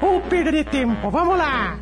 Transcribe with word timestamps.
Ou 0.00 0.20
perder 0.20 0.64
tempo, 0.66 1.10
vamos 1.10 1.38
lá! 1.38 1.78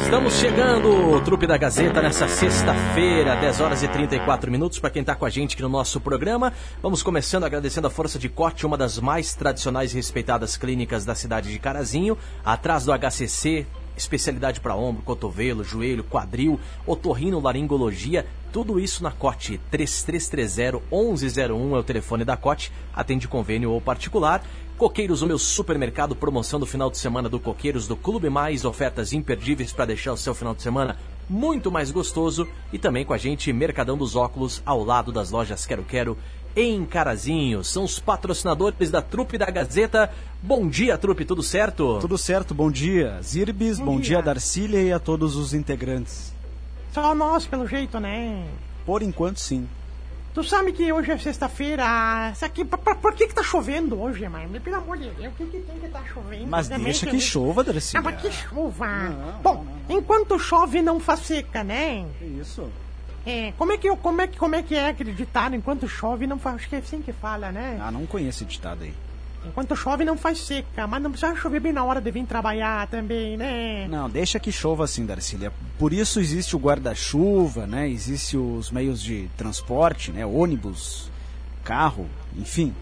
Estamos 0.00 0.34
chegando, 0.34 1.20
Trupe 1.24 1.48
da 1.48 1.56
Gazeta, 1.56 2.00
nessa 2.00 2.28
sexta-feira, 2.28 3.34
10 3.34 3.60
horas 3.60 3.82
e 3.82 3.88
34 3.88 4.52
minutos, 4.52 4.78
para 4.78 4.90
quem 4.90 5.00
está 5.00 5.16
com 5.16 5.24
a 5.24 5.30
gente 5.30 5.54
aqui 5.54 5.62
no 5.62 5.68
nosso 5.68 6.00
programa. 6.00 6.52
Vamos 6.80 7.02
começando 7.02 7.42
agradecendo 7.42 7.88
a 7.88 7.90
Força 7.90 8.20
de 8.20 8.28
Corte, 8.28 8.64
uma 8.64 8.76
das 8.76 9.00
mais 9.00 9.34
tradicionais 9.34 9.92
e 9.92 9.96
respeitadas 9.96 10.56
clínicas 10.56 11.04
da 11.04 11.16
cidade 11.16 11.50
de 11.50 11.58
Carazinho, 11.58 12.16
atrás 12.44 12.84
do 12.84 12.92
HCC, 12.92 13.66
especialidade 13.96 14.60
para 14.60 14.76
ombro, 14.76 15.02
cotovelo, 15.02 15.64
joelho, 15.64 16.04
quadril, 16.04 16.60
otorrino, 16.86 17.40
laringologia, 17.40 18.26
tudo 18.52 18.78
isso 18.78 19.02
na 19.02 19.10
COT 19.10 19.60
3330-1101 19.72 21.74
é 21.74 21.78
o 21.78 21.82
telefone 21.82 22.24
da 22.24 22.36
COT, 22.36 22.70
atende 22.94 23.26
convênio 23.26 23.70
ou 23.70 23.80
particular. 23.80 24.42
Coqueiros, 24.76 25.22
o 25.22 25.26
meu 25.26 25.38
supermercado, 25.38 26.14
promoção 26.14 26.60
do 26.60 26.66
final 26.66 26.90
de 26.90 26.98
semana 26.98 27.30
do 27.30 27.40
Coqueiros 27.40 27.88
do 27.88 27.96
Clube 27.96 28.28
Mais, 28.28 28.62
ofertas 28.62 29.14
imperdíveis 29.14 29.72
para 29.72 29.86
deixar 29.86 30.12
o 30.12 30.18
seu 30.18 30.34
final 30.34 30.54
de 30.54 30.60
semana 30.60 30.98
muito 31.30 31.72
mais 31.72 31.90
gostoso. 31.90 32.46
E 32.70 32.78
também 32.78 33.02
com 33.02 33.14
a 33.14 33.18
gente, 33.18 33.50
Mercadão 33.54 33.96
dos 33.96 34.14
Óculos, 34.14 34.62
ao 34.66 34.84
lado 34.84 35.10
das 35.10 35.30
lojas 35.30 35.64
Quero 35.64 35.82
Quero, 35.82 36.18
em 36.54 36.84
Carazinho. 36.84 37.64
São 37.64 37.84
os 37.84 37.98
patrocinadores 37.98 38.90
da 38.90 39.00
Trupe 39.00 39.38
da 39.38 39.46
Gazeta. 39.46 40.12
Bom 40.42 40.68
dia, 40.68 40.98
Trupe, 40.98 41.24
tudo 41.24 41.42
certo? 41.42 41.98
Tudo 41.98 42.18
certo, 42.18 42.54
bom 42.54 42.70
dia. 42.70 43.18
Zirbis, 43.22 43.78
bom, 43.78 43.86
bom 43.86 43.92
dia, 43.94 44.16
dia 44.16 44.22
Darcília 44.22 44.82
e 44.82 44.92
a 44.92 44.98
todos 44.98 45.36
os 45.36 45.54
integrantes. 45.54 46.34
Só 46.92 47.14
nós, 47.14 47.46
pelo 47.46 47.66
jeito, 47.66 47.98
né? 47.98 48.46
Por 48.84 49.02
enquanto, 49.02 49.40
sim. 49.40 49.66
Tu 50.36 50.44
sabe 50.44 50.70
que 50.70 50.92
hoje 50.92 51.10
é 51.10 51.16
sexta-feira. 51.16 52.30
Isso 52.30 52.44
aqui. 52.44 52.62
Por, 52.62 52.78
por, 52.96 53.14
que 53.14 53.26
que 53.26 53.34
tá 53.34 53.42
chovendo 53.42 53.98
hoje, 53.98 54.28
mãe? 54.28 54.46
Pelo 54.60 54.76
amor 54.76 54.98
de 54.98 55.08
Deus, 55.08 55.32
o 55.32 55.34
que, 55.34 55.46
que 55.46 55.60
tem 55.60 55.78
que 55.78 55.88
tá 55.88 56.04
chovendo? 56.12 56.46
Mas 56.46 56.68
Também 56.68 56.84
deixa 56.84 57.06
que, 57.06 57.18
chova, 57.18 57.64
Dracília. 57.64 58.00
Ah, 58.00 58.02
mas 58.02 58.20
que 58.20 58.30
chova. 58.30 58.86
Não, 58.86 59.40
Bom, 59.40 59.66
não, 59.88 59.96
enquanto 59.96 60.38
chove, 60.38 60.82
não 60.82 61.00
faz 61.00 61.20
seca, 61.20 61.64
né? 61.64 62.04
Isso. 62.20 62.70
É, 63.24 63.54
como 63.56 63.72
é 63.72 63.78
que 63.78 63.88
como 63.96 64.20
é 64.20 64.26
que 64.26 64.38
como 64.38 64.54
é 64.54 64.62
que 64.62 64.74
é 64.74 64.90
aquele 64.90 65.12
ditado? 65.12 65.56
Enquanto 65.56 65.88
chove, 65.88 66.26
não 66.26 66.38
faz. 66.38 66.56
Acho 66.56 66.68
que 66.68 66.76
é 66.76 66.80
assim 66.80 67.00
que 67.00 67.14
fala, 67.14 67.50
né? 67.50 67.78
Ah, 67.80 67.90
não 67.90 68.04
conheço 68.04 68.44
esse 68.44 68.44
ditado 68.44 68.84
aí. 68.84 68.92
Enquanto 69.46 69.76
chove 69.76 70.04
não 70.04 70.16
faz 70.16 70.40
seca, 70.40 70.86
mas 70.86 71.02
não 71.02 71.10
precisa 71.10 71.34
chover 71.36 71.60
bem 71.60 71.72
na 71.72 71.84
hora 71.84 72.00
de 72.00 72.10
vir 72.10 72.26
trabalhar 72.26 72.86
também, 72.88 73.36
né? 73.36 73.86
Não, 73.88 74.10
deixa 74.10 74.40
que 74.40 74.50
chova 74.50 74.84
assim, 74.84 75.06
Darcília. 75.06 75.52
Por 75.78 75.92
isso 75.92 76.18
existe 76.18 76.56
o 76.56 76.58
guarda-chuva, 76.58 77.66
né? 77.66 77.88
Existe 77.88 78.36
os 78.36 78.70
meios 78.70 79.00
de 79.00 79.30
transporte, 79.36 80.10
né? 80.10 80.26
Ônibus, 80.26 81.10
carro, 81.62 82.06
enfim. 82.36 82.74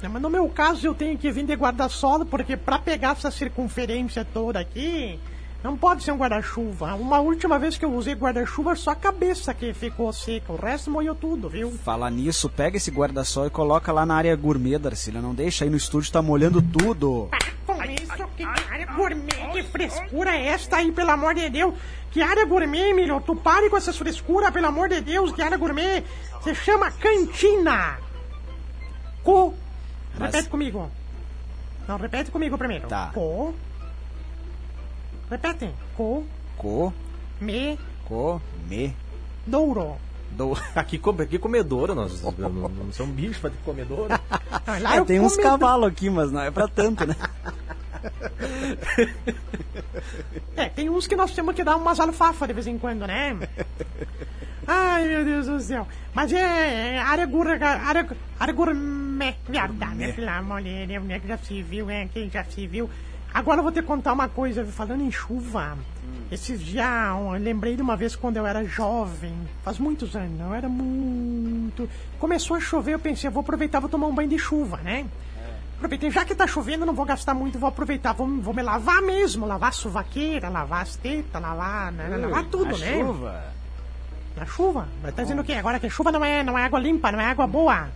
É, 0.00 0.06
mas 0.06 0.22
no 0.22 0.30
meu 0.30 0.48
caso 0.48 0.86
eu 0.86 0.94
tenho 0.94 1.18
que 1.18 1.30
vir 1.32 1.44
de 1.44 1.54
guarda-sol, 1.54 2.24
porque 2.24 2.56
para 2.56 2.78
pegar 2.78 3.12
essa 3.12 3.30
circunferência 3.30 4.24
toda 4.24 4.60
aqui, 4.60 5.18
não 5.62 5.76
pode 5.76 6.04
ser 6.04 6.12
um 6.12 6.16
guarda-chuva. 6.16 6.94
Uma 6.94 7.18
última 7.18 7.58
vez 7.58 7.76
que 7.76 7.84
eu 7.84 7.92
usei 7.92 8.14
guarda-chuva, 8.14 8.76
só 8.76 8.92
a 8.92 8.96
cabeça 8.96 9.52
que 9.52 9.74
ficou 9.74 10.12
seca. 10.12 10.52
O 10.52 10.56
resto 10.56 10.90
molhou 10.90 11.14
tudo, 11.14 11.48
viu? 11.48 11.72
Fala 11.72 12.08
nisso, 12.08 12.48
pega 12.48 12.76
esse 12.76 12.90
guarda-sol 12.90 13.46
e 13.46 13.50
coloca 13.50 13.90
lá 13.92 14.06
na 14.06 14.14
área 14.14 14.34
gourmet, 14.36 14.78
Darcília. 14.78 15.20
Não 15.20 15.34
deixa 15.34 15.64
aí 15.64 15.70
no 15.70 15.76
estúdio, 15.76 16.12
tá 16.12 16.22
molhando 16.22 16.62
tudo. 16.62 17.28
Para 17.66 17.74
com 17.74 17.84
isso, 17.84 18.28
que 18.36 18.44
área 18.44 18.86
gourmet, 18.86 19.52
que 19.52 19.62
frescura 19.64 20.36
é 20.36 20.46
esta 20.46 20.76
aí, 20.76 20.92
pelo 20.92 21.10
amor 21.10 21.34
de 21.34 21.50
Deus? 21.50 21.74
Que 22.10 22.22
área 22.22 22.46
gourmet, 22.46 22.94
milho? 22.94 23.20
Tu 23.20 23.34
pare 23.36 23.68
com 23.68 23.76
essa 23.76 23.92
frescura, 23.92 24.52
pelo 24.52 24.66
amor 24.66 24.88
de 24.88 25.00
Deus, 25.00 25.32
que 25.32 25.42
área 25.42 25.58
gourmet? 25.58 26.04
Você 26.40 26.54
chama 26.54 26.90
cantina. 26.92 27.98
Co. 29.24 29.52
Mas... 30.18 30.32
Repete 30.32 30.48
comigo. 30.48 30.90
Não, 31.86 31.96
repete 31.96 32.30
comigo 32.30 32.56
primeiro. 32.56 32.88
Tá. 32.88 33.10
Co. 33.12 33.54
Repete. 35.30 35.70
Co. 35.96 36.24
Co. 36.56 36.92
Me. 37.40 37.78
Co. 38.04 38.40
Me. 38.68 38.94
Douro. 39.46 39.96
Do... 40.30 40.52
Aqui, 40.74 41.00
aqui 41.22 41.38
comedouro, 41.38 41.94
nós 41.94 42.22
não, 42.36 42.92
somos 42.92 43.14
bichos 43.14 43.38
pra 43.38 43.50
ter 43.50 43.56
comedouro. 43.64 44.08
Lá 44.82 44.96
é, 44.96 45.04
tem 45.04 45.20
uns 45.20 45.36
cavalos 45.36 45.88
aqui, 45.88 46.10
mas 46.10 46.30
não 46.30 46.42
é 46.42 46.50
pra 46.50 46.68
tanto, 46.68 47.06
né? 47.06 47.16
é, 50.54 50.68
tem 50.68 50.90
uns 50.90 51.06
que 51.06 51.16
nós 51.16 51.32
temos 51.32 51.54
que 51.54 51.64
dar 51.64 51.76
umas 51.76 51.98
alfafas 51.98 52.46
de 52.46 52.54
vez 52.54 52.66
em 52.66 52.78
quando, 52.78 53.06
né? 53.06 53.36
Ai, 54.66 55.08
meu 55.08 55.24
Deus 55.24 55.46
do 55.46 55.60
céu. 55.60 55.88
Mas 56.12 56.30
é, 56.30 56.96
é 56.96 56.98
área, 56.98 57.24
gourmet, 57.24 57.62
área, 57.62 58.06
área 58.38 58.52
gourmet, 58.52 59.36
verdade, 59.48 59.94
né? 59.94 60.12
Pelo 60.12 60.28
amor 60.28 60.62
de 60.62 60.86
Deus, 60.86 61.04
né? 61.04 61.18
Que 61.18 61.26
já 61.28 61.38
se 61.38 61.62
viu, 61.62 61.88
é, 61.88 62.06
quem 62.12 62.30
já 62.30 62.44
se 62.44 62.66
viu. 62.66 62.90
Agora 63.32 63.58
eu 63.58 63.62
vou 63.62 63.72
te 63.72 63.82
contar 63.82 64.12
uma 64.12 64.28
coisa, 64.28 64.64
falando 64.64 65.02
em 65.02 65.10
chuva. 65.10 65.76
Hum. 66.04 66.22
Esses 66.30 66.60
dias, 66.60 66.86
eu 67.10 67.30
lembrei 67.32 67.76
de 67.76 67.82
uma 67.82 67.96
vez 67.96 68.16
quando 68.16 68.36
eu 68.36 68.46
era 68.46 68.64
jovem, 68.64 69.34
faz 69.62 69.78
muitos 69.78 70.16
anos, 70.16 70.40
eu 70.40 70.54
era 70.54 70.68
muito. 70.68 71.88
Começou 72.18 72.56
a 72.56 72.60
chover, 72.60 72.94
eu 72.94 72.98
pensei, 72.98 73.28
eu 73.28 73.32
vou 73.32 73.40
aproveitar, 73.40 73.80
vou 73.80 73.88
tomar 73.88 74.06
um 74.06 74.14
banho 74.14 74.28
de 74.28 74.38
chuva, 74.38 74.78
né? 74.78 75.06
É. 75.38 75.50
Aproveitei, 75.76 76.10
já 76.10 76.24
que 76.24 76.34
tá 76.34 76.46
chovendo, 76.46 76.84
não 76.84 76.94
vou 76.94 77.04
gastar 77.04 77.34
muito, 77.34 77.58
vou 77.58 77.68
aproveitar, 77.68 78.12
vou, 78.12 78.26
vou 78.40 78.52
me 78.52 78.62
lavar 78.62 79.00
mesmo, 79.02 79.46
lavar 79.46 79.70
a 79.70 79.72
suvaqueira, 79.72 80.48
lavar 80.48 80.82
as 80.82 80.96
tetas, 80.96 81.40
lavar, 81.40 81.92
né, 81.92 82.08
Ui, 82.10 82.16
lavar 82.16 82.44
tudo, 82.46 82.72
na 82.72 82.78
né? 82.78 82.98
Chuva. 82.98 83.44
Na 84.36 84.46
chuva? 84.46 84.88
Mas 85.02 85.14
tá 85.14 85.22
dizendo 85.22 85.42
o 85.42 85.44
quê? 85.44 85.54
Agora 85.54 85.78
que 85.80 85.88
chuva 85.90 86.12
não 86.12 86.24
é, 86.24 86.42
não 86.42 86.58
é 86.58 86.64
água 86.64 86.78
limpa, 86.78 87.10
não 87.12 87.20
é 87.20 87.26
água 87.26 87.46
boa. 87.46 87.88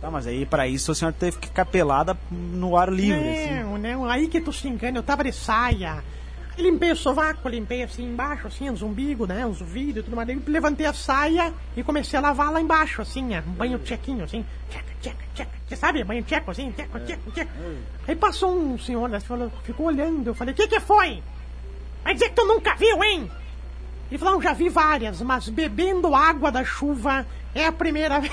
Tá, 0.00 0.10
mas 0.10 0.26
aí 0.26 0.46
para 0.46 0.68
isso 0.68 0.92
a 0.92 0.94
senhora 0.94 1.16
teve 1.18 1.38
que 1.38 1.48
ficar 1.48 1.64
pelada 1.64 2.16
no 2.30 2.76
ar 2.76 2.92
livre. 2.92 3.20
Não, 3.20 3.74
assim. 3.74 3.82
não, 3.82 4.04
aí 4.04 4.28
que 4.28 4.40
tu 4.40 4.52
se 4.52 4.68
engana, 4.68 4.98
eu 4.98 5.02
tava 5.02 5.24
de 5.24 5.32
saia. 5.32 6.02
Limpei 6.56 6.90
o 6.90 6.96
sovaco, 6.96 7.48
limpei 7.48 7.84
assim 7.84 8.04
embaixo, 8.04 8.48
assim, 8.48 8.68
os 8.68 8.82
umbigos, 8.82 9.28
né? 9.28 9.46
Os 9.46 9.60
ouvidos 9.60 10.00
e 10.00 10.02
tudo 10.02 10.16
mais. 10.16 10.28
Aí 10.28 10.40
levantei 10.46 10.86
a 10.86 10.92
saia 10.92 11.52
e 11.76 11.84
comecei 11.84 12.18
a 12.18 12.22
lavar 12.22 12.52
lá 12.52 12.60
embaixo, 12.60 13.00
assim, 13.00 13.36
um 13.38 13.52
banho 13.52 13.78
tchequinho, 13.78 14.24
assim. 14.24 14.44
Tcheca, 14.68 14.92
tcheca, 15.00 15.24
tcheca. 15.34 15.50
Você 15.68 15.76
sabe? 15.76 16.02
Banho 16.02 16.22
tcheco, 16.24 16.50
assim, 16.50 16.72
tcheco, 16.72 16.98
tcheco, 17.00 17.30
tcheco. 17.30 17.50
Aí 18.06 18.16
passou 18.16 18.56
um 18.56 18.76
senhor, 18.78 19.08
né, 19.08 19.20
falou, 19.20 19.52
ficou 19.62 19.86
olhando. 19.86 20.28
Eu 20.28 20.34
falei, 20.34 20.52
o 20.52 20.56
que 20.56 20.66
que 20.66 20.80
foi? 20.80 21.22
Vai 22.02 22.14
dizer 22.14 22.30
que 22.30 22.34
tu 22.34 22.44
nunca 22.44 22.74
viu, 22.74 23.02
hein? 23.04 23.30
Ele 24.10 24.18
falou, 24.18 24.40
já 24.40 24.52
vi 24.54 24.68
várias, 24.68 25.20
mas 25.20 25.48
bebendo 25.48 26.14
água 26.14 26.50
da 26.50 26.64
chuva 26.64 27.26
é 27.54 27.66
a 27.66 27.72
primeira 27.72 28.20
vez. 28.20 28.32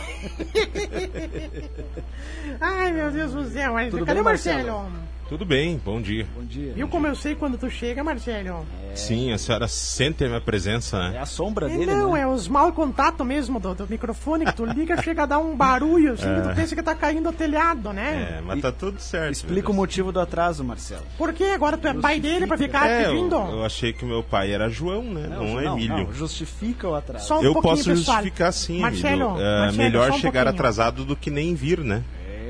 Ai, 2.62 2.91
meu 2.94 3.12
Deus 3.12 3.34
do 3.34 3.50
céu. 3.50 3.74
Mas 3.74 3.94
cadê 3.94 4.06
bem, 4.06 4.22
o 4.22 4.24
Marcelo? 4.24 4.58
Marcelo? 4.84 4.91
Tudo 5.28 5.44
bem, 5.44 5.81
bom 5.84 6.00
dia. 6.00 6.28
Bom 6.36 6.44
dia. 6.44 6.72
Viu 6.74 6.86
bom 6.86 6.91
como 6.91 7.06
dia. 7.06 7.12
eu 7.12 7.16
sei 7.16 7.34
quando 7.34 7.58
tu 7.58 7.68
chega, 7.68 8.03
Marcelo? 8.03 8.63
É... 8.91 8.96
Sim, 8.96 9.34
a 9.34 9.40
senhora 9.40 9.68
sente 9.68 10.24
a 10.24 10.28
minha 10.28 10.40
presença, 10.40 11.00
né? 11.00 11.18
É 11.18 11.19
a 11.19 11.25
sombra 11.25 11.66
é, 11.66 11.75
dele, 11.75 11.88
Não, 11.88 12.13
né? 12.13 12.22
é 12.22 12.28
os 12.28 12.47
mau 12.47 12.72
contato 12.72 13.25
mesmo 13.25 13.59
do, 13.59 13.74
do, 13.74 13.88
microfone, 13.90 14.46
que 14.46 14.53
tu 14.53 14.66
liga, 14.66 14.96
chega 15.02 15.24
a 15.24 15.25
dar 15.25 15.40
um 15.40 15.58
barulho, 15.58 16.14
assim, 16.14 16.30
é. 16.30 16.35
que 16.35 16.47
tu 16.47 16.56
pensa 16.56 16.75
que 16.75 16.84
tá 16.84 16.94
caindo 16.94 17.28
o 17.30 17.34
telhado, 17.34 17.91
né? 17.91 18.38
É, 18.38 18.41
mas 18.41 18.62
tá 18.62 18.72
tudo 18.72 19.00
certo. 19.00 19.34
Explica 19.34 19.72
o 19.72 19.74
motivo 19.74 20.12
do 20.12 20.19
atraso, 20.19 20.64
Marcelo. 20.64 21.02
Por 21.18 21.34
que 21.34 21.44
agora 21.46 21.75
tu 21.75 21.88
é 21.88 21.94
pai 21.96 22.19
dele 22.19 22.46
pra 22.46 22.58
ficar 22.58 22.88
é, 22.88 23.06
pedindo? 23.06 23.35
Eu, 23.35 23.58
eu, 23.58 23.66
achei 23.66 23.94
que 23.94 24.06
o 24.06 24.08
meu 24.08 24.22
pai 24.22 24.52
era 24.52 24.69
João, 24.69 25.03
né? 25.03 25.28
Não, 25.28 25.44
não, 25.44 25.62
não 25.62 25.74
Emílio. 25.74 26.06
Não, 26.06 26.14
justifica 26.14 26.88
o 26.88 26.94
atraso. 26.94 27.28
Só 27.28 27.40
um 27.40 27.44
eu 27.44 27.53
posso 27.56 27.85
pessoal. 27.85 28.18
justificar 28.18 28.53
sim, 28.53 28.80
Marcelo, 28.80 29.31
Emílio. 29.31 29.41
É 29.41 29.59
Marcelo, 29.62 29.84
melhor 29.84 30.12
um 30.12 30.14
chegar 30.14 30.44
pouquinho. 30.44 30.50
atrasado 30.50 31.03
do 31.03 31.16
que 31.16 31.31
nem 31.31 31.56
vir, 31.56 31.80
né? 31.80 32.03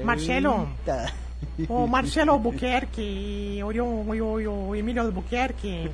Marcelo. 0.04 0.68
O 1.70 1.88
Marcelo 1.88 2.32
Albuquerque, 2.32 3.60
o, 3.64 3.68
o, 3.68 4.12
o, 4.12 4.68
o 4.70 4.76
Emílio 4.76 5.02
Albuquerque. 5.04 5.90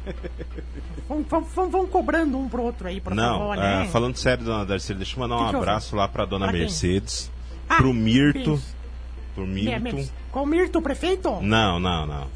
Vão, 1.07 1.23
vão, 1.23 1.69
vão, 1.69 1.85
cobrando 1.87 2.37
um 2.39 2.47
pro 2.49 2.63
outro 2.63 2.87
aí, 2.87 2.99
por 2.99 3.13
Não, 3.13 3.37
favor, 3.39 3.57
né? 3.57 3.83
uh, 3.83 3.89
falando 3.89 4.15
sério, 4.17 4.43
dona 4.43 4.65
Darcy, 4.65 4.93
deixa 4.93 5.15
eu 5.15 5.19
mandar 5.19 5.35
um 5.35 5.43
que 5.45 5.49
que 5.51 5.55
abraço 5.57 5.95
lá 5.95 6.07
pra 6.07 6.25
dona 6.25 6.47
pra 6.47 6.57
Mercedes, 6.57 7.31
Ah, 7.69 7.75
pro 7.77 7.93
Mirto. 7.93 8.53
isso. 8.55 8.75
Pro 9.35 9.43
É, 9.43 9.47
Mirto. 9.47 10.11
Qual 10.31 10.45
Mirto, 10.45 10.79
o 10.79 10.81
prefeito? 10.81 11.29
Não, 11.41 11.79
não, 11.79 12.05
não. 12.05 12.27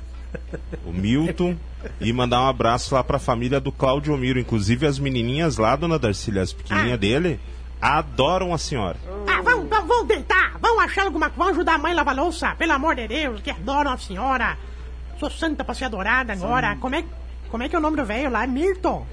O 0.86 0.92
Milton. 0.92 1.56
e 2.00 2.12
mandar 2.14 2.42
um 2.42 2.48
abraço 2.48 2.94
lá 2.94 3.04
pra 3.04 3.18
família 3.18 3.60
do 3.60 3.72
Claudio 3.72 4.16
Miro. 4.18 4.40
Inclusive 4.40 4.86
as 4.86 5.00
menininhas 5.00 5.58
lá, 5.58 5.76
dona 5.76 5.98
Darcília, 5.98 6.42
as 6.42 6.52
pequenininhas 6.54 6.96
Ah. 6.96 6.98
dele, 6.98 7.40
adoram 7.82 8.54
a 8.54 8.58
senhora. 8.58 8.98
Ah, 9.28 9.42
vão, 9.86 9.88
vão, 9.88 9.98
vão 10.00 10.06
deitar, 10.06 10.58
vão 10.60 10.80
achar 10.80 11.06
alguma 11.06 11.30
coisa, 11.30 11.38
vão 11.44 11.50
ajudar 11.50 11.76
a 11.76 11.78
mãe 11.78 11.92
a 11.94 11.96
lavar 11.96 12.16
louça, 12.16 12.56
pelo 12.56 12.74
amor 12.74 12.96
de 12.96 13.08
Deus, 13.08 13.42
que 13.42 13.52
adoram 13.52 13.92
a 13.92 13.98
senhora. 13.98 14.58
Sou 15.20 15.30
santa 15.30 15.64
pra 15.64 15.74
ser 15.74 15.86
adorada 15.86 16.34
agora. 16.34 16.76
Como 16.78 16.96
é, 16.96 17.04
como 17.50 17.64
é 17.64 17.70
que 17.70 17.76
é 17.76 17.80
o 17.80 17.82
nome 17.82 17.98
do 17.98 18.06
velho 18.06 18.30
lá? 18.30 18.46
Mirto. 18.46 19.06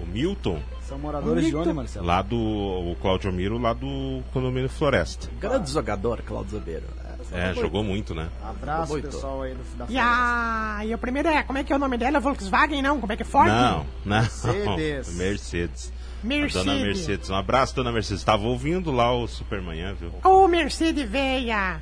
O 0.00 0.06
Milton, 0.06 0.62
São 0.88 0.96
moradores 0.98 1.46
de 1.46 1.56
onde, 1.56 1.72
Marcelo? 1.72 2.06
lá 2.06 2.22
do. 2.22 2.36
O 2.36 2.96
Claudio 3.00 3.32
Miro, 3.32 3.58
lá 3.58 3.72
do 3.72 4.22
condomínio 4.32 4.68
Floresta. 4.68 5.28
Grande 5.40 5.70
jogador, 5.72 6.22
Claudio 6.22 6.52
Zobeiro. 6.52 6.84
É, 7.32 7.52
jogou 7.52 7.84
muito, 7.84 8.14
né? 8.14 8.28
Abraço, 8.42 8.92
Muito. 8.92 9.08
pessoal 9.08 9.42
aí 9.42 9.52
do, 9.54 9.76
da 9.76 9.86
E 9.88 9.98
a. 9.98 10.80
E 10.84 10.94
o 10.94 10.98
primeiro 10.98 11.28
é. 11.28 11.42
Como 11.42 11.58
é 11.58 11.64
que 11.64 11.72
é 11.72 11.76
o 11.76 11.78
nome 11.78 11.98
dela? 11.98 12.20
Volkswagen, 12.20 12.80
não? 12.80 13.00
Como 13.00 13.12
é 13.12 13.16
que 13.16 13.22
é? 13.22 13.26
Ford? 13.26 13.48
Não, 13.48 13.84
não. 14.04 14.20
Mercedes. 14.20 15.12
Mercedes. 15.18 15.92
A 16.22 16.26
Mercedes. 16.26 16.64
dona 16.64 16.74
Mercedes. 16.80 17.30
Um 17.30 17.34
abraço, 17.34 17.74
dona 17.74 17.92
Mercedes. 17.92 18.24
Tava 18.24 18.44
ouvindo 18.46 18.90
lá 18.90 19.12
o 19.12 19.26
Supermanhã, 19.26 19.94
viu? 19.94 20.12
Ô, 20.24 20.46
Mercedes 20.48 21.08
veia. 21.08 21.80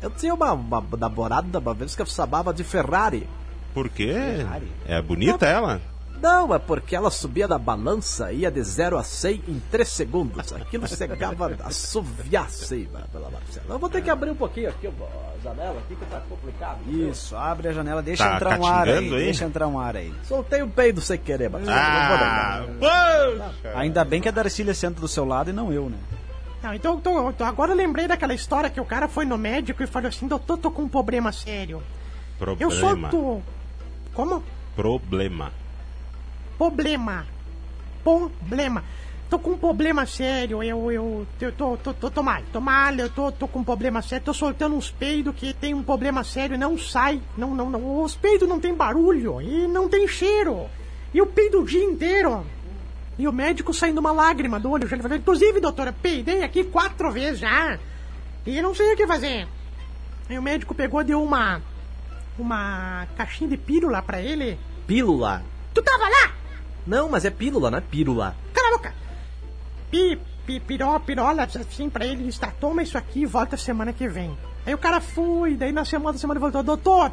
Eu 0.00 0.10
tinha 0.10 0.34
uma, 0.34 0.52
uma 0.52 0.84
namorada 0.98 1.58
uma 1.58 1.74
vez 1.74 1.94
que 1.94 2.02
eu 2.02 2.06
chamava 2.06 2.52
de 2.52 2.64
Ferrari. 2.64 3.26
Por 3.72 3.88
quê? 3.88 4.12
É 4.86 5.00
bonita 5.00 5.46
ela? 5.46 5.80
Não, 6.22 6.54
é 6.54 6.58
porque 6.60 6.94
ela 6.94 7.10
subia 7.10 7.48
da 7.48 7.58
balança 7.58 8.32
ia 8.32 8.48
de 8.48 8.62
0 8.62 8.96
a 8.96 9.02
100 9.02 9.42
em 9.48 9.60
3 9.72 9.88
segundos. 9.88 10.52
Aquilo 10.52 10.86
chegava 10.86 11.48
a 11.60 11.66
assoviar 11.66 12.44
assim, 12.44 12.88
pela 13.10 13.28
Marcela. 13.28 13.66
Eu 13.68 13.78
vou 13.80 13.90
ter 13.90 14.02
que 14.02 14.08
abrir 14.08 14.30
um 14.30 14.36
pouquinho 14.36 14.68
aqui 14.68 14.86
a 14.86 14.92
janela 15.42 15.80
aqui 15.80 15.96
que 15.96 16.06
tá 16.06 16.20
complicado. 16.28 16.78
Isso, 16.88 17.34
abre 17.34 17.66
a 17.66 17.72
janela, 17.72 18.00
deixa 18.00 18.24
Tá 18.24 18.36
entrar 18.36 18.60
um 18.60 18.64
ar 18.64 18.88
aí? 18.88 19.10
Deixa 19.10 19.44
entrar 19.44 19.66
um 19.66 19.80
ar 19.80 19.96
aí. 19.96 20.14
Soltei 20.22 20.62
um 20.62 20.70
peido 20.70 21.00
sem 21.00 21.18
querer, 21.18 21.50
mas 21.50 21.68
Ah, 21.68 22.66
poxa! 22.78 23.76
Ainda 23.76 24.04
bem 24.04 24.20
que 24.20 24.28
a 24.28 24.32
Darcília 24.32 24.74
senta 24.74 25.00
do 25.00 25.08
seu 25.08 25.24
lado 25.24 25.50
e 25.50 25.52
não 25.52 25.72
eu, 25.72 25.90
né? 25.90 25.98
Não, 26.62 26.72
então, 26.72 26.98
então, 26.98 27.30
então, 27.30 27.44
agora 27.44 27.72
eu 27.72 27.76
lembrei 27.76 28.06
daquela 28.06 28.32
história 28.32 28.70
que 28.70 28.80
o 28.80 28.84
cara 28.84 29.08
foi 29.08 29.24
no 29.24 29.36
médico 29.36 29.82
e 29.82 29.88
falou 29.88 30.08
assim: 30.08 30.28
doutor, 30.28 30.56
tô 30.56 30.70
com 30.70 30.82
um 30.82 30.88
problema 30.88 31.32
sério. 31.32 31.82
Eu 32.60 32.70
sou. 32.70 32.90
Problema. 32.90 33.08
Do... 33.08 33.42
Como? 34.14 34.44
Problema. 34.76 35.61
Problema. 36.58 37.26
Problema. 38.02 38.84
Tô 39.32 39.38
com 39.38 39.52
um 39.52 39.56
problema 39.56 40.04
sério, 40.04 40.62
eu, 40.62 40.92
eu, 40.92 41.26
eu 41.40 41.52
tô, 41.52 41.74
tô, 41.78 41.94
tô, 41.94 42.10
tô 42.10 42.22
mal, 42.22 42.42
tô 42.52 42.60
mal, 42.60 42.92
eu 42.92 43.08
tô, 43.08 43.32
tô 43.32 43.48
com 43.48 43.60
um 43.60 43.64
problema 43.64 44.02
sério, 44.02 44.26
tô 44.26 44.34
soltando 44.34 44.76
uns 44.76 44.90
peidos 44.90 45.34
que 45.34 45.54
tem 45.54 45.72
um 45.72 45.82
problema 45.82 46.22
sério, 46.22 46.58
não 46.58 46.76
sai, 46.76 47.18
não, 47.34 47.54
não, 47.54 47.70
não, 47.70 48.02
os 48.02 48.14
peidos 48.14 48.46
não 48.46 48.60
tem 48.60 48.74
barulho 48.74 49.40
e 49.40 49.66
não 49.66 49.88
tem 49.88 50.06
cheiro, 50.06 50.68
e 51.14 51.16
eu 51.16 51.26
peido 51.26 51.62
o 51.62 51.64
dia 51.64 51.82
inteiro. 51.82 52.44
E 53.18 53.26
o 53.26 53.32
médico 53.32 53.72
saindo 53.72 54.00
uma 54.00 54.12
lágrima 54.12 54.60
do 54.60 54.70
olho, 54.70 54.84
ele 54.84 55.02
falou, 55.02 55.16
inclusive, 55.16 55.60
doutora, 55.60 55.94
peidei 55.94 56.42
aqui 56.42 56.64
quatro 56.64 57.10
vezes 57.10 57.40
já, 57.40 57.78
e 58.44 58.60
não 58.60 58.74
sei 58.74 58.92
o 58.92 58.96
que 58.98 59.06
fazer. 59.06 59.48
Aí 60.28 60.38
o 60.38 60.42
médico 60.42 60.74
pegou, 60.74 61.02
deu 61.02 61.22
uma, 61.22 61.62
uma 62.38 63.06
caixinha 63.16 63.48
de 63.48 63.56
pílula 63.56 64.02
pra 64.02 64.20
ele. 64.20 64.58
Pílula. 64.86 65.42
Tu 65.72 65.82
tava 65.82 66.04
lá? 66.04 66.41
Não, 66.86 67.08
mas 67.08 67.24
é 67.24 67.30
pílula, 67.30 67.70
não 67.70 67.78
é 67.78 67.80
pílula. 67.80 68.36
Cala 68.52 68.68
a 68.68 68.70
boca! 68.72 68.94
Pi, 69.90 70.18
pi, 70.46 70.60
piró, 70.60 70.98
pirola, 70.98 71.44
assim 71.44 71.88
pra 71.88 72.04
ele, 72.04 72.28
está, 72.28 72.48
toma 72.50 72.82
isso 72.82 72.98
aqui 72.98 73.20
e 73.20 73.26
volta 73.26 73.56
semana 73.56 73.92
que 73.92 74.08
vem. 74.08 74.36
Aí 74.64 74.74
o 74.74 74.78
cara 74.78 75.00
foi, 75.00 75.54
daí 75.54 75.72
na 75.72 75.84
semana, 75.84 76.18
semana 76.18 76.38
ele 76.38 76.50
voltou, 76.50 76.62
doutor, 76.62 77.12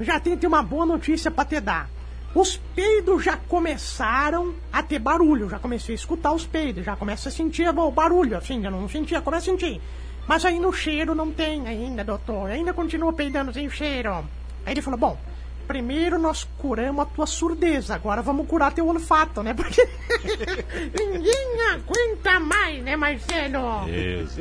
já 0.00 0.18
tem 0.20 0.38
uma 0.46 0.62
boa 0.62 0.84
notícia 0.84 1.30
pra 1.30 1.44
te 1.44 1.60
dar. 1.60 1.88
Os 2.34 2.56
peidos 2.74 3.24
já 3.24 3.36
começaram 3.36 4.54
a 4.72 4.82
ter 4.82 4.98
barulho, 4.98 5.50
já 5.50 5.58
comecei 5.58 5.94
a 5.94 5.96
escutar 5.96 6.32
os 6.32 6.46
peidos, 6.46 6.84
já 6.84 6.96
começa 6.96 7.28
a 7.28 7.32
sentir 7.32 7.68
o 7.68 7.90
barulho, 7.90 8.38
assim, 8.38 8.62
já 8.62 8.70
não 8.70 8.88
sentia, 8.88 9.20
começa 9.20 9.50
a 9.50 9.52
sentir. 9.52 9.80
Mas 10.26 10.44
aí 10.44 10.58
no 10.58 10.72
cheiro 10.72 11.14
não 11.14 11.30
tem 11.30 11.66
ainda, 11.66 12.02
doutor, 12.02 12.50
ainda 12.50 12.72
continua 12.72 13.12
peidando 13.12 13.52
sem 13.52 13.68
cheiro. 13.68 14.24
Aí 14.64 14.72
ele 14.72 14.80
falou, 14.80 14.98
bom, 14.98 15.18
primeiro 15.66 16.18
nós 16.18 16.44
curamos 16.58 17.02
a 17.02 17.06
tua 17.06 17.26
surdeza, 17.26 17.94
agora 17.94 18.20
vamos 18.22 18.46
curar 18.46 18.72
teu 18.72 18.86
olfato, 18.88 19.42
né? 19.42 19.54
Porque 19.54 19.82
ninguém 20.98 21.62
aguenta 21.72 22.38
mais, 22.40 22.82
né, 22.82 22.96
Marcelo? 22.96 23.84
Deus. 23.86 24.38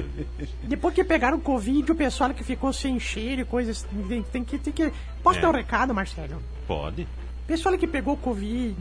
Depois 0.63 0.93
que 0.93 1.03
pegaram 1.03 1.37
o 1.37 1.41
Covid, 1.41 1.91
o 1.91 1.95
pessoal 1.95 2.33
que 2.33 2.43
ficou 2.43 2.73
sem 2.73 2.99
cheiro 2.99 3.41
e 3.41 3.45
coisas, 3.45 3.85
tem, 4.31 4.43
que, 4.43 4.57
tem 4.57 4.73
que... 4.73 4.91
Posso 5.23 5.39
É. 5.39 5.41
dar 5.41 5.49
um 5.49 5.53
recado, 5.53 5.93
Marcelo? 5.93 6.41
Pode? 6.67 7.07
Pessoal 7.47 7.77
que 7.77 7.87
pegou 7.87 8.15
Covid, 8.17 8.75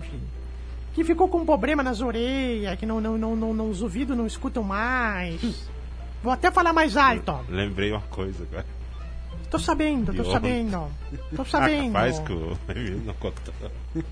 que 0.95 1.05
ficou 1.05 1.29
com 1.29 1.45
problema 1.45 1.83
nas 1.83 2.01
orelhas, 2.01 2.79
que 2.79 2.87
não, 2.87 3.01
não, 3.01 3.17
não, 3.17 3.37
não, 3.37 3.55
não 3.55 3.71
os 3.71 3.83
ouvidos 3.83 4.17
não 4.17 4.27
escutam 4.27 4.63
mais. 4.63 5.69
Vou 6.23 6.33
até 6.33 6.51
falar 6.51 6.73
mais 6.73 6.97
alto. 6.97 7.41
Lembrei 7.49 7.91
uma 7.91 8.03
coisa 8.03 8.45
agora. 8.45 8.67
Tô 9.51 9.59
sabendo, 9.59 10.15
tô 10.15 10.25
sabendo. 10.31 10.87
Tô 11.35 11.43
Ah, 11.43 11.45
sabendo. 11.45 11.93
capaz 11.93 12.19
que 12.21 12.33
o 12.33 12.57
Emílio 12.69 13.03
não. 13.05 13.15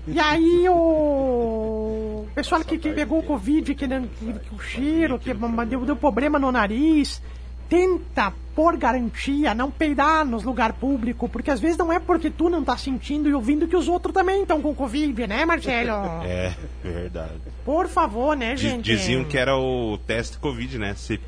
E 0.07 0.19
aí 0.19 0.67
o 0.69 2.25
pessoal 2.35 2.63
que, 2.63 2.77
que 2.77 2.91
pegou 2.91 3.19
o 3.19 3.23
Covid, 3.23 3.73
que, 3.75 3.87
não- 3.87 4.07
que, 4.07 4.33
que 4.33 4.55
o 4.55 4.59
cheiro, 4.59 5.17
que 5.17 5.33
deu, 5.67 5.85
deu 5.85 5.95
problema 5.95 6.37
no 6.37 6.51
nariz, 6.51 7.21
tenta, 7.69 8.33
por 8.55 8.75
garantia, 8.75 9.53
não 9.53 9.69
peidar 9.71 10.25
nos 10.25 10.43
lugar 10.43 10.73
público, 10.73 11.29
porque 11.29 11.51
às 11.51 11.59
vezes 11.59 11.77
não 11.77 11.93
é 11.93 11.99
porque 11.99 12.29
tu 12.29 12.49
não 12.49 12.63
tá 12.63 12.75
sentindo 12.75 13.29
e 13.29 13.33
ouvindo 13.33 13.67
que 13.67 13.75
os 13.77 13.87
outros 13.87 14.13
também 14.13 14.41
estão 14.41 14.61
com 14.61 14.73
Covid, 14.75 15.25
né, 15.27 15.45
Marcelo? 15.45 15.91
É, 16.25 16.53
verdade. 16.83 17.33
Por 17.63 17.87
favor, 17.87 18.35
né, 18.35 18.57
gente? 18.57 18.83
Diziam 18.83 19.23
que 19.23 19.37
era 19.37 19.55
o 19.55 19.97
teste 19.99 20.37
Covid, 20.39 20.77
né? 20.79 20.93
Se 20.95 21.19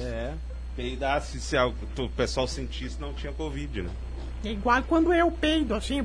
É. 0.00 0.32
peidasse, 0.76 1.40
se 1.40 1.56
algo- 1.56 1.76
o 1.98 2.08
pessoal 2.10 2.46
sentisse, 2.46 3.00
não 3.00 3.12
tinha 3.14 3.32
Covid, 3.32 3.82
né? 3.82 3.90
É 4.44 4.50
igual 4.50 4.82
quando 4.82 5.12
eu 5.12 5.30
peido, 5.30 5.74
assim. 5.74 6.04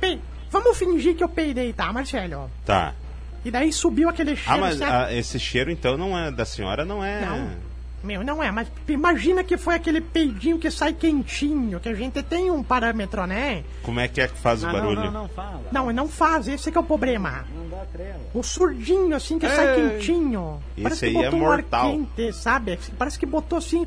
Pe... 0.00 0.18
Vamos 0.50 0.76
fingir 0.76 1.14
que 1.14 1.22
eu 1.22 1.28
peidei, 1.28 1.72
tá, 1.72 1.92
Marcelo? 1.92 2.50
Tá. 2.64 2.94
E 3.44 3.50
daí 3.50 3.72
subiu 3.72 4.08
aquele 4.08 4.36
cheiro. 4.36 4.50
Ah, 4.52 4.58
mas 4.58 4.80
ah, 4.82 5.12
esse 5.12 5.38
cheiro, 5.38 5.70
então, 5.70 5.96
não 5.96 6.18
é 6.18 6.30
da 6.30 6.44
senhora, 6.44 6.84
não 6.84 7.04
é... 7.04 7.24
Não. 7.24 7.71
Meu, 8.02 8.24
não 8.24 8.42
é, 8.42 8.50
mas 8.50 8.66
imagina 8.88 9.44
que 9.44 9.56
foi 9.56 9.76
aquele 9.76 10.00
peidinho 10.00 10.58
que 10.58 10.70
sai 10.70 10.92
quentinho, 10.92 11.78
que 11.78 11.88
a 11.88 11.94
gente 11.94 12.20
tem 12.22 12.50
um 12.50 12.62
parâmetro, 12.62 13.24
né? 13.26 13.62
Como 13.82 14.00
é 14.00 14.08
que 14.08 14.20
é 14.20 14.26
que 14.28 14.36
faz 14.38 14.62
o 14.62 14.66
Não, 14.66 14.72
não, 14.72 14.80
barulho? 14.80 15.00
não, 15.04 15.12
não, 15.22 15.28
fala. 15.28 15.60
Não, 15.70 15.92
não 15.92 16.08
faz, 16.08 16.48
esse 16.48 16.72
que 16.72 16.76
é 16.76 16.80
o 16.80 16.84
problema. 16.84 17.44
Não 17.54 17.68
dá 17.68 17.84
trela. 17.92 18.20
O 18.34 18.42
surdinho, 18.42 19.14
assim, 19.14 19.38
que 19.38 19.48
sai 19.48 19.74
quentinho. 19.76 20.60
esse 20.76 20.82
Parece 20.82 21.00
que 21.00 21.06
aí 21.06 21.16
é 21.16 21.24
botou 21.30 21.38
um 21.38 21.42
mortal. 21.44 21.86
ar 21.86 21.90
quente, 21.92 22.32
sabe? 22.32 22.78
Parece 22.98 23.18
que 23.18 23.26
botou, 23.26 23.58
assim... 23.58 23.86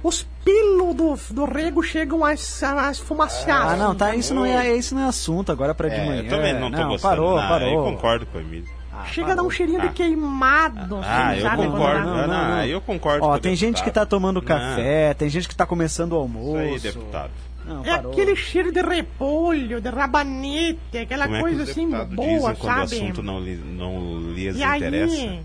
Os 0.00 0.24
pilos 0.44 0.94
do, 0.94 1.18
do 1.34 1.44
rego 1.44 1.82
chegam 1.82 2.24
a, 2.24 2.28
a 2.30 2.90
esfumaçar. 2.92 3.70
Ah, 3.72 3.76
não, 3.76 3.96
tá, 3.96 4.14
isso 4.14 4.32
não 4.32 4.46
é, 4.46 4.76
isso 4.76 4.94
não 4.94 5.02
é 5.02 5.08
assunto 5.08 5.50
agora 5.50 5.74
pra 5.74 5.88
de 5.88 5.96
É, 5.96 6.06
manhã. 6.06 6.22
eu 6.22 6.28
também 6.28 6.54
não 6.54 6.70
tô 6.70 6.76
gostando. 6.86 7.00
Parou, 7.16 7.36
Não, 7.40 7.48
parou. 7.48 7.68
Eu 7.68 7.82
concordo 7.94 8.24
com 8.26 8.38
o 8.38 8.40
Emílio. 8.40 8.68
Ah, 9.00 9.04
Chega 9.06 9.32
a 9.32 9.34
dar 9.34 9.42
um 9.42 9.50
cheirinho 9.50 9.80
Ah. 9.80 9.86
de 9.86 9.92
queimado, 9.94 10.96
Ah, 11.02 11.28
assim, 11.30 11.38
eu 11.38 11.42
sabe? 11.42 11.62
concordo. 11.66 12.02
Quando- 12.02 12.26
Não, 12.28 12.48
não, 12.48 12.64
eu 12.64 12.80
concordo 12.80 13.24
Ó, 13.24 13.28
com 13.30 13.34
o 13.36 13.40
tem 13.40 13.54
gente 13.56 13.82
que 13.82 13.90
tá 13.90 14.04
tomando 14.06 14.36
Não. 14.40 14.42
café, 14.42 15.14
tem 15.14 15.28
gente 15.28 15.48
que 15.48 15.54
tá 15.56 15.66
começando 15.66 16.12
o 16.12 16.16
almoço. 16.16 16.58
Isso 16.76 16.86
aí, 16.86 16.92
deputado. 16.94 17.30
Não, 17.64 17.84
É 17.84 17.96
parou. 17.96 18.12
aquele 18.12 18.34
cheiro 18.34 18.72
de 18.72 18.80
repolho, 18.80 19.80
de 19.80 19.88
rabanete, 19.90 20.96
aquela 20.98 21.24
Como 21.26 21.36
é 21.36 21.38
que 21.38 21.44
coisa 21.44 21.62
os 21.64 21.70
assim 21.70 21.86
boa, 21.88 22.04
dizem 22.06 22.40
quando 22.40 22.54
o 22.56 22.56
sabe? 22.56 22.82
assunto 22.82 23.22
não, 23.22 23.40
lhe, 23.40 23.56
não 23.56 24.18
lhes 24.34 24.56
E 24.56 24.62
interessa? 24.64 25.14
aí, 25.14 25.40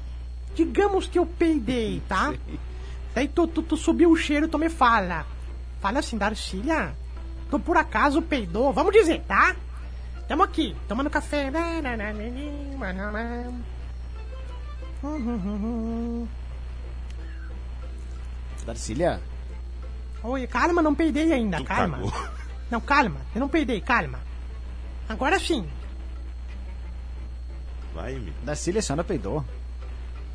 digamos 0.56 1.06
que 1.08 1.20
eu 1.20 1.25
peidei, 1.25 2.01
tá? 2.08 2.34
Daí 3.13 3.28
tu, 3.28 3.46
tu, 3.46 3.62
tu 3.62 3.78
subiu 3.78 4.10
o 4.10 4.16
cheiro, 4.16 4.48
tu 4.48 4.58
me 4.58 4.70
fala. 4.70 5.25
Fala 5.82 6.00
assim, 6.00 6.18
Darcília, 6.18 6.94
tu 7.51 7.60
por 7.60 7.75
acaso 7.78 8.22
peidou? 8.22 8.72
Vamos 8.74 8.94
dizer, 8.94 9.22
tá? 9.28 9.56
Tamo 10.34 10.42
aqui, 10.46 10.75
tomando 10.88 11.12
café. 11.12 11.52
Darcília? 18.66 19.22
Oi, 20.24 20.48
calma, 20.48 20.82
não 20.82 20.96
peidei 20.96 21.32
ainda, 21.32 21.58
Tu 21.58 21.66
calma. 21.66 21.98
cagou. 21.98 22.30
Não, 22.72 22.82
calma, 22.82 23.22
eu 23.36 23.40
não 23.42 23.48
peidei, 23.48 23.80
calma. 23.80 24.20
Agora 25.08 25.38
sim, 25.38 25.70
Vai, 27.94 28.13
Emílio. 28.16 28.34
Darcília, 28.42 28.80
a 28.80 28.82
senhora 28.82 29.04
peidou. 29.04 29.46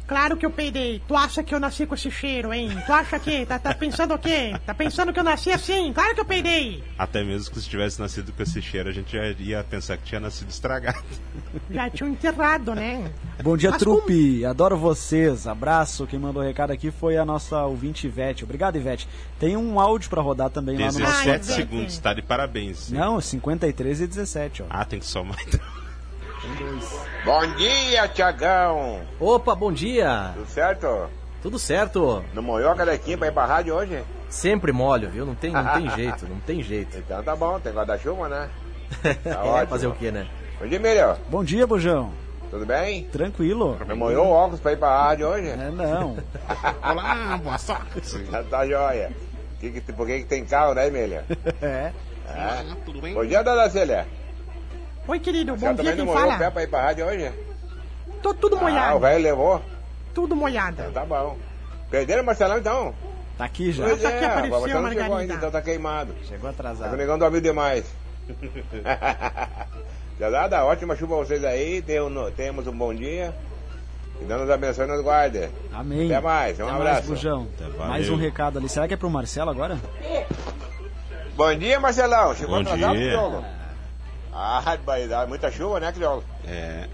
Claro 0.09 0.37
que 0.39 0.47
eu 0.47 0.51
peidei. 0.51 1.03
Tu 1.07 1.15
acha 1.15 1.43
que 1.45 1.55
eu 1.55 1.61
nasci 1.61 1.85
com 1.87 1.95
esse 1.95 2.11
cheiro, 2.11 2.53
hein? 2.53 2.71
Tu 2.87 2.93
acha 2.93 3.19
que? 3.19 3.45
Tá, 3.45 3.59
tá 3.59 3.75
pensando 3.75 4.15
o 4.15 4.19
quê? 4.19 4.55
Tá 4.65 4.75
pensando 4.75 5.13
que 5.13 5.21
eu 5.21 5.25
nasci 5.25 5.51
assim? 5.51 5.93
Claro 5.93 6.15
que 6.15 6.21
eu 6.21 6.25
peidei. 6.25 6.83
Até 6.99 7.23
mesmo 7.23 7.53
que 7.53 7.61
se 7.61 7.69
tivesse 7.69 8.01
nascido 8.01 8.33
com 8.33 8.43
esse 8.43 8.63
cheiro, 8.63 8.89
a 8.89 8.93
gente 8.93 9.13
já 9.13 9.27
ia 9.39 9.63
pensar 9.63 9.99
que 9.99 10.05
tinha 10.05 10.19
nascido 10.19 10.49
estragado. 10.49 10.99
Já 11.71 11.91
tinha 11.91 12.09
enterrado, 12.09 12.75
né? 12.75 13.11
Bom 13.43 13.57
dia, 13.57 13.71
Mas 13.71 13.79
trupe. 13.79 14.45
Adoro 14.45 14.77
vocês. 14.77 15.47
Abraço. 15.47 16.07
Quem 16.07 16.19
mandou 16.19 16.43
o 16.43 16.45
recado 16.47 16.71
aqui 16.73 16.91
foi 16.91 17.17
a 17.19 17.25
nossa 17.25 17.63
ouvinte 17.65 18.07
Ivete. 18.07 18.45
Obrigado, 18.45 18.77
Ivete. 18.77 19.07
Tem 19.39 19.57
um 19.57 19.79
áudio 19.79 20.09
pra 20.09 20.23
rodar 20.23 20.49
também 20.51 20.79
lá 20.79 20.91
no 20.91 20.99
nosso 20.99 21.25
17 21.25 21.31
Ah, 21.51 21.55
segundos, 21.55 21.99
tá 21.99 22.15
de 22.15 22.23
parabéns. 22.23 22.91
Não, 22.91 23.21
53 23.21 24.01
e 24.01 24.07
17, 24.07 24.63
ó. 24.63 24.67
Ah, 24.71 24.85
tem 24.85 24.99
que 24.99 25.07
somar. 25.07 25.37
Bom 27.25 27.47
dia, 27.57 28.07
Tiagão. 28.09 29.01
Opa, 29.19 29.55
bom 29.55 29.73
dia. 29.73 30.31
Tudo 30.35 30.47
certo? 30.49 31.11
Tudo 31.43 31.59
certo? 31.59 32.25
Não 32.33 32.43
molhou 32.43 32.71
a 32.71 32.77
carequinha 32.77 33.19
pra 33.19 33.27
ir 33.27 33.33
pra 33.33 33.45
rádio 33.45 33.75
hoje? 33.75 34.03
Sempre 34.29 34.71
molho, 34.73 35.11
viu? 35.11 35.27
Não 35.27 35.35
tem, 35.35 35.51
não 35.51 35.65
tem 35.67 35.91
jeito, 35.97 36.29
não 36.29 36.39
tem 36.41 36.63
jeito. 36.63 36.97
Então 36.99 37.23
tá 37.25 37.35
bom, 37.35 37.59
tem 37.59 37.73
guarda-chuva, 37.73 38.29
né? 38.29 38.49
Tá 39.25 39.31
é, 39.31 39.37
ótimo. 39.37 39.67
fazer 39.69 39.87
o 39.89 39.93
quê, 39.95 40.11
né? 40.13 40.29
Bom 40.61 40.67
dia, 40.67 40.77
Emílio. 40.77 41.17
Bom 41.29 41.45
dia, 41.45 41.67
Bujão. 41.67 42.13
Tudo 42.51 42.65
bem? 42.65 43.05
Tranquilo. 43.05 43.77
Não 43.87 43.97
molhou 43.97 44.27
o 44.27 44.31
óculos 44.31 44.61
pra 44.61 44.73
ir 44.73 44.79
pra 44.79 45.07
rádio 45.07 45.27
hoje? 45.29 45.49
É, 45.49 45.71
não. 45.71 46.17
Olá, 46.83 47.39
boa 47.43 47.59
sorte. 47.59 48.25
Já 48.31 48.43
tá 48.45 48.67
joia. 48.67 49.11
Que 49.61 49.71
que, 49.73 49.93
por 49.93 50.07
que, 50.07 50.21
que 50.21 50.25
tem 50.27 50.45
carro, 50.45 50.73
né, 50.75 50.87
Emília? 50.87 51.25
É. 51.61 51.93
É. 52.29 53.13
Bom 53.13 53.25
dia, 53.25 53.43
dona 53.43 53.69
Célia. 53.69 54.07
Oi, 55.09 55.19
querido, 55.19 55.57
bom 55.57 55.75
dia, 55.75 55.97
quem 55.97 56.05
molhou 56.05 56.23
o 56.23 56.29
pé 56.29 56.37
fala? 56.39 56.51
pra 56.51 56.63
ir 56.63 56.67
pra 56.69 56.83
rádio 56.83 57.07
hoje? 57.07 57.33
Tô 58.23 58.35
tudo 58.35 58.57
Ah, 58.57 58.59
o 58.59 58.63
molhado, 58.63 58.99
velho 59.01 59.23
levou? 59.25 59.63
tudo 60.15 60.37
molhado. 60.37 60.83
Tá 60.93 61.05
bom. 61.05 61.37
Perderam 61.91 62.23
o 62.23 62.27
Marcelão, 62.27 62.59
então? 62.59 62.95
Tá 63.39 63.45
aqui 63.45 63.73
já. 63.73 63.85
Pois 63.85 64.03
tá 64.03 64.09
aqui, 64.09 64.25
é, 64.25 64.27
apareceu 64.27 64.57
o 64.57 64.61
Marcelão 64.61 64.79
a 64.79 64.83
não 64.83 64.89
chegou 64.91 65.03
Margarida. 65.09 65.17
ainda, 65.21 65.35
então 65.35 65.51
tá 65.51 65.63
queimado. 65.63 66.15
Chegou 66.25 66.37
É 66.37 66.39
que 66.39 66.47
o 66.47 66.49
atrasado. 66.49 66.97
negão 66.97 67.19
dormiu 67.19 67.41
demais. 67.41 67.85
Já 70.19 70.47
dá, 70.49 70.65
ótima 70.65 70.97
chuva 70.97 71.17
pra 71.17 71.25
vocês 71.27 71.45
aí. 71.45 71.83
No- 72.11 72.31
Tenhamos 72.33 72.67
um 72.67 72.73
bom 72.77 72.93
dia. 72.93 73.33
Que 74.19 74.25
Deus 74.25 74.41
nos 74.41 74.51
abençoe 74.51 74.85
e 74.85 74.89
nos 74.89 75.01
guarde. 75.03 75.49
Amém. 75.73 76.07
Até 76.13 76.21
mais, 76.21 76.59
um 76.59 76.65
Até 76.65 76.73
abraço. 76.75 76.95
mais, 76.95 77.07
Bujão. 77.07 77.47
Até. 77.57 77.87
Mais 77.87 78.11
um 78.11 78.17
recado 78.17 78.59
ali. 78.59 78.69
Será 78.69 78.89
que 78.89 78.95
é 78.95 78.97
pro 78.97 79.09
Marcelo 79.09 79.49
agora? 79.51 79.79
Bom 81.37 81.55
dia, 81.55 81.79
Marcelão. 81.79 82.35
Chegou 82.35 82.57
Bom 82.57 82.63
atrasado, 82.63 82.97
dia. 82.97 83.58
Ah, 84.41 84.63
dar 85.09 85.27
muita 85.27 85.51
chuva, 85.51 85.81
né, 85.81 85.91
Criolo? 85.91 86.23
É, 86.47 86.87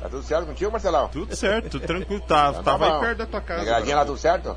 Tá 0.00 0.08
tudo 0.08 0.22
certo 0.22 0.46
contigo, 0.46 0.70
Marcelão? 0.70 1.08
tudo 1.08 1.34
certo, 1.34 1.70
tudo 1.70 1.86
tranquilo. 1.86 2.20
Tá, 2.20 2.48
Então 2.50 2.62
tá 2.62 2.70
tava 2.72 2.88
bom. 2.88 2.94
aí 2.94 3.00
perto 3.00 3.18
da 3.18 3.26
tua 3.26 3.40
casa. 3.40 3.60
Negradinha 3.60 3.96
lá, 3.96 4.04
tudo 4.04 4.18
certo? 4.18 4.56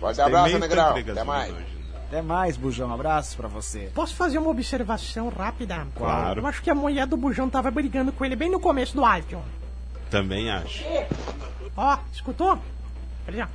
Forte 0.00 0.20
abraço, 0.20 0.44
meio 0.46 0.58
Negrão. 0.58 0.96
Até 0.96 1.24
mais. 1.24 1.52
hoje. 1.52 1.66
Até 2.06 2.22
mais, 2.22 2.56
Bujão. 2.56 2.92
Abraço 2.94 3.36
pra 3.36 3.48
você. 3.48 3.90
Posso 3.94 4.14
fazer 4.14 4.38
uma 4.38 4.48
observação 4.50 5.28
rápida? 5.28 5.86
Claro. 5.96 6.40
Eu 6.40 6.46
acho 6.46 6.62
que 6.62 6.70
a 6.70 6.74
mulher 6.74 7.06
do 7.06 7.16
Bujão 7.16 7.50
tava 7.50 7.70
brigando 7.70 8.12
com 8.12 8.24
ele 8.24 8.36
bem 8.36 8.48
no 8.50 8.60
começo 8.60 8.94
do 8.94 9.04
áudio. 9.04 9.42
Também 10.08 10.50
acho. 10.50 10.84
Ó, 11.76 11.98
escutou? 12.12 12.58
Olha. 13.26 13.48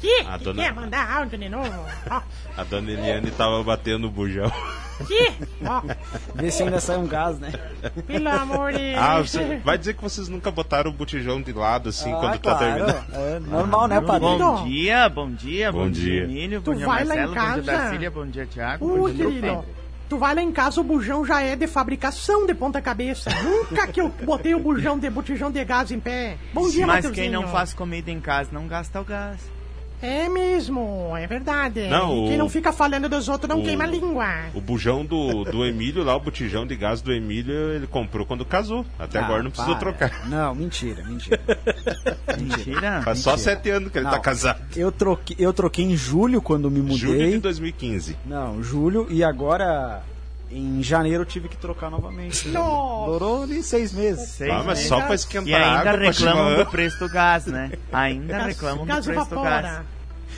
Que? 0.00 0.16
A 0.26 0.36
que 0.38 0.44
dona- 0.44 0.62
quer 0.64 0.72
mandar 0.74 1.10
áudio 1.18 1.38
de 1.38 1.48
novo? 1.48 1.84
Ó, 2.10 2.22
A 2.56 2.64
dona 2.64 2.90
Eliane 2.90 3.30
tava 3.30 3.62
batendo 3.62 4.08
o 4.08 4.10
bujão. 4.10 4.50
Que? 5.06 5.32
Ó, 5.66 5.82
Vê 6.34 6.50
se 6.50 6.62
ainda 6.62 6.80
sai 6.80 6.96
um 6.98 7.06
gás, 7.06 7.38
né? 7.38 7.52
pelo 8.06 8.28
amor 8.28 8.72
de 8.72 8.94
Ah, 8.94 9.16
Deus. 9.16 9.30
você 9.30 9.56
vai 9.64 9.76
dizer 9.78 9.94
que 9.94 10.02
vocês 10.02 10.28
nunca 10.28 10.50
botaram 10.50 10.90
o 10.90 10.94
botijão 10.94 11.40
de 11.42 11.52
lado 11.52 11.88
assim 11.88 12.12
Ah, 12.12 12.16
quando 12.16 12.38
tá 12.38 12.54
claro. 12.56 12.58
terminando? 12.58 13.04
É 13.14 13.38
normal, 13.40 13.88
né, 13.88 14.00
padre? 14.00 14.20
Bom 14.20 14.64
dia, 14.64 15.08
bom 15.08 15.30
dia, 15.30 15.72
Bom 15.72 15.78
bom, 15.84 15.90
dia. 15.90 16.24
Emílio, 16.24 16.60
Tu 16.62 16.70
bom 16.72 16.76
dia 16.76 16.86
vai 16.86 17.04
lá 17.04 17.14
em 17.14 17.18
Marcelo, 17.18 17.34
bom 17.34 17.40
dia 17.40 17.50
casa? 17.50 17.62
Darcília, 17.62 18.10
bom 18.10 18.26
dia 18.26 18.46
Thiago, 18.46 18.84
Ô, 18.86 18.96
bom 18.98 19.10
dia 19.10 19.24
querido, 19.26 19.40
Pedro. 19.40 19.64
tu 20.08 20.18
vai 20.18 20.34
lá 20.34 20.42
em 20.42 20.52
casa, 20.52 20.80
o 20.80 20.84
bujão 20.84 21.24
já 21.24 21.42
é 21.42 21.56
de 21.56 21.66
fabricação 21.66 22.46
de 22.46 22.54
ponta 22.54 22.80
cabeça. 22.82 23.30
Nunca 23.42 23.86
que 23.86 24.00
eu 24.00 24.08
botei 24.08 24.54
o 24.54 24.58
bujão 24.60 24.98
de 24.98 25.08
botijão 25.10 25.50
de 25.50 25.64
gás 25.64 25.90
em 25.90 26.00
pé. 26.00 26.36
Bom 26.52 26.68
dia, 26.68 26.86
Mas 26.86 26.96
Mateuzinho. 27.04 27.14
quem 27.14 27.30
não 27.30 27.48
faz 27.48 27.72
comida 27.72 28.10
em 28.10 28.20
casa 28.20 28.50
não 28.52 28.66
gasta 28.66 29.00
o 29.00 29.04
gás. 29.04 29.40
É 30.02 30.28
mesmo, 30.28 31.12
é 31.16 31.26
verdade. 31.26 31.86
Não, 31.88 32.24
e 32.24 32.28
quem 32.28 32.36
o- 32.36 32.38
não 32.38 32.48
fica 32.48 32.72
falando 32.72 33.08
dos 33.08 33.28
outros 33.28 33.48
não 33.48 33.60
o- 33.60 33.64
queima 33.64 33.84
a 33.84 33.86
língua. 33.86 34.26
O 34.54 34.60
bujão 34.60 35.04
do, 35.04 35.44
do 35.44 35.64
Emílio 35.64 36.02
lá, 36.02 36.16
o 36.16 36.20
botijão 36.20 36.66
de 36.66 36.74
gás 36.74 37.02
do 37.02 37.12
Emílio, 37.12 37.72
ele 37.72 37.86
comprou 37.86 38.24
quando 38.24 38.44
casou. 38.44 38.84
Até 38.98 39.18
Ah, 39.18 39.24
agora 39.24 39.42
não 39.42 39.50
precisou 39.50 39.76
para. 39.76 39.92
trocar. 39.92 40.28
Não, 40.28 40.54
mentira, 40.54 41.04
mentira. 41.04 41.40
Mentira. 42.40 43.02
Faz 43.02 43.18
só 43.18 43.32
Mentira. 43.32 43.50
sete 43.56 43.70
anos 43.70 43.90
que 43.92 43.98
ele 43.98 44.04
Não. 44.04 44.12
tá 44.12 44.18
casado. 44.20 44.60
Eu 44.76 44.90
troquei, 44.92 45.36
eu 45.38 45.52
troquei 45.52 45.84
em 45.84 45.96
julho 45.96 46.40
quando 46.40 46.70
me 46.70 46.80
mudei. 46.80 46.96
Julho 46.98 47.30
de 47.32 47.38
2015. 47.38 48.16
Não, 48.24 48.62
julho 48.62 49.06
e 49.10 49.22
agora 49.22 50.02
em 50.50 50.82
janeiro 50.82 51.22
eu 51.22 51.26
tive 51.26 51.48
que 51.48 51.56
trocar 51.56 51.90
novamente. 51.90 52.48
Nossa. 52.50 53.12
Durou 53.12 53.42
ali 53.44 53.62
seis 53.62 53.92
meses. 53.92 54.28
Seis 54.30 54.50
Ah, 54.50 54.56
mas 54.58 54.66
meses. 54.66 54.86
só 54.88 55.00
pra 55.00 55.14
esquentar 55.14 55.48
E 55.48 55.54
ainda 55.54 55.90
água 55.90 55.96
reclamam 55.96 56.56
do 56.56 56.66
preço 56.66 56.98
do 56.98 57.08
gás, 57.08 57.46
né? 57.46 57.72
Ainda 57.92 58.34
Gás, 58.34 58.46
reclamam 58.46 58.84
gás 58.86 59.04
do 59.04 59.12
preço 59.12 59.28
do 59.28 59.34
evapora. 59.36 59.60
gás. 59.62 59.80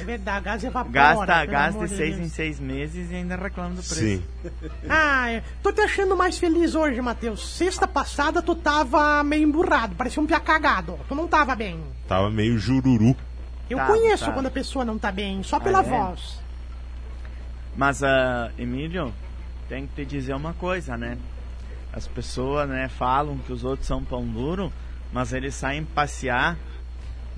É 0.00 0.04
verdade, 0.04 0.44
gás 0.46 0.64
evapora. 0.64 0.90
Gasta 0.92 1.44
gás 1.46 1.78
de 1.78 1.88
seis 1.88 2.16
Deus. 2.16 2.26
em 2.26 2.28
seis 2.30 2.58
meses 2.58 3.10
e 3.10 3.14
ainda 3.14 3.36
reclamam 3.36 3.72
do 3.72 3.82
preço. 3.82 3.94
Sim. 3.94 4.22
Ah, 4.88 5.40
tô 5.62 5.70
te 5.72 5.82
achando 5.82 6.16
mais 6.16 6.38
feliz 6.38 6.74
hoje, 6.74 7.00
Matheus. 7.00 7.46
Sexta 7.56 7.86
passada 7.86 8.40
tu 8.42 8.54
tava 8.54 9.22
meio 9.22 9.42
emburrado, 9.44 9.94
parecia 9.94 10.22
um 10.22 10.26
pia 10.26 10.40
cagado. 10.40 10.98
Tu 11.08 11.14
não 11.14 11.28
tava 11.28 11.54
bem. 11.54 11.78
Tava 12.08 12.30
meio 12.30 12.58
jururu. 12.58 13.14
Eu 13.70 13.78
Tava, 13.78 13.92
conheço 13.92 14.24
tava. 14.24 14.32
quando 14.36 14.46
a 14.46 14.50
pessoa 14.50 14.84
não 14.84 14.98
tá 14.98 15.12
bem, 15.12 15.42
só 15.42 15.60
pela 15.60 15.80
é? 15.80 15.82
voz. 15.82 16.40
Mas, 17.76 18.02
ah, 18.02 18.50
Emílio, 18.58 19.12
tem 19.72 19.86
que 19.86 19.94
te 19.94 20.04
dizer 20.04 20.34
uma 20.34 20.52
coisa, 20.52 20.98
né? 20.98 21.16
As 21.94 22.06
pessoas, 22.06 22.68
né, 22.68 22.90
falam 22.90 23.38
que 23.38 23.50
os 23.50 23.64
outros 23.64 23.86
são 23.86 24.04
pão 24.04 24.22
duro, 24.26 24.70
mas 25.10 25.32
eles 25.32 25.54
saem 25.54 25.82
passear 25.82 26.58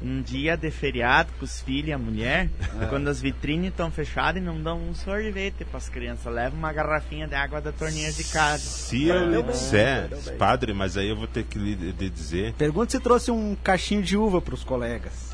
um 0.02 0.20
dia 0.20 0.56
de 0.56 0.68
feriado 0.68 1.32
com 1.38 1.44
os 1.44 1.60
filhos 1.60 1.90
e 1.90 1.92
a 1.92 1.98
mulher, 1.98 2.50
quando 2.90 3.06
as 3.06 3.20
vitrines 3.20 3.68
estão 3.68 3.88
fechadas 3.88 4.42
e 4.42 4.44
não 4.44 4.60
dão 4.60 4.80
um 4.80 4.96
sorvete 4.96 5.64
para 5.64 5.78
as 5.78 5.88
crianças, 5.88 6.32
levam 6.32 6.58
uma 6.58 6.72
garrafinha 6.72 7.28
de 7.28 7.36
água 7.36 7.60
da 7.60 7.70
torneira 7.70 8.12
de 8.12 8.24
casa. 8.24 8.58
Se 8.58 9.06
eu 9.06 9.30
lhe 9.30 9.40
disser, 9.44 10.08
padre, 10.36 10.74
mas 10.74 10.96
aí 10.96 11.08
eu 11.08 11.16
vou 11.16 11.28
ter 11.28 11.44
que 11.44 11.56
lhe 11.56 12.10
dizer. 12.10 12.52
Pergunta 12.54 12.90
se 12.90 12.98
trouxe 12.98 13.30
um 13.30 13.54
cachinho 13.62 14.02
de 14.02 14.16
uva 14.16 14.42
pros 14.42 14.64
colegas. 14.64 15.33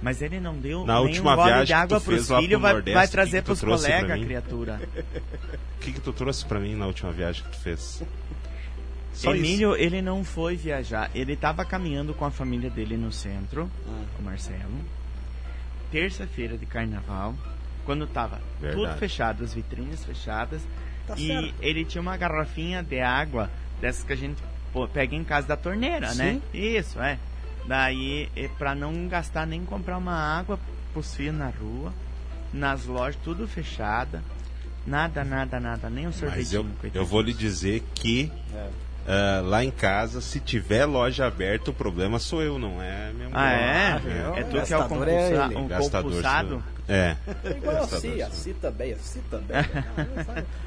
Mas 0.00 0.22
ele 0.22 0.38
não 0.38 0.56
deu 0.56 0.84
Na 0.86 0.94
nem 0.94 1.06
última 1.08 1.32
um 1.32 1.36
gole 1.36 1.48
viagem 1.48 1.64
de 1.64 1.72
que 1.72 1.72
água 1.72 1.96
lá 1.98 2.04
pro 2.04 2.12
filhos, 2.12 2.28
vai, 2.60 2.72
Nordeste, 2.72 2.94
vai 2.94 3.08
trazer 3.08 3.36
que 3.38 3.42
tu 3.42 3.46
pros 3.46 3.60
trouxe 3.60 3.86
pra 3.86 4.00
colegas, 4.00 4.24
criatura. 4.24 4.80
O 5.76 5.78
que, 5.80 5.92
que 5.92 6.00
tu 6.00 6.12
trouxe 6.12 6.44
pra 6.44 6.60
mim 6.60 6.74
na 6.76 6.86
última 6.86 7.10
viagem 7.10 7.42
que 7.44 7.50
tu 7.50 7.58
fez? 7.58 8.02
Só 9.12 9.34
Emílio, 9.34 9.74
ele 9.74 10.00
não 10.00 10.22
foi 10.22 10.54
viajar. 10.56 11.10
Ele 11.12 11.32
estava 11.32 11.64
caminhando 11.64 12.14
com 12.14 12.24
a 12.24 12.30
família 12.30 12.70
dele 12.70 12.96
no 12.96 13.10
centro, 13.10 13.68
Ah. 13.88 14.04
o 14.20 14.22
Marcelo. 14.22 14.84
Terça-feira 15.90 16.56
de 16.58 16.66
carnaval, 16.66 17.34
quando 17.84 18.06
tava 18.06 18.40
Verdade. 18.60 18.86
tudo 18.88 18.98
fechado, 18.98 19.42
as 19.42 19.54
vitrines 19.54 20.04
fechadas. 20.04 20.60
Tá 21.06 21.14
e 21.16 21.26
certo. 21.26 21.54
ele 21.60 21.84
tinha 21.84 22.02
uma 22.02 22.16
garrafinha 22.16 22.82
de 22.82 23.00
água, 23.00 23.50
dessas 23.80 24.04
que 24.04 24.12
a 24.12 24.16
gente 24.16 24.40
pô, 24.72 24.86
pega 24.86 25.16
em 25.16 25.24
casa 25.24 25.48
da 25.48 25.56
torneira, 25.56 26.14
né? 26.14 26.40
Isso, 26.52 27.00
é. 27.00 27.18
Daí, 27.68 28.30
é 28.34 28.48
pra 28.48 28.74
não 28.74 29.06
gastar 29.08 29.46
nem 29.46 29.62
comprar 29.62 29.98
uma 29.98 30.14
água 30.14 30.58
pros 30.92 31.14
filhos 31.14 31.34
na 31.36 31.50
rua, 31.50 31.92
nas 32.50 32.86
lojas, 32.86 33.20
tudo 33.22 33.46
fechada. 33.46 34.24
Nada, 34.86 35.22
nada, 35.22 35.60
nada, 35.60 35.90
nem 35.90 36.04
um 36.04 36.06
Mas 36.08 36.16
sorvetinho. 36.16 36.60
eu, 36.60 36.64
eu 36.64 36.70
coitadinho. 36.80 37.04
vou 37.04 37.20
lhe 37.20 37.34
dizer 37.34 37.84
que 37.94 38.32
ah, 39.06 39.42
lá 39.44 39.62
em 39.62 39.70
casa, 39.70 40.22
se 40.22 40.40
tiver 40.40 40.86
loja 40.86 41.26
aberta, 41.26 41.70
o 41.70 41.74
problema 41.74 42.18
sou 42.18 42.42
eu, 42.42 42.58
não 42.58 42.80
é 42.80 43.12
minha 43.12 43.28
Ah, 43.34 43.50
é? 43.52 43.98
viu? 43.98 44.34
É 44.34 44.42
tu 44.44 44.62
que 44.62 44.72
é 44.72 44.76
o 44.76 44.80
Gastador 44.80 45.08
é 45.08 45.28
compulsa- 45.28 45.58
um 45.58 45.68
Gastador 45.68 46.02
compulsado? 46.04 46.64
É. 46.88 47.16
Igual 47.44 47.82
assim, 47.82 48.00
sou 48.00 48.10
eu. 48.10 48.26
assim 48.26 48.52
também, 48.54 48.92
assim 48.94 49.20
também. 49.30 49.56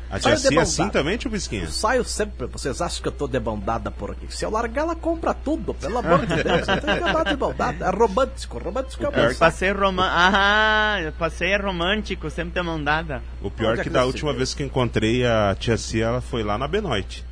A 0.10 0.20
tia 0.20 0.38
Cia 0.38 0.50
debandada. 0.50 0.62
assim 0.62 0.90
também, 0.90 1.18
tio 1.18 1.32
Bisquinha? 1.32 1.64
Eu 1.64 1.72
saio 1.72 2.04
sempre, 2.04 2.46
vocês 2.46 2.80
acham 2.80 3.02
que 3.02 3.08
eu 3.08 3.12
tô 3.12 3.28
debandada 3.28 3.90
por 3.90 4.12
aqui. 4.12 4.28
Se 4.30 4.46
eu 4.46 4.52
largar, 4.52 4.84
ela 4.84 4.96
compra 4.96 5.34
tudo, 5.34 5.74
pelo 5.74 5.98
amor 5.98 6.20
de 6.28 6.44
Deus. 6.44 6.68
Eu 6.68 6.82
tenho 6.82 6.98
que 6.98 7.10
andar 7.10 7.24
debandada. 7.24 7.86
É 7.86 7.90
romântico, 7.90 8.60
romântico 8.60 9.04
é 9.04 9.10
o 9.10 9.12
pior 9.12 9.30
que-. 9.30 9.40
Passei 9.40 9.72
romântico. 9.72 10.16
Ah, 10.16 11.14
passei 11.18 11.58
romântico, 11.58 12.30
sempre 12.30 12.54
de 12.54 12.62
mão 12.62 12.82
dada. 12.84 13.24
O 13.42 13.50
pior 13.50 13.72
Onde 13.72 13.82
é 13.82 13.84
que 13.84 13.90
que 13.90 13.94
da 13.94 14.06
última 14.06 14.32
vez 14.32 14.54
que 14.54 14.64
encontrei 14.64 15.26
a 15.26 15.56
tia 15.60 15.76
Cia, 15.76 16.06
ela 16.06 16.22
foi 16.22 16.44
lá 16.44 16.56
na 16.58 16.68
Benoite. 16.68 17.26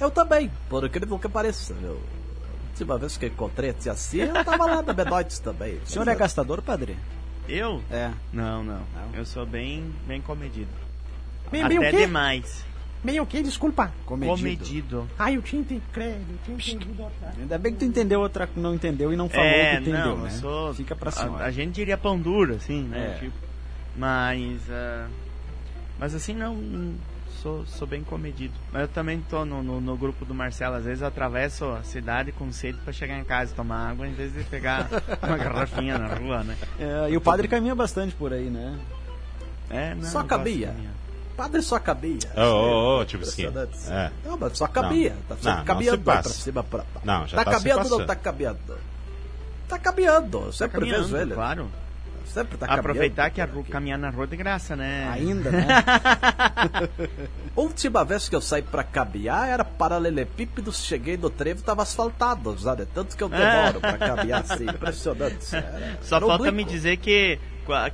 Eu 0.00 0.10
também, 0.10 0.50
por 0.68 0.84
incrível 0.84 1.18
que 1.20 1.28
pareça. 1.28 1.72
Eu, 1.80 2.00
a 2.42 2.68
última 2.70 2.98
vez 2.98 3.16
que 3.16 3.26
eu 3.26 3.28
encontrei 3.28 3.70
a 3.70 3.74
tia 3.74 3.94
Cia, 3.94 4.26
eu 4.26 4.44
tava 4.44 4.66
lá 4.66 4.82
na 4.82 4.92
Benoites 4.92 5.38
também. 5.38 5.76
O 5.76 5.86
senhor 5.86 6.08
é 6.08 6.14
gastador, 6.16 6.60
padre? 6.62 6.96
Eu? 7.48 7.82
É. 7.90 8.10
Não, 8.32 8.62
não. 8.62 8.82
Eu 9.12 9.24
sou 9.24 9.44
bem, 9.44 9.92
bem 10.06 10.20
comedido. 10.20 10.70
Bem, 11.50 11.66
bem 11.68 11.78
o 11.78 11.82
Até 11.82 11.90
quê? 11.90 12.06
demais. 12.06 12.64
Bem 13.02 13.20
o 13.20 13.26
quê? 13.26 13.42
Desculpa. 13.42 13.92
Comedido. 14.06 14.38
Comedido. 14.38 15.08
Ai, 15.18 15.36
eu 15.36 15.42
tinha 15.42 15.60
entendido. 15.60 15.86
Credo, 15.92 16.24
eu 16.48 16.56
tinha 16.56 16.76
entendido. 16.76 17.02
outra. 17.02 17.34
Ainda 17.38 17.58
bem 17.58 17.72
que 17.74 17.78
tu 17.80 17.84
entendeu 17.84 18.20
outra 18.20 18.48
não 18.56 18.74
entendeu 18.74 19.12
e 19.12 19.16
não 19.16 19.28
falou 19.28 19.44
é, 19.44 19.76
que 19.76 19.82
entendeu, 19.82 20.06
não, 20.06 20.16
né? 20.22 20.30
eu 20.32 20.40
sou. 20.40 20.74
Fica 20.74 20.96
pra 20.96 21.10
a, 21.10 21.12
senhora. 21.12 21.44
a 21.44 21.50
gente 21.50 21.74
diria 21.74 21.98
pão 21.98 22.18
duro, 22.18 22.54
assim, 22.54 22.82
né? 22.84 23.14
É. 23.14 23.18
Tipo, 23.18 23.36
mas. 23.94 24.58
ah, 24.70 25.06
mas 25.98 26.14
assim, 26.14 26.32
não. 26.32 26.56
Sou, 27.44 27.66
sou 27.66 27.86
bem 27.86 28.02
comedido. 28.02 28.54
Mas 28.72 28.80
eu 28.80 28.88
também 28.88 29.20
tô 29.20 29.44
no, 29.44 29.62
no, 29.62 29.78
no 29.78 29.96
grupo 29.98 30.24
do 30.24 30.32
Marcelo. 30.34 30.76
Às 30.76 30.84
vezes 30.84 31.02
eu 31.02 31.08
atravesso 31.08 31.66
a 31.66 31.82
cidade 31.82 32.32
com 32.32 32.50
sede 32.50 32.78
pra 32.78 32.90
chegar 32.90 33.18
em 33.18 33.24
casa 33.24 33.52
e 33.52 33.54
tomar 33.54 33.90
água, 33.90 34.08
em 34.08 34.14
vez 34.14 34.32
de 34.32 34.42
pegar 34.44 34.88
uma 35.22 35.36
garrafinha 35.36 35.98
na 35.98 36.14
rua, 36.14 36.42
né? 36.42 36.56
É, 36.80 37.10
e 37.10 37.16
o 37.18 37.20
padre 37.20 37.46
caminha 37.46 37.74
bastante 37.74 38.14
por 38.14 38.32
aí, 38.32 38.48
né? 38.48 38.78
É, 39.68 39.94
não, 39.94 40.04
Só 40.04 40.22
cabia. 40.24 40.74
Padre 41.36 41.60
só 41.60 41.78
cabia. 41.78 42.18
Ô, 42.34 42.40
ô, 42.40 43.00
ô, 43.00 43.04
tio 43.04 43.18
Bisquinha. 43.18 43.48
Impressionante. 43.48 43.92
É. 43.92 44.10
Não, 44.26 44.38
mas 44.38 44.56
só 44.56 44.66
cabia. 44.66 45.14
Não. 45.28 45.36
Tá 45.36 45.50
Não, 45.50 45.58
não 45.58 45.64
caminhando 45.66 45.98
se 45.98 46.02
pra 46.02 46.22
cima. 46.22 46.62
Pra... 46.64 46.84
Não, 47.04 47.26
já 47.26 47.36
tá 47.36 47.44
tá 47.44 47.50
se 47.50 47.56
caminhando 47.58 47.92
ou 47.92 47.98
não 47.98 48.06
tá 48.06 48.16
caminhando? 48.16 48.78
Tá 49.68 49.78
caminhando. 49.78 50.38
Eu 50.46 50.52
sempre 50.52 50.80
Caminhando, 50.80 51.08
vejo 51.08 51.16
ele. 51.18 51.34
claro. 51.34 51.68
Sempre 52.26 52.56
tá 52.58 52.66
Aproveitar 52.66 53.30
que 53.30 53.40
a 53.40 53.44
rua, 53.44 53.62
caminhar 53.64 53.98
na 53.98 54.10
rua 54.10 54.24
é 54.24 54.26
de 54.28 54.36
graça, 54.36 54.74
né? 54.74 55.08
Ainda, 55.12 55.50
né? 55.50 55.66
Última 57.54 58.04
vez 58.04 58.28
que 58.28 58.34
eu 58.34 58.40
saí 58.40 58.62
pra 58.62 58.82
caminhar 58.82 59.48
era 59.48 59.64
paralelepípedos, 59.64 60.84
cheguei 60.84 61.16
no 61.16 61.30
trevo 61.30 61.62
tava 61.62 61.82
asfaltado, 61.82 62.54
de 62.54 62.86
tanto 62.86 63.16
que 63.16 63.22
eu 63.22 63.28
demoro 63.28 63.80
pra 63.80 63.96
caminhar 63.98 64.42
assim, 64.48 64.64
impressionante. 64.68 65.54
Era- 65.54 65.98
Só 66.02 66.16
era 66.16 66.26
falta 66.26 66.50
me 66.50 66.64
dizer 66.64 66.96
que 66.96 67.38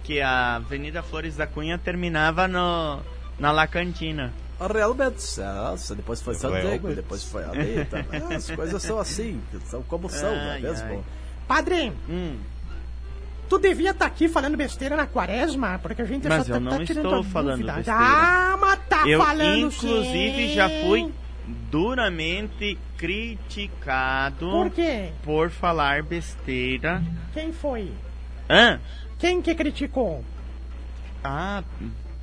que 0.02 0.20
a 0.20 0.56
Avenida 0.56 1.02
Flores 1.02 1.36
da 1.36 1.46
Cunha 1.46 1.78
terminava 1.78 2.48
no, 2.48 3.00
na 3.38 3.52
La 3.52 3.66
Cantina. 3.66 4.32
A 4.58 4.66
Real 4.66 4.92
Betis. 4.94 5.36
Nossa, 5.38 5.94
depois 5.94 6.20
foi 6.20 6.34
Real 6.36 6.52
Diego, 6.60 6.88
Betis. 6.88 6.96
depois 6.96 7.24
foi 7.24 7.44
a 7.44 7.52
Lita. 7.52 8.04
As 8.34 8.50
coisas 8.50 8.82
são 8.82 8.98
assim, 8.98 9.40
são 9.66 9.82
como 9.82 10.08
são, 10.08 10.30
não 10.34 10.50
é 10.50 10.52
Ai, 10.54 10.60
mesmo? 10.60 10.88
ai. 10.88 11.00
Padre, 11.46 11.92
Hum, 12.08 12.36
tu 13.50 13.58
devia 13.58 13.90
estar 13.90 14.06
aqui 14.06 14.28
falando 14.28 14.56
besteira 14.56 14.96
na 14.96 15.06
quaresma, 15.06 15.78
porque 15.82 16.00
a 16.00 16.04
gente 16.06 16.26
Mas 16.28 16.46
só 16.46 16.52
eu 16.52 16.54
tá, 16.54 16.60
não 16.60 16.70
tá 16.78 16.84
tirando 16.86 17.04
estou 17.06 17.20
a 17.20 17.24
falando 17.24 17.56
dúvida. 17.56 17.72
besteira. 17.74 18.00
Ah, 18.00 18.56
mas 18.58 18.80
tá 18.88 19.08
eu, 19.08 19.18
falando 19.20 19.58
inclusive, 19.66 20.48
sim. 20.48 20.54
já 20.54 20.70
fui 20.70 21.12
duramente 21.70 22.78
criticado 22.96 24.48
Por 24.50 24.70
quê? 24.70 25.10
por 25.24 25.50
falar 25.50 26.02
besteira. 26.04 27.02
Quem 27.34 27.52
foi? 27.52 27.90
Hã? 28.48 28.80
Quem 29.18 29.42
que 29.42 29.54
criticou? 29.54 30.24
Ah, 31.22 31.62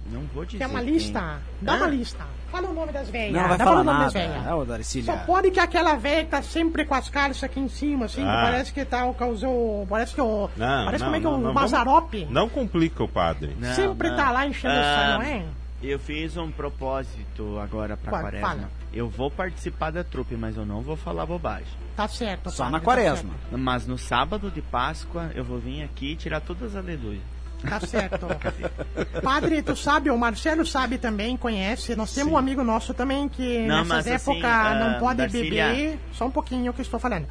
não 0.10 0.22
vou 0.34 0.46
dizer. 0.46 0.60
Quer 0.60 0.68
uma 0.68 0.82
quem. 0.82 0.94
lista? 0.94 1.40
Dá 1.62 1.74
Ah. 1.74 1.76
uma 1.76 1.88
lista. 1.88 2.26
Fala 2.51 2.70
o 2.70 2.74
nome 2.74 2.92
das 2.92 3.10
velhas. 3.10 3.34
Não, 3.34 3.42
não 3.42 3.48
vai 3.50 3.58
Dá 3.58 3.63
falar 3.66 3.82
o 3.82 3.84
nome 3.84 4.00
nada. 4.00 4.04
das 4.06 4.13
velhas. 4.13 4.46
É, 4.48 4.54
ô. 4.54 5.04
Só 5.04 5.18
pode 5.25 5.51
que 5.51 5.60
aquela 5.60 5.96
velha 5.96 6.25
tá 6.27 6.42
sempre 6.42 6.86
com 6.86 6.94
as 6.96 7.10
calças 7.10 7.44
aqui 7.44 7.60
em 7.60 7.68
cima, 7.68 8.06
assim, 8.06 8.22
que 8.22 8.27
Ah. 8.30 8.42
parece 8.44 8.72
que 8.74 8.86
tá, 8.86 9.13
causou. 9.13 9.86
Parece 9.89 10.16
que 10.16 10.22
o. 10.22 10.50
Não, 10.56 10.86
parece 10.86 11.04
não, 11.04 11.08
como 11.12 11.16
é 11.16 11.20
que 11.20 11.25
não, 11.25 11.34
o 11.36 11.38
não, 11.39 11.54
Mazarope 11.54 12.20
vamos- 12.20 12.34
Não 12.34 12.50
complica 12.50 13.04
o 13.04 13.08
padre. 13.08 13.56
Não, 13.60 13.74
sempre 13.75 14.10
não. 14.10 14.16
tá 14.18 14.32
lá 14.32 14.46
enchendo 14.48 14.74
o 14.74 14.77
Ah, 14.77 14.96
saco, 15.10 15.24
não 15.24 15.30
é? 15.30 15.44
Eu 15.84 16.00
fiz 16.00 16.36
um 16.38 16.50
propósito 16.50 17.60
agora 17.60 17.96
pra 17.96 18.10
Qual? 18.12 18.22
quaresma. 18.24 18.48
Fala. 18.48 18.70
Eu 18.92 19.08
vou 19.10 19.30
participar 19.30 19.92
da 19.92 20.04
trupe, 20.04 20.36
mas 20.36 20.58
eu 20.58 20.66
não 20.66 20.82
vou 20.82 20.96
falar 20.96 21.25
bobagem. 21.25 21.68
Tá 21.96 22.08
certo. 22.08 22.50
Só 22.50 22.63
padre, 22.63 22.72
na 22.74 22.80
tá 22.80 22.86
quaresma. 22.86 23.34
Mas 23.51 23.86
no 23.86 23.98
sábado 23.98 24.50
de 24.50 24.62
Páscoa 24.62 25.30
eu 25.36 25.44
vou 25.44 25.60
vir 25.60 25.84
aqui 25.84 26.13
e 26.13 26.16
tirar 26.16 26.39
todas 26.42 26.75
as 26.75 26.84
aleluias. 26.84 27.22
Tá 27.62 27.80
certo. 27.80 28.28
Padre, 29.22 29.62
tu 29.62 29.76
sabe, 29.76 30.10
o 30.10 30.18
Marcelo 30.18 30.66
sabe 30.66 30.98
também, 30.98 31.36
conhece. 31.36 31.96
Nós 31.96 32.14
temos 32.14 32.34
um 32.34 32.38
amigo 32.38 32.64
nosso 32.64 32.94
também 32.94 33.28
que 33.28 33.66
Não, 33.66 33.84
nessas 33.84 34.08
assim, 34.14 34.32
épocas 34.38 34.44
ah, 34.52 34.76
não 34.94 35.00
pode 35.00 35.18
Darcília- 35.18 35.68
beber. 35.70 36.00
Só 36.14 36.26
um 36.28 36.32
pouquinho 36.32 36.72
que 36.74 36.82
estou 36.82 37.00
falando. 37.00 37.28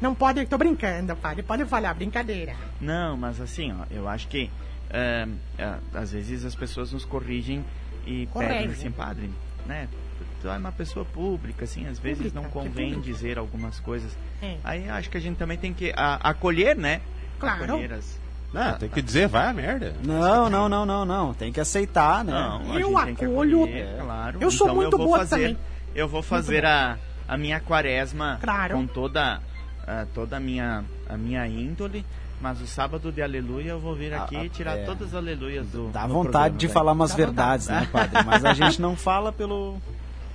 Não 0.00 0.14
pode, 0.14 0.44
tô 0.46 0.58
brincando, 0.58 1.14
padre. 1.16 1.42
Pode 1.42 1.64
falar, 1.64 1.94
brincadeira. 1.94 2.54
Não, 2.80 3.16
mas 3.16 3.40
assim, 3.40 3.72
ó, 3.72 3.84
eu 3.90 4.08
acho 4.08 4.28
que 4.28 4.50
é, 4.90 5.26
é, 5.58 5.74
às 5.94 6.12
vezes 6.12 6.44
as 6.44 6.54
pessoas 6.54 6.92
nos 6.92 7.04
corrigem 7.04 7.64
e 8.06 8.26
Corrige. 8.26 8.52
pedem 8.52 8.70
assim, 8.72 8.90
padre, 8.90 9.30
né? 9.64 9.88
Tu 10.40 10.48
é 10.48 10.56
uma 10.58 10.72
pessoa 10.72 11.04
pública, 11.04 11.64
assim, 11.64 11.86
às 11.86 11.98
vezes 12.00 12.18
Pública, 12.32 12.40
não 12.40 12.50
convém 12.50 13.00
dizer 13.00 13.38
algumas 13.38 13.78
coisas. 13.78 14.16
É. 14.42 14.56
Aí 14.64 14.88
acho 14.88 15.08
que 15.08 15.16
a 15.16 15.20
gente 15.20 15.36
também 15.36 15.56
tem 15.56 15.72
que 15.72 15.92
a- 15.96 16.18
acolher, 16.30 16.76
né? 16.76 17.00
Claro. 17.38 17.62
Acolher 17.64 17.92
as... 17.92 18.20
Não, 18.52 18.74
tem 18.78 18.88
que 18.88 19.00
dizer, 19.00 19.28
vai 19.28 19.48
a 19.48 19.52
merda. 19.52 19.94
Não, 20.04 20.50
não, 20.50 20.68
não, 20.68 20.84
não, 20.84 21.04
não. 21.04 21.34
Tem 21.34 21.50
que 21.52 21.60
aceitar, 21.60 22.22
né? 22.24 22.32
Não, 22.32 22.78
Eu 22.78 22.98
acolho- 22.98 23.66
É. 23.68 23.96
claro. 24.00 24.38
Eu 24.40 24.50
sou 24.50 24.66
Então 24.66 24.76
muito 24.76 24.96
vou 24.96 25.06
boa 25.06 25.18
fazer, 25.20 25.36
também. 25.36 25.58
Eu 25.94 26.06
vou 26.08 26.22
fazer 26.22 26.64
a, 26.66 26.98
a 27.26 27.36
minha 27.38 27.60
quaresma 27.60 28.38
Claro. 28.42 28.74
com 28.76 28.86
toda, 28.86 29.40
a, 29.86 30.06
toda 30.14 30.36
a, 30.36 30.40
minha, 30.40 30.84
a 31.08 31.16
minha 31.16 31.46
índole, 31.46 32.04
mas 32.40 32.60
o 32.60 32.66
sábado 32.66 33.10
de 33.12 33.22
aleluia 33.22 33.70
eu 33.70 33.80
vou 33.80 33.94
vir 33.94 34.12
aqui 34.12 34.36
Ah, 34.36 34.44
e 34.44 34.48
tirar 34.48 34.78
é. 34.78 34.84
todas 34.84 35.08
as 35.08 35.14
aleluias 35.14 35.66
do 35.68 35.88
Dá 35.88 36.06
vontade 36.06 36.30
programa, 36.32 36.50
de 36.58 36.66
velho. 36.66 36.74
falar 36.74 36.92
umas 36.92 37.10
Dá 37.12 37.16
verdades, 37.16 37.68
né, 37.68 37.88
padre? 37.92 38.22
Mas 38.26 38.44
a 38.44 38.52
gente 38.52 38.80
não 38.82 38.96
fala 38.96 39.32
pelo. 39.32 39.80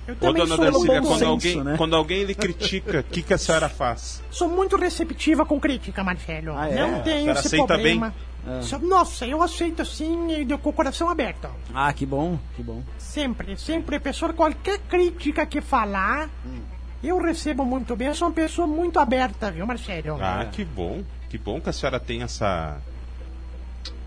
Eu 0.08 0.14
Ô, 0.14 0.32
dona 0.32 0.56
Darcília, 0.56 1.02
quando 1.02 1.18
senso, 1.18 1.26
alguém, 1.26 1.62
né? 1.62 1.74
quando 1.76 1.94
alguém 1.94 2.24
lhe 2.24 2.34
critica, 2.34 3.00
o 3.00 3.04
que, 3.04 3.22
que 3.22 3.34
a 3.34 3.38
senhora 3.38 3.68
faz? 3.68 4.22
sou 4.30 4.48
muito 4.48 4.74
receptiva 4.76 5.44
com 5.44 5.60
crítica, 5.60 6.02
Marcelo. 6.02 6.56
Ah, 6.56 6.66
é? 6.66 6.76
Não 6.80 7.02
tenho 7.02 7.30
esse 7.30 7.46
aceita 7.48 7.66
problema. 7.66 8.14
É. 8.48 8.62
Só- 8.62 8.78
Nossa, 8.78 9.26
eu 9.26 9.42
aceito 9.42 9.82
assim, 9.82 10.30
e 10.32 10.58
com 10.58 10.70
o 10.70 10.72
coração 10.72 11.10
aberto. 11.10 11.48
Ah, 11.74 11.92
que 11.92 12.06
bom, 12.06 12.38
que 12.56 12.62
bom. 12.62 12.82
Sempre, 12.96 13.58
sempre, 13.58 14.00
pessoa, 14.00 14.32
qualquer 14.32 14.78
crítica 14.78 15.44
que 15.44 15.60
falar, 15.60 16.30
eu 17.04 17.20
recebo 17.20 17.66
muito 17.66 17.94
bem. 17.94 18.08
Eu 18.08 18.14
sou 18.14 18.28
uma 18.28 18.34
pessoa 18.34 18.66
muito 18.66 18.98
aberta, 18.98 19.50
viu, 19.50 19.66
Marcelo? 19.66 20.18
Ah, 20.22 20.46
que 20.50 20.64
bom. 20.64 21.02
Que 21.28 21.36
bom 21.36 21.60
que 21.60 21.68
a 21.68 21.72
senhora 21.74 22.00
tem 22.00 22.22
essa, 22.22 22.78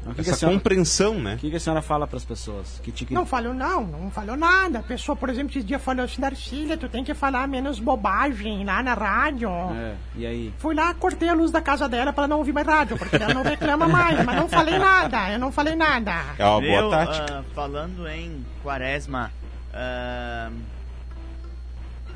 O 0.05 0.09
que, 0.09 0.23
que, 0.23 0.29
a 0.29 0.31
essa 0.31 0.39
senhora, 0.39 0.57
compreensão, 0.57 1.19
né? 1.19 1.35
o 1.35 1.37
que, 1.37 1.49
que 1.49 1.55
a 1.55 1.59
senhora 1.59 1.81
fala 1.81 2.07
para 2.07 2.17
as 2.17 2.25
pessoas? 2.25 2.81
Que 2.83 2.91
te... 2.91 3.13
Não 3.13 3.25
falou 3.25 3.53
não, 3.53 3.85
não 3.85 4.09
falou 4.09 4.35
nada. 4.35 4.79
A 4.79 4.83
pessoa, 4.83 5.15
por 5.15 5.29
exemplo, 5.29 5.51
esse 5.51 5.63
dia 5.63 5.77
falou 5.77 6.05
assim, 6.05 6.19
Darcília, 6.19 6.75
tu 6.75 6.89
tem 6.89 7.03
que 7.03 7.13
falar 7.13 7.47
menos 7.47 7.79
bobagem 7.79 8.65
lá 8.65 8.81
na 8.81 8.93
rádio. 8.95 9.49
É, 9.49 9.95
e 10.15 10.25
aí? 10.25 10.53
Fui 10.57 10.73
lá, 10.73 10.93
cortei 10.95 11.29
a 11.29 11.33
luz 11.33 11.51
da 11.51 11.61
casa 11.61 11.87
dela 11.87 12.11
pra 12.11 12.23
ela 12.23 12.29
não 12.29 12.39
ouvir 12.39 12.51
mais 12.51 12.65
rádio, 12.65 12.97
porque 12.97 13.15
ela 13.15 13.33
não 13.33 13.43
reclama 13.43 13.87
mais, 13.87 14.23
mas 14.25 14.35
não 14.35 14.49
falei 14.49 14.79
nada, 14.79 15.31
eu 15.31 15.39
não 15.39 15.51
falei 15.51 15.75
nada. 15.75 16.11
É 16.37 16.45
uma 16.45 16.61
boa 16.61 16.81
Viu, 16.81 16.89
tática. 16.89 17.39
ah, 17.39 17.43
falando 17.53 18.07
em 18.07 18.45
quaresma, 18.63 19.31
ah, 19.73 20.49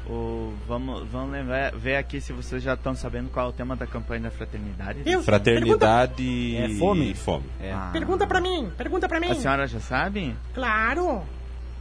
o, 0.07 0.53
vamos, 0.67 1.07
vamos 1.09 1.31
lembrar, 1.31 1.71
ver 1.75 1.95
aqui 1.97 2.21
se 2.21 2.31
vocês 2.31 2.61
já 2.61 2.73
estão 2.75 2.93
sabendo 2.95 3.29
qual 3.29 3.47
é 3.47 3.49
o 3.49 3.53
tema 3.53 3.75
da 3.75 3.87
campanha 3.87 4.21
da 4.21 4.31
fraternidade. 4.31 4.99
Eu- 5.05 5.23
Fraternidade 5.23 6.57
É 6.57 6.69
fome? 6.77 7.11
e 7.11 7.13
fome. 7.15 7.45
É. 7.61 7.71
Ah, 7.71 7.89
Pergunta 7.91 8.25
pra 8.27 8.39
mim, 8.39 8.71
pergunta 8.77 9.07
pra 9.07 9.19
mim. 9.19 9.29
A 9.31 9.35
senhora 9.35 9.67
já 9.67 9.79
sabe? 9.79 10.35
Claro, 10.53 11.23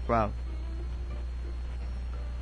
Qual? 0.06 0.30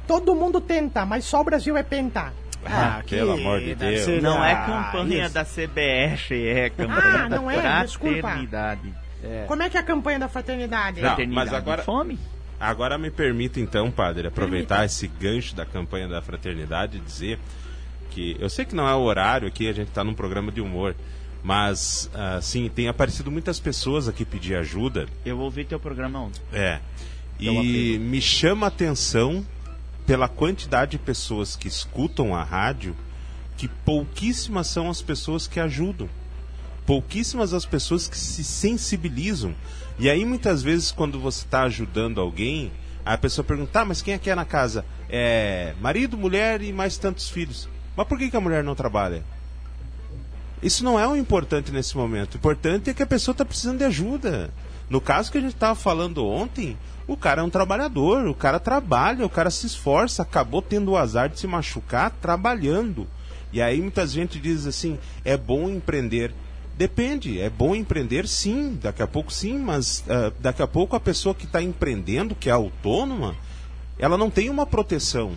todo 0.07 0.35
mundo 0.35 0.61
tenta, 0.61 1.05
mas 1.05 1.25
só 1.25 1.41
o 1.41 1.45
Brasil 1.45 1.77
é 1.77 1.83
penta. 1.83 2.33
Ah, 2.65 3.03
pelo 3.09 3.33
amor 3.33 3.59
de 3.61 3.75
Deus. 3.75 4.01
ser- 4.03 4.23
Não 4.23 4.45
é 4.45 4.53
Ah, 4.53 4.65
campanha 4.93 5.25
isso. 5.25 5.35
da 5.35 5.45
CBF, 5.45 6.47
é 6.47 6.71
campanha 6.71 7.25
Ah, 7.25 7.29
da 7.29 7.37
não 7.37 7.51
é? 7.51 7.83
Desculpa. 7.85 8.21
fraternidade. 8.21 8.95
É. 9.25 9.45
Como 9.49 9.63
é 9.63 9.69
que 9.71 9.77
é 9.77 9.81
a 9.81 9.83
campanha 9.83 10.19
da 10.21 10.29
fraternidade? 10.29 11.01
Não, 11.01 11.09
Fraternidade 11.09 11.51
mas 11.51 11.55
agora- 11.59 11.83
e 11.83 11.85
fome. 11.85 12.19
Agora 12.63 12.97
me 12.97 13.11
permita 13.11 13.59
então, 13.59 13.91
padre, 13.91 14.29
aproveitar 14.29 14.85
esse 14.85 15.09
gancho 15.09 15.53
da 15.57 15.67
campanha 15.67 16.07
da 16.07 16.23
fraternidade 16.23 16.97
e 16.97 17.01
dizer 17.01 17.41
que 18.11 18.37
eu 18.39 18.49
sei 18.49 18.65
que 18.65 18.73
não 18.73 18.89
é 18.89 18.95
o 18.95 19.01
horário 19.01 19.49
aqui, 19.49 19.67
a 19.67 19.73
gente 19.73 19.89
está 19.89 20.05
num 20.05 20.15
programa 20.15 20.53
de 20.53 20.61
humor, 20.61 20.95
mas 21.43 22.09
assim, 22.15 22.69
tem 22.69 22.87
aparecido 22.87 23.33
muitas 23.33 23.59
pessoas 23.59 24.07
aqui 24.07 24.25
pedir 24.25 24.55
ajuda. 24.55 25.09
Eu 25.25 25.41
ouvi 25.41 25.65
teu 25.65 25.81
programa 25.81 26.21
ontem. 26.21 26.41
É. 26.53 26.79
E 27.41 27.99
me 27.99 28.21
chama 28.21 28.67
a 28.67 28.69
atenção 28.69 29.45
pela 30.07 30.29
quantidade 30.29 30.93
de 30.93 30.99
pessoas 30.99 31.57
que 31.57 31.67
escutam 31.67 32.33
a 32.33 32.45
rádio, 32.45 32.95
que 33.57 33.67
pouquíssimas 33.67 34.69
são 34.69 34.89
as 34.89 35.03
pessoas 35.03 35.49
que 35.49 35.59
ajudam. 35.59 36.09
Pouquíssimas 36.87 37.53
as 37.53 37.67
pessoas 37.67 38.07
que 38.07 38.17
se 38.17 38.45
sensibilizam. 38.45 39.53
E 39.99 40.09
aí 40.09 40.25
muitas 40.25 40.63
vezes 40.63 40.91
quando 40.91 41.21
você 41.21 41.45
está 41.45 41.63
ajudando 41.63 42.21
alguém, 42.21 42.73
a 43.05 43.19
pessoa 43.19 43.45
pergunta, 43.45 43.71
tá, 43.73 43.85
mas 43.85 44.01
quem 44.01 44.15
é 44.15 44.19
que 44.19 44.31
é 44.31 44.35
na 44.35 44.45
casa? 44.45 44.85
É 45.09 45.75
marido, 45.81 46.17
mulher 46.17 46.63
e 46.63 46.73
mais 46.73 46.97
tantos 46.97 47.29
filhos. 47.29 47.69
Mas 47.97 48.07
por 48.07 48.19
que, 48.19 48.31
que 48.31 48.37
a 48.37 48.41
mulher 48.41 48.65
não 48.65 48.75
trabalha? 48.75 49.23
Isso 50.63 50.85
não 50.85 50.99
é 50.99 51.07
o 51.07 51.17
importante 51.17 51.73
nesse 51.73 51.97
momento. 51.97 52.35
O 52.35 52.37
importante 52.37 52.89
é 52.89 52.95
que 52.95 53.03
a 53.03 53.07
pessoa 53.07 53.33
está 53.33 53.45
precisando 53.45 53.79
de 53.79 53.85
ajuda. 53.85 54.51
No 54.89 55.01
caso 55.01 55.31
que 55.33 55.39
a 55.39 55.41
gente 55.41 55.55
estava 55.55 55.75
falando 55.75 56.25
ontem, 56.25 56.77
o 57.07 57.17
cara 57.17 57.41
é 57.43 57.45
um 57.45 57.51
trabalhador, 57.51 58.27
o 58.27 58.35
cara 58.35 58.61
trabalha, 58.61 59.27
o 59.27 59.31
cara 59.31 59.51
se 59.51 59.67
esforça, 59.67 60.23
acabou 60.23 60.63
tendo 60.63 60.93
o 60.93 60.97
azar 60.97 61.29
de 61.29 61.41
se 61.41 61.47
machucar 61.47 62.11
trabalhando. 62.11 63.09
E 63.53 63.61
aí 63.61 63.81
muitas 63.81 64.13
gente 64.13 64.39
diz 64.39 64.67
assim, 64.67 64.99
é 65.25 65.37
bom 65.37 65.69
empreender. 65.69 66.33
Depende, 66.83 67.41
é 67.41 67.49
bom 67.49 67.77
empreender 67.77 68.27
sim, 68.27 68.77
daqui 68.83 69.01
a 69.05 69.07
pouco 69.07 69.33
sim, 69.33 69.57
mas 69.57 70.03
ah, 70.09 70.33
daqui 70.41 70.61
a 70.63 70.67
pouco 70.67 70.97
a 70.97 71.01
pessoa 71.01 71.33
que 71.33 71.45
está 71.45 71.63
empreendendo, 71.63 72.35
que 72.35 72.49
é 72.49 72.53
autônoma, 72.53 73.37
ela 73.97 74.19
não 74.19 74.29
tem 74.29 74.51
uma 74.51 74.67
proteção 74.67 75.31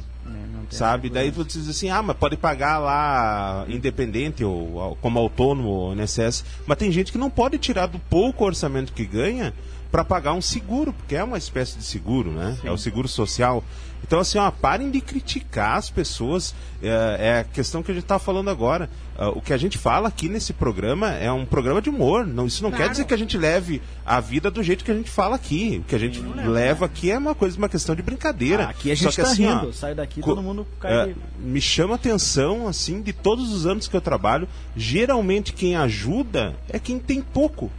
tem 0.65 0.79
sabe? 0.79 1.07
Daí 1.07 1.31
tu 1.31 1.43
diz 1.43 1.69
assim, 1.69 1.91
ah, 1.91 2.01
mas 2.01 2.17
pode 2.17 2.35
pagar 2.35 2.79
lá 2.79 3.63
independente 3.67 4.43
ou, 4.43 4.97
como 4.99 5.19
autônomo 5.19 5.69
ou 5.69 5.93
INSS. 5.93 6.43
Mas 6.65 6.77
tem 6.79 6.91
gente 6.91 7.11
que 7.11 7.17
não 7.19 7.29
pode 7.29 7.59
tirar 7.59 7.85
do 7.85 7.99
pouco 7.99 8.43
orçamento 8.43 8.91
que 8.91 9.05
ganha 9.05 9.53
para 9.91 10.03
pagar 10.03 10.33
um 10.33 10.41
seguro, 10.41 10.91
porque 10.91 11.15
é 11.15 11.23
uma 11.23 11.37
espécie 11.37 11.77
de 11.77 11.83
seguro, 11.83 12.31
né? 12.31 12.57
É 12.63 12.71
o 12.71 12.77
seguro 12.77 13.07
social. 13.07 13.63
Então, 14.03 14.19
assim, 14.19 14.37
ó, 14.37 14.51
parem 14.51 14.91
de 14.91 15.01
criticar 15.01 15.77
as 15.77 15.89
pessoas. 15.89 16.53
É, 16.83 17.17
é 17.19 17.39
a 17.39 17.43
questão 17.43 17.81
que 17.81 17.89
a 17.89 17.93
gente 17.93 18.03
está 18.03 18.19
falando 18.19 18.51
agora. 18.51 18.87
Ah, 19.17 19.29
o 19.29 19.41
que 19.41 19.51
a 19.51 19.57
gente 19.57 19.77
fala 19.79 20.07
aqui 20.09 20.29
nesse 20.29 20.53
programa 20.53 21.11
é 21.13 21.31
um 21.31 21.43
programa 21.43 21.81
de 21.81 21.89
humor. 21.89 22.27
Não, 22.27 22.45
isso 22.45 22.61
não 22.61 22.69
quer 22.69 22.77
Claro. 22.77 22.91
dizer 22.91 23.05
que 23.05 23.13
a 23.15 23.17
gente 23.17 23.35
leve 23.35 23.81
a 24.05 24.19
vida 24.19 24.51
do 24.51 24.61
jeito 24.61 24.83
que 24.85 24.91
a 24.91 24.93
gente 24.93 25.09
fala 25.09 25.35
aqui. 25.35 25.81
O 25.83 25.87
que 25.87 25.95
a 25.95 25.97
gente 25.97 26.19
leva 26.21 26.85
aqui 26.85 27.09
é 27.09 27.17
uma 27.17 27.33
coisa, 27.33 27.57
uma 27.57 27.67
questão 27.69 27.95
de 27.95 28.03
brincadeira. 28.03 28.65
Ah, 28.65 28.69
aqui 28.69 28.91
a 28.91 28.95
Só 28.95 29.05
gente 29.05 29.15
que 29.15 29.21
tá 29.23 29.27
assim, 29.31 29.47
ó, 29.47 29.59
rindo. 29.59 29.73
Sai 29.73 29.95
daqui, 29.95 30.21
todo 30.21 30.41
mundo 30.43 30.67
cai. 30.79 31.07
de- 31.07 31.15
me 31.39 31.59
chama 31.59 31.93
a 31.93 31.95
atenção, 31.95 32.67
assim, 32.67 33.01
de 33.01 33.11
todos 33.11 33.51
os 33.51 33.65
anos 33.65 33.87
que 33.87 33.95
eu 33.95 34.01
trabalho, 34.01 34.47
geralmente 34.75 35.51
quem 35.51 35.75
ajuda 35.75 36.55
é 36.69 36.77
quem 36.77 36.99
tem 36.99 37.21
pouco. 37.21 37.71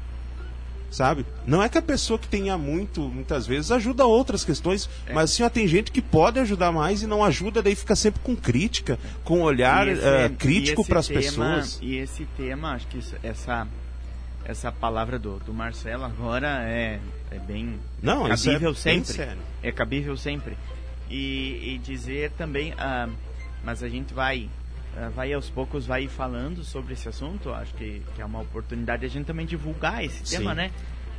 Sabe? 0.97 1.27
Não 1.47 1.63
é 1.63 1.69
que 1.69 1.77
a 1.77 1.83
pessoa 1.83 2.19
que 2.19 2.27
tenha 2.27 2.57
muito, 2.57 3.03
muitas 3.03 3.47
vezes, 3.47 3.71
ajuda 3.71 4.07
outras 4.07 4.43
questões, 4.43 4.89
É. 5.07 5.13
mas 5.13 5.31
assim, 5.31 5.43
ó, 5.43 5.51
tem 5.51 5.69
gente 5.69 5.93
que 5.93 6.01
pode 6.01 6.39
ajudar 6.41 6.73
mais 6.73 7.03
e 7.03 7.07
não 7.07 7.23
ajuda, 7.23 7.61
daí 7.61 7.75
fica 7.75 7.95
sempre 7.95 8.23
com 8.23 8.35
crítica, 8.35 8.99
com 9.23 9.43
olhar 9.43 9.87
esse- 9.87 10.01
e 10.03 10.29
crítico 10.31 10.87
para 10.87 11.01
as 11.01 11.07
pessoas. 11.09 11.79
E 11.83 11.97
esse 11.97 12.25
tema, 12.39 12.73
acho 12.73 12.87
que 12.87 12.97
isso- 12.97 13.15
essa 13.23 13.69
essa 14.47 14.73
palavra 14.73 15.19
do, 15.19 15.39
do 15.41 15.53
Marcelo 15.53 16.05
agora 16.05 16.63
é, 16.63 16.99
é 17.31 17.39
bem 17.41 17.79
Não, 18.01 18.33
isso 18.33 18.49
é 18.49 18.53
cabível 18.55 18.73
bem 18.83 19.05
sempre. 19.05 19.39
É 19.63 19.73
cabível 19.73 20.17
sempre. 20.17 20.57
E, 21.11 21.75
e 21.75 21.79
dizer 21.85 22.31
também, 22.39 22.73
ah, 22.79 23.07
mas 23.63 23.83
a 23.83 23.89
gente 23.91 24.15
vai, 24.15 24.49
vai 25.15 25.33
aos 25.33 25.51
poucos 25.51 25.87
vai 25.87 26.09
falando 26.09 26.65
sobre 26.65 26.95
esse 26.95 27.09
assunto. 27.09 27.53
Acho 27.53 27.75
que, 27.75 28.03
que 28.15 28.23
é 28.23 28.25
uma 28.25 28.41
oportunidade 28.41 29.01
de 29.01 29.07
a 29.07 29.09
gente 29.11 29.27
também 29.27 29.47
divulgar 29.47 30.05
esse 30.05 30.27
Sim. 30.27 30.39
tema, 30.39 30.55
né? 30.55 30.71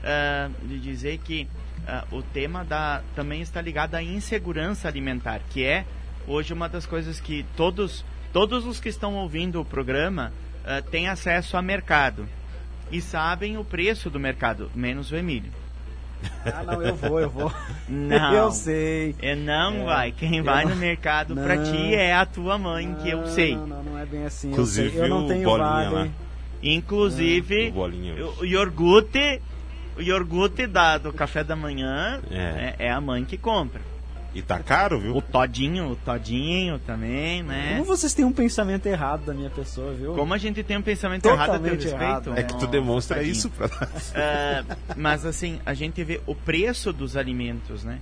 Ah, 0.04 0.50
de 0.64 0.80
dizer 0.80 1.18
que 1.20 1.48
ah, 1.88 2.06
o 2.12 2.22
tema 2.22 2.64
da, 2.64 3.02
também 3.16 3.42
está 3.42 3.62
ligado 3.62 3.96
à 3.96 4.04
insegurança 4.04 4.88
alimentar, 4.88 5.42
que 5.50 5.64
é 5.64 5.86
hoje 6.28 6.54
uma 6.54 6.70
das 6.70 6.86
coisas 6.86 7.20
que 7.20 7.46
todos, 7.56 8.06
todos 8.32 8.66
os 8.66 8.80
que 8.80 8.90
estão 8.90 9.16
ouvindo 9.16 9.60
o 9.60 9.66
programa 9.66 10.32
ah, 10.66 10.82
têm 10.82 11.08
acesso 11.08 11.58
a 11.58 11.62
mercado 11.62 12.28
e 12.92 13.02
sabem 13.02 13.58
o 13.58 13.66
preço 13.66 14.10
do 14.10 14.20
mercado, 14.20 14.72
menos 14.74 15.12
o 15.12 15.16
Emílio. 15.16 15.52
Ah, 16.46 16.64
não, 16.64 16.82
eu 16.82 16.96
vou, 16.96 17.20
eu 17.20 17.30
vou. 17.30 17.52
Não. 17.90 18.34
Eu 18.34 18.52
sei. 18.52 19.16
É, 19.22 19.36
não 19.36 19.82
É, 19.82 19.86
vai. 19.86 20.12
Quem 20.12 20.42
vai 20.42 20.64
não- 20.64 20.72
no 20.72 20.76
mercado 20.78 21.36
não. 21.36 21.44
pra 21.44 21.58
ti 21.64 21.94
é 21.96 22.14
a 22.14 22.26
tua 22.26 22.58
mãe, 22.58 22.96
que 23.02 23.10
eu 23.10 23.20
Não, 23.22 23.28
sei. 23.28 23.56
Não, 23.56 23.68
não, 23.68 23.84
não 23.84 23.98
é 23.98 24.06
bem 24.06 24.26
assim. 24.26 24.52
Inclusive, 24.52 24.88
eu, 24.88 24.92
sei. 24.94 25.02
eu 25.04 25.08
não 25.10 25.26
o 25.26 25.28
tenho 25.28 25.44
Bolinha 25.44 25.68
vale. 25.70 25.96
lá. 25.96 26.08
Inclusive, 26.64 27.70
O 27.70 27.72
bolinho. 27.74 28.28
o, 28.28 28.40
o 28.42 28.46
iogurte, 28.46 29.42
o 29.98 30.02
iogurte 30.02 30.68
da, 30.68 30.98
do 30.98 31.12
café 31.14 31.44
da 31.44 31.56
manhã 31.56 32.20
É. 32.30 32.76
é, 32.80 32.86
é 32.88 32.92
a 32.92 33.00
mãe 33.02 33.24
que 33.26 33.38
compra. 33.38 33.82
E 34.38 34.42
tá 34.44 34.60
caro, 34.60 35.00
viu? 35.00 35.18
O 35.18 35.22
todinho, 35.22 35.94
o 35.94 35.96
todinho 35.96 36.78
também, 36.78 37.42
né? 37.42 37.72
Como 37.72 37.86
vocês 37.86 38.14
têm 38.14 38.24
um 38.24 38.32
pensamento 38.32 38.86
errado 38.86 39.26
da 39.26 39.34
minha 39.34 39.50
pessoa, 39.50 39.96
viu? 39.96 40.14
Como 40.14 40.32
a 40.32 40.38
gente 40.38 40.62
tem 40.62 40.78
um 40.78 40.82
pensamento 40.84 41.26
errado 41.26 41.40
a 41.40 41.46
teu 41.46 41.54
Totalmente 41.56 41.84
respeito. 41.86 42.04
errado, 42.04 42.34
É 42.38 42.44
que 42.44 42.56
tu 42.60 42.68
demonstra 42.68 43.18
tadinho. 43.18 43.32
isso 43.32 43.50
pra 43.50 43.68
nós. 43.68 44.14
Ah, 44.16 44.64
mas 44.96 45.26
assim, 45.26 45.60
a 45.66 45.74
gente 45.74 46.04
vê 46.04 46.22
o 46.28 46.36
preço 46.36 46.94
dos 46.94 47.18
alimentos, 47.18 47.84
né? 47.84 48.00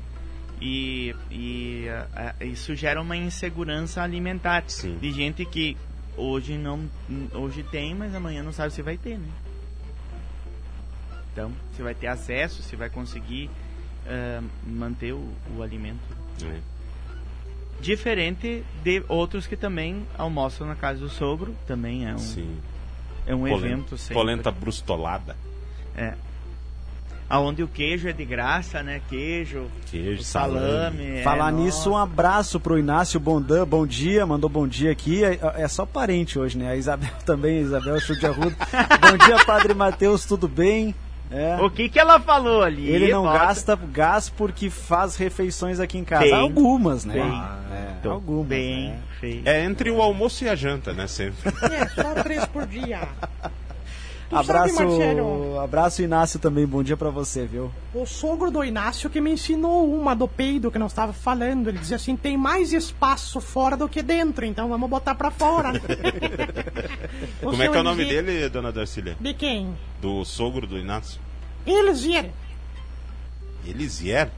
E, 0.62 1.16
e 1.32 1.86
ah, 2.14 2.36
isso 2.42 2.76
gera 2.76 3.02
uma 3.02 3.16
insegurança 3.16 4.02
alimentar 4.02 4.66
Sim. 4.68 4.98
de 5.00 5.14
gente 5.14 5.46
que 5.46 5.78
hoje 6.18 6.58
não 6.58 6.82
hoje 7.34 7.64
tem, 7.64 7.96
mas 7.96 8.14
amanhã 8.14 8.44
não 8.44 8.52
sabe 8.52 8.74
se 8.74 8.82
vai 8.82 8.98
ter, 8.98 9.18
né? 9.18 9.30
Então, 11.32 11.54
se 11.78 11.82
vai 11.82 11.96
ter 11.96 12.08
acesso, 12.08 12.62
se 12.62 12.76
vai 12.76 12.90
conseguir 12.90 13.50
ah, 14.06 14.44
manter 14.68 15.14
o, 15.14 15.30
o 15.58 15.64
alimento. 15.64 16.15
É. 16.44 16.58
Diferente 17.82 18.64
de 18.84 19.04
outros 19.08 19.46
que 19.46 19.56
também 19.56 20.06
almoçam 20.18 20.66
na 20.66 20.76
casa 20.76 21.00
do 21.00 21.10
sogro, 21.10 21.56
também 21.68 22.08
é 22.08 22.14
um, 22.14 22.18
Sim. 22.18 22.58
é 23.28 23.36
um 23.36 23.40
Polen- 23.42 23.56
evento 23.72 23.98
sempre. 23.98 24.14
Polenta 24.16 24.52
brustolada. 24.52 25.36
É. 25.96 26.14
Aonde 27.28 27.64
o 27.64 27.68
queijo 27.68 28.08
é 28.08 28.14
de 28.14 28.24
graça, 28.24 28.84
né? 28.84 29.02
Queijo, 29.10 29.66
Queijo, 29.90 30.22
o 30.22 30.24
salame. 30.24 31.18
é, 31.18 31.24
Falar 31.24 31.52
nossa. 31.52 31.64
nisso, 31.64 31.90
um 31.92 31.98
abraço 31.98 32.60
pro 32.60 32.78
Inácio 32.78 33.20
Bondan, 33.20 33.66
bom 33.68 33.86
dia, 33.86 34.26
mandou 34.28 34.48
bom 34.50 34.68
dia 34.68 34.92
aqui. 34.92 35.24
É, 35.24 35.40
é 35.56 35.68
só 35.68 35.86
parente 35.88 36.38
hoje, 36.38 36.56
né? 36.58 36.70
A 36.70 36.76
Isabel 36.76 37.10
também, 37.26 37.62
Isabel 37.62 38.00
Chute 38.00 38.26
Arruda. 38.28 38.56
bom 39.02 39.18
dia, 39.26 39.44
Padre 39.44 39.74
Matheus, 39.74 40.24
tudo 40.26 40.48
bem? 40.48 40.94
É. 41.32 41.58
O 41.62 41.70
que 41.70 41.90
que 41.90 42.00
ela 42.00 42.20
falou 42.20 42.62
ali? 42.62 42.88
Ele 42.90 43.12
não 43.12 43.24
Bota- 43.24 43.40
gasta 43.40 43.76
gás 43.92 44.30
porque 44.30 44.70
faz 44.70 45.16
refeições 45.16 45.80
aqui 45.80 45.98
em 45.98 46.04
casa. 46.04 46.24
Bem, 46.24 46.34
algumas, 46.34 47.04
né? 47.04 47.14
bem, 47.16 47.44
É, 47.78 47.94
Tô 48.04 48.12
algumas. 48.12 48.48
Bem 48.48 48.90
né? 48.90 49.42
É 49.44 49.64
entre 49.64 49.90
o 49.90 50.02
almoço 50.02 50.44
e 50.44 50.50
a 50.50 50.56
janta, 50.56 50.94
né? 50.94 51.08
Sempre. 51.08 51.52
É, 51.74 51.88
só 51.90 52.14
três 52.22 52.46
por 52.46 52.68
dia. 52.68 53.00
Abraço, 54.40 54.84
abraço 55.64 56.02
Inácio 56.02 56.40
também, 56.40 56.66
bom 56.66 56.84
dia 56.84 56.98
pra 56.98 57.10
você, 57.10 57.46
viu? 57.46 57.72
o 57.94 58.06
sogro 58.06 58.52
do 58.52 58.64
Inácio 58.64 59.10
que 59.10 59.22
me 59.22 59.32
ensinou 59.32 59.90
uma 59.94 60.14
do 60.16 60.28
peido 60.28 60.70
que 60.70 60.78
não 60.78 60.88
estava 60.88 61.14
falando. 61.14 61.70
Ele 61.70 61.78
dizia 61.78 61.96
assim: 61.96 62.16
tem 62.16 62.38
mais 62.38 62.74
espaço 62.74 63.40
fora 63.40 63.78
do 63.78 63.88
que 63.88 64.04
dentro, 64.04 64.46
então 64.46 64.68
vamos 64.68 64.90
botar 64.90 65.16
pra 65.16 65.32
fora. 65.32 65.72
Como 67.42 67.64
é 67.64 67.70
que 67.70 67.78
é 67.78 67.80
o 67.80 67.84
nome 67.84 68.06
dele, 68.06 68.50
dona 68.50 68.72
Darcília? 68.72 69.16
De 69.20 69.34
quem? 69.34 69.76
Do 70.02 70.26
sogro 70.26 70.68
do 70.68 70.78
Inácio? 70.78 71.20
Elzier. 71.66 72.32
Elisier? 73.66 74.30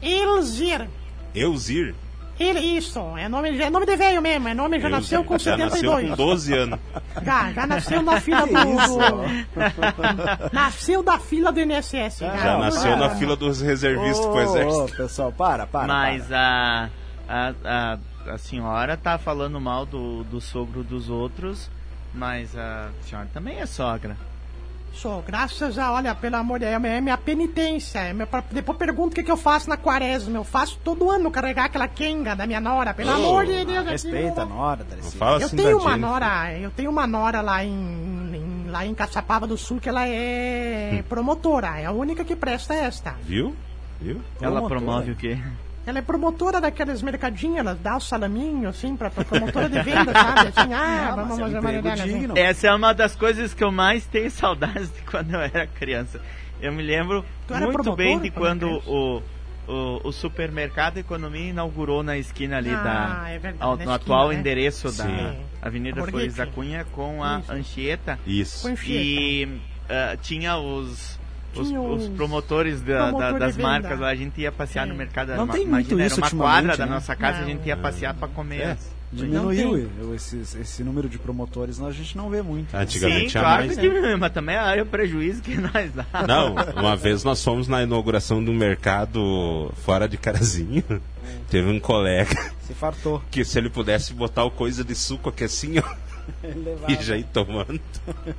Elzier. 0.00 0.88
Eusir? 1.34 1.94
Ele, 2.38 2.60
isso, 2.60 3.00
é 3.16 3.28
nome, 3.28 3.60
é 3.60 3.68
nome 3.68 3.84
de 3.86 3.96
velho 3.96 4.22
mesmo, 4.22 4.48
é 4.48 4.54
nome, 4.54 4.78
já 4.78 4.88
nasceu 4.88 5.24
com 5.24 5.36
Já 5.38 5.56
nasceu 5.56 5.90
72. 5.90 6.10
com 6.10 6.16
12 6.16 6.54
anos. 6.54 6.78
Já, 7.24 7.52
já 7.52 7.66
nasceu 7.66 8.02
na 8.02 8.20
fila 8.20 8.46
do. 8.46 8.52
do- 8.54 10.52
nasceu 10.52 11.02
da 11.02 11.18
fila 11.18 11.50
do 11.52 11.60
INSS. 11.60 12.18
Já 12.20 12.58
nasceu 12.58 12.96
na 12.96 13.10
fila 13.16 13.36
dos 13.36 13.60
reservistas 13.60 14.24
pro 14.26 14.34
Ô, 14.36 14.40
exército. 14.40 14.82
ô, 14.84 14.96
pessoal, 14.96 15.32
para, 15.32 15.66
para. 15.66 15.86
Mas 15.88 16.26
para. 16.26 16.90
a, 17.28 17.48
a, 17.64 17.98
a, 18.28 18.32
a 18.34 18.38
senhora 18.38 18.96
tá 18.96 19.18
falando 19.18 19.60
mal 19.60 19.84
do, 19.84 20.22
do 20.24 20.40
sogro 20.40 20.82
dos 20.84 21.10
outros, 21.10 21.70
mas 22.14 22.56
a 22.56 22.88
senhora 23.02 23.28
também 23.32 23.58
é 23.58 23.66
sogra. 23.66 24.16
Sou, 24.92 25.22
graças 25.22 25.78
a, 25.78 25.92
olha, 25.92 26.12
pelo 26.14 26.34
amor 26.36 26.58
de 26.58 26.66
Deus, 26.66 26.82
é 26.84 27.00
minha 27.00 27.16
penitência. 27.16 28.00
É 28.00 28.12
minha, 28.12 28.26
depois 28.50 28.76
pergunta 28.76 29.12
o 29.12 29.14
que, 29.14 29.22
que 29.22 29.30
eu 29.30 29.36
faço 29.36 29.68
na 29.68 29.76
quaresma. 29.76 30.36
Eu 30.36 30.42
faço 30.42 30.76
todo 30.82 31.08
ano 31.08 31.30
carregar 31.30 31.66
aquela 31.66 31.86
quenga 31.86 32.34
da 32.34 32.46
minha 32.48 32.60
nora, 32.60 32.92
pelo 32.92 33.10
amor 33.10 33.46
de 33.46 33.64
Deus. 33.64 33.78
aqui 33.78 33.90
Respeita 33.90 34.42
a 34.42 34.46
Nora, 34.46 34.82
Darcy. 34.82 35.16
fala 35.16 35.38
Eu 35.40 35.46
assim 35.46 35.56
tenho 35.56 35.76
uma 35.78 35.90
Jennifer. 35.90 36.00
nora, 36.10 36.58
eu 36.58 36.70
tenho 36.72 36.90
uma 36.90 37.06
nora 37.06 37.40
lá 37.40 37.64
em, 37.64 37.70
em- 37.70 38.70
lá 38.70 38.84
em 38.84 38.92
Caçapava 38.92 39.46
do 39.46 39.56
Sul 39.56 39.78
que 39.78 39.88
ela 39.88 40.04
é 40.06 41.04
promotora. 41.08 41.78
É 41.78 41.86
a 41.86 41.92
única 41.92 42.24
que 42.24 42.34
presta 42.34 42.74
esta. 42.74 43.14
Viu? 43.22 43.54
Viu? 44.00 44.20
Ela 44.40 44.60
Promotora. 44.60 44.80
promove 44.80 45.10
o 45.12 45.16
quê? 45.16 45.38
Ela 45.88 46.00
é 46.00 46.02
promotora 46.02 46.60
daqueles 46.60 47.00
mercadinhos, 47.00 47.56
ela 47.58 47.74
dá 47.74 47.96
o 47.96 48.00
salaminho, 48.00 48.68
assim, 48.68 48.94
pra, 48.94 49.08
pra 49.08 49.24
promotora 49.24 49.70
de 49.70 49.80
venda, 49.80 50.12
sabe? 50.12 50.48
Assim, 50.54 50.72
ah, 50.74 51.08
Ah, 51.12 51.16
mas 51.16 51.28
vamos 51.28 51.54
é 51.54 51.58
um 51.58 51.62
fazer 51.62 51.80
uma 51.80 51.92
assim. 51.94 52.18
digno. 52.18 52.34
Essa 52.36 52.66
é 52.66 52.74
uma 52.74 52.92
das 52.92 53.16
coisas 53.16 53.54
que 53.54 53.64
eu 53.64 53.72
mais 53.72 54.04
tenho 54.04 54.30
saudades 54.30 54.92
de 54.92 55.00
quando 55.02 55.32
eu 55.32 55.40
era 55.40 55.66
criança. 55.66 56.20
Eu 56.60 56.72
me 56.72 56.82
lembro 56.82 57.24
muito 57.48 57.96
bem 57.96 58.18
de 58.18 58.30
quando 58.30 58.68
o, 58.86 59.22
o, 59.66 60.08
o 60.08 60.12
supermercado 60.12 60.98
Economia 60.98 61.48
inaugurou 61.50 62.02
na 62.02 62.18
esquina 62.18 62.58
ali 62.58 62.70
Ah, 62.70 62.82
da. 63.22 63.28
é 63.30 63.38
verdade, 63.38 63.56
ao- 63.62 63.70
no 63.76 63.76
esquina, 63.82 63.94
atual 63.94 64.28
né? 64.28 64.34
endereço 64.34 64.88
da 64.94 65.04
Sim. 65.04 65.36
Avenida 65.62 66.00
A 66.00 66.04
Burger 66.04 66.12
Flores 66.20 66.34
da. 66.34 66.46
Cunha 66.48 66.84
com 66.92 67.24
a 67.24 67.38
Isso. 67.38 67.52
Anchieta. 67.52 68.18
Isso. 68.26 68.68
E 68.86 69.58
ah, 69.88 70.16
tinha 70.20 70.58
os. 70.58 71.18
Os, 71.58 71.68
Tinha 71.68 71.80
os 71.80 72.02
os 72.04 72.08
promotores 72.10 72.80
da- 72.80 73.10
da- 73.10 73.32
das 73.32 73.56
marcas 73.56 73.98
lá, 73.98 74.08
a 74.08 74.14
gente 74.14 74.40
ia 74.40 74.52
passear 74.52 74.84
Sim. 74.86 74.92
no 74.92 74.96
mercado. 74.98 75.34
Não 75.34 75.46
tem 75.48 75.66
muito 75.66 75.90
imagina, 75.92 76.06
isso 76.06 76.20
era 76.24 76.34
uma 76.34 76.42
quadra 76.44 76.76
da 76.76 76.86
né? 76.86 76.92
nossa 76.92 77.14
casa, 77.16 77.38
a 77.38 77.40
Não. 77.42 77.48
gente 77.48 77.66
ia 77.66 77.76
passear 77.76 78.14
pra 78.14 78.28
comer. 78.28 78.60
É. 78.60 78.76
Diminuiu 79.10 79.90
esse, 80.14 80.36
esse 80.60 80.84
número 80.84 81.08
de 81.08 81.18
promotores, 81.18 81.80
a 81.80 81.90
gente 81.90 82.14
não 82.14 82.28
vê 82.28 82.42
muito. 82.42 82.74
Antigamente 82.76 83.30
Sim, 83.32 83.38
claro 83.38 83.64
mais. 83.64 83.74
que 83.74 83.80
diminuiu, 83.80 84.18
mas 84.18 84.32
também 84.32 84.54
é 84.54 84.82
o 84.82 84.86
prejuízo 84.86 85.40
que 85.40 85.56
nós 85.60 85.90
dá. 85.92 86.04
Não, 86.26 86.54
uma 86.76 86.94
vez 86.94 87.24
nós 87.24 87.42
fomos 87.42 87.66
na 87.68 87.82
inauguração 87.82 88.44
de 88.44 88.50
um 88.50 88.54
mercado 88.54 89.72
fora 89.82 90.06
de 90.08 90.16
Carazinho. 90.18 90.84
Teve 91.50 91.68
um 91.70 91.80
colega 91.80 92.34
Se 92.60 92.74
fartou. 92.74 93.22
que 93.30 93.44
se 93.46 93.58
ele 93.58 93.70
pudesse 93.70 94.12
botar 94.12 94.44
o 94.44 94.50
coisa 94.50 94.84
de 94.84 94.94
suco 94.94 95.30
aqui 95.30 95.44
assim, 95.44 95.78
ó, 95.78 95.94
levava. 96.42 96.92
e 96.92 97.02
já 97.02 97.16
ir 97.16 97.24
tomando. 97.24 97.80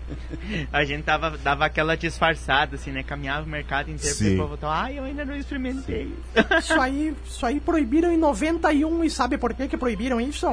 A 0.71 0.83
gente 0.83 1.03
tava, 1.03 1.37
dava 1.37 1.65
aquela 1.65 1.95
disfarçada, 1.95 2.75
assim, 2.75 2.91
né? 2.91 3.03
Caminhava 3.03 3.45
o 3.45 3.49
mercado 3.49 3.89
inteiro 3.91 4.15
Sim. 4.15 4.35
pra 4.37 4.45
voltar. 4.45 4.69
Ai, 4.69 4.99
eu 4.99 5.03
ainda 5.03 5.25
não 5.25 5.35
experimentei. 5.35 6.13
Isso 6.59 6.79
aí, 6.79 7.15
isso 7.25 7.45
aí 7.45 7.59
proibiram 7.59 8.11
em 8.11 8.17
91 8.17 9.03
e 9.03 9.09
sabe 9.09 9.37
por 9.37 9.53
que 9.53 9.67
que 9.67 9.77
proibiram 9.77 10.19
isso? 10.19 10.47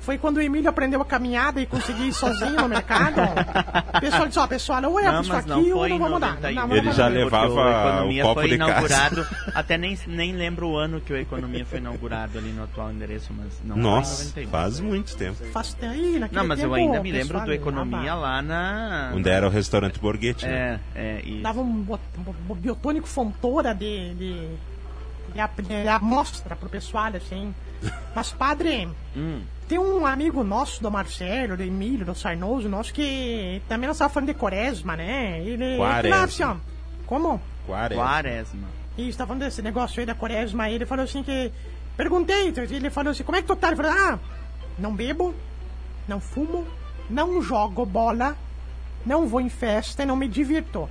Foi 0.00 0.16
quando 0.16 0.38
o 0.38 0.40
Emílio 0.40 0.70
aprendeu 0.70 1.02
a 1.02 1.04
caminhada 1.04 1.60
e 1.60 1.66
conseguiu 1.66 2.06
ir 2.06 2.12
sozinho 2.14 2.52
no 2.62 2.68
mercado. 2.68 3.20
O 3.94 4.00
pessoal 4.00 4.26
disse, 4.26 4.38
ó, 4.38 4.46
pessoal, 4.46 4.82
ou 4.84 4.98
é 4.98 5.10
Não, 5.12 5.20
isso 5.20 5.32
aqui 5.34 5.48
não 5.48 5.58
ou 5.58 5.78
foi 5.80 5.88
não 5.90 5.96
em 5.96 5.98
vamos 5.98 6.20
dar. 6.20 6.34
91. 6.36 6.54
Não, 6.54 6.62
vamos 6.68 6.76
Ele 6.78 6.92
já 6.92 7.08
levava 7.08 7.52
o 7.52 7.68
Economia 7.68 8.24
o 8.24 8.26
copo 8.28 8.40
foi 8.40 8.48
de 8.50 8.58
casa. 8.58 8.70
inaugurado, 8.70 9.26
até 9.54 9.76
nem, 9.76 9.98
nem 10.06 10.32
lembro 10.32 10.68
o 10.68 10.76
ano 10.78 11.00
que 11.00 11.12
o 11.12 11.16
Economia 11.16 11.66
foi 11.66 11.78
inaugurado 11.78 12.38
ali 12.38 12.50
no 12.52 12.64
atual 12.64 12.90
endereço, 12.90 13.32
mas 13.36 13.60
não 13.64 13.76
Nossa, 13.76 14.32
foi 14.32 14.42
em 14.42 14.46
91. 14.46 14.50
faz 14.50 14.80
muito 14.80 15.16
tempo. 15.16 15.44
Faz 15.52 15.76
aí, 15.82 16.18
naquele 16.18 16.40
Não, 16.40 16.48
mas 16.48 16.58
eu 16.60 16.70
tempo, 16.70 16.74
ainda 16.74 17.00
o 17.00 17.02
me 17.02 17.12
lembro 17.12 17.40
do 17.44 17.52
Economia 17.52 18.14
lá 18.14 18.40
na... 18.40 19.12
Onde 19.14 19.28
era 19.28 19.46
o 19.46 19.50
restaurante 19.50 19.98
Borghetti, 19.98 20.46
né? 20.46 20.80
É, 20.94 21.18
é, 21.18 21.20
e... 21.22 21.42
Dava 21.42 21.60
um, 21.60 21.82
bot- 21.82 22.00
um 22.48 22.54
biotônico 22.54 23.06
fontora 23.06 23.74
de, 23.74 24.14
de, 24.14 24.48
de, 25.34 25.62
de 25.82 25.88
amostra 25.88 26.56
pro 26.56 26.68
pessoal, 26.70 27.10
assim. 27.14 27.54
Mas, 28.14 28.32
padre, 28.32 28.88
Hum. 29.16 29.42
Tem 29.68 29.78
um 29.78 30.06
amigo 30.06 30.42
nosso, 30.42 30.82
do 30.82 30.90
Marcelo, 30.90 31.56
do 31.56 31.62
Emílio, 31.62 32.06
do 32.06 32.14
Sarnoso, 32.14 32.68
nosso, 32.68 32.92
que 32.92 33.60
também 33.68 33.86
nós 33.86 33.96
estávamos 33.96 34.14
falando 34.14 34.28
de 34.28 34.34
quaresma, 34.34 34.96
né? 34.96 35.40
Ele 35.44 35.76
Quaresma. 35.76 36.16
ele 36.16 36.24
assim, 36.24 36.42
ó, 36.42 36.56
como? 37.06 37.40
Quaresma. 37.66 38.02
Quaresma. 38.02 38.68
E 38.96 39.08
está 39.08 39.26
falando 39.26 39.42
desse 39.42 39.60
negócio 39.60 40.00
aí 40.00 40.06
da 40.06 40.14
quaresma, 40.14 40.64
aí 40.64 40.74
ele 40.74 40.86
falou 40.86 41.04
assim 41.04 41.22
que... 41.22 41.52
Perguntei, 41.96 42.52
ele 42.56 42.90
falou 42.90 43.10
assim, 43.10 43.24
como 43.24 43.36
é 43.36 43.42
que 43.42 43.48
tu 43.48 43.56
tá? 43.56 43.68
Ele 43.68 43.76
falou, 43.76 43.92
ah, 43.92 44.18
não 44.78 44.94
bebo, 44.94 45.34
não 46.06 46.20
fumo, 46.20 46.66
não 47.10 47.42
jogo 47.42 47.84
bola, 47.84 48.36
não 49.04 49.26
vou 49.26 49.40
em 49.40 49.48
festa 49.48 50.02
e 50.02 50.06
não 50.06 50.16
me 50.16 50.28
divirto. 50.28 50.88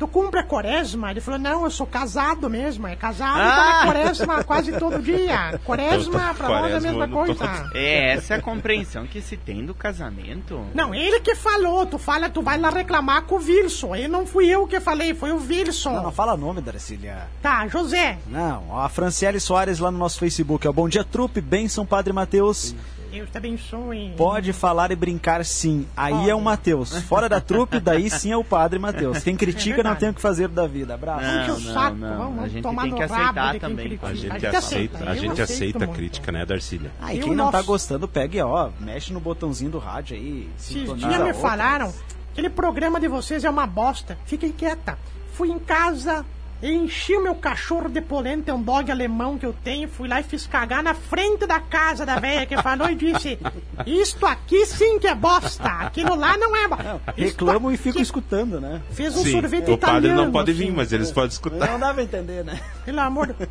Tu 0.00 0.08
cumpre 0.08 0.40
a 0.40 0.42
quaresma? 0.42 1.10
Ele 1.10 1.20
falou, 1.20 1.38
não, 1.38 1.64
eu 1.64 1.70
sou 1.70 1.86
casado 1.86 2.48
mesmo. 2.48 2.86
É 2.86 2.96
casado 2.96 3.36
e 3.36 3.42
tá 3.42 3.56
na 3.56 3.80
Ah! 3.82 3.84
quaresma 3.84 4.44
quase 4.44 4.72
todo 4.78 4.98
dia. 5.02 5.60
Quaresma, 5.62 6.32
pra 6.34 6.48
nós 6.48 6.72
é 6.72 6.76
a 6.76 6.80
mesma 6.80 7.06
coisa. 7.06 7.68
É 7.74 8.14
essa 8.14 8.36
a 8.36 8.40
compreensão 8.42 9.06
que 9.06 9.20
se 9.20 9.36
tem 9.36 9.62
do 9.66 9.74
casamento. 9.74 10.64
Não, 10.74 10.94
ele 10.94 11.20
que 11.20 11.34
falou. 11.34 11.84
Tu 11.84 11.98
fala, 11.98 12.30
tu 12.30 12.40
vai 12.40 12.58
lá 12.58 12.70
reclamar 12.70 13.24
com 13.24 13.34
o 13.34 13.38
Wilson. 13.44 13.94
E 13.94 14.08
não 14.08 14.24
fui 14.24 14.46
eu 14.48 14.66
que 14.66 14.80
falei, 14.80 15.12
foi 15.12 15.32
o 15.32 15.36
Wilson. 15.46 15.92
Não, 15.92 16.04
não 16.04 16.12
fala 16.12 16.34
nome, 16.34 16.62
Darcília. 16.62 17.28
Tá, 17.42 17.68
José. 17.68 18.16
Não, 18.26 18.78
a 18.80 18.88
Franciele 18.88 19.38
Soares 19.38 19.78
lá 19.78 19.90
no 19.90 19.98
nosso 19.98 20.18
Facebook. 20.18 20.66
É 20.66 20.70
o 20.70 20.72
Bom 20.72 20.88
Dia 20.88 21.04
Trupe, 21.04 21.42
Benção 21.42 21.84
Padre 21.84 22.14
Matheus. 22.14 22.74
Deus 23.10 23.28
te 23.30 23.36
abençoe. 23.38 24.14
Pode 24.16 24.52
falar 24.52 24.90
e 24.90 24.96
brincar 24.96 25.44
sim. 25.44 25.86
Aí 25.96 26.30
é 26.30 26.34
o 26.34 26.40
Matheus. 26.40 26.96
Fora 27.02 27.28
da 27.28 27.40
trupe, 27.40 27.80
daí 27.80 28.08
sim 28.10 28.30
é 28.32 28.36
o 28.36 28.44
Padre 28.44 28.78
Matheus. 28.78 29.22
Quem 29.22 29.36
critica 29.36 29.78
não 29.78 29.82
verdade. 29.82 30.00
tem 30.00 30.08
o 30.10 30.14
que 30.14 30.20
fazer 30.20 30.48
da 30.48 30.66
vida. 30.66 30.94
Abraço. 30.94 31.24
Não, 31.24 31.46
não, 31.48 31.72
saco, 31.74 31.96
não. 31.96 32.18
vamos 32.18 32.44
A 32.44 32.48
gente 32.48 32.62
tomar 32.62 32.82
tem 32.82 32.94
que 32.94 33.02
aceitar 33.02 33.58
também. 33.58 33.86
critica. 33.88 34.06
A 34.06 34.14
gente 34.14 34.46
aceita, 34.46 34.58
aceita, 34.58 35.10
a 35.10 35.14
gente 35.16 35.42
aceita 35.42 35.84
a 35.84 35.88
crítica, 35.88 36.32
né, 36.32 36.44
Darcília? 36.46 36.90
Ah, 37.00 37.14
e 37.14 37.18
E 37.18 37.22
quem 37.22 37.34
não 37.34 37.50
tá 37.50 37.62
gostando, 37.62 38.06
pegue, 38.08 38.40
ó, 38.40 38.70
mexe 38.80 39.12
no 39.12 39.20
botãozinho 39.20 39.70
do 39.70 39.78
rádio 39.78 40.16
aí. 40.16 40.48
Esses 40.58 40.72
sintoniza 40.72 41.06
dias 41.08 41.20
me 41.20 41.26
outras. 41.32 41.40
falaram, 41.42 41.92
aquele 42.32 42.50
programa 42.50 43.00
de 43.00 43.08
vocês 43.08 43.44
é 43.44 43.50
uma 43.50 43.66
bosta. 43.66 44.16
Fiquem 44.24 44.52
quieta. 44.52 44.98
Fui 45.34 45.50
em 45.50 45.58
casa, 45.58 46.24
enchi 46.62 47.14
o 47.16 47.22
meu 47.22 47.34
cachorro 47.34 47.88
de 47.88 48.00
polenta, 48.00 48.50
é 48.50 48.54
um 48.54 48.62
dog 48.62 48.90
alemão 48.90 49.38
que 49.38 49.46
eu 49.46 49.54
tenho, 49.64 49.88
fui 49.88 50.08
lá 50.08 50.20
e 50.20 50.24
fiz 50.24 50.46
cagar 50.46 50.82
na 50.82 50.94
frente 50.94 51.46
da 51.46 51.58
casa 51.60 52.04
da 52.04 52.18
velha 52.18 52.44
que 52.46 52.60
falou 52.62 52.88
e 52.90 52.94
disse: 52.94 53.38
Isto 53.86 54.26
aqui 54.26 54.66
sim 54.66 54.98
que 54.98 55.06
é 55.06 55.14
bosta, 55.14 55.64
aquilo 55.64 56.14
lá 56.14 56.36
não 56.36 56.54
é 56.54 56.68
bosta. 56.68 57.00
Reclamam 57.16 57.72
e 57.72 57.76
ficam 57.76 58.02
escutando, 58.02 58.60
né? 58.60 58.82
Fez 58.92 59.16
um 59.16 59.22
Sim, 59.22 59.32
sorvete 59.32 59.70
o 59.70 59.78
padre 59.78 59.98
italiano. 60.08 60.24
não 60.24 60.32
pode 60.32 60.52
vir, 60.52 60.64
assim. 60.64 60.72
mas 60.72 60.92
eles 60.92 61.10
podem 61.10 61.30
escutar. 61.30 61.70
Não 61.70 61.78
dá 61.78 61.94
pra 61.94 62.02
entender, 62.02 62.44
né? 62.44 62.60
Pelo 62.84 63.00
amor 63.00 63.28
de... 63.28 63.48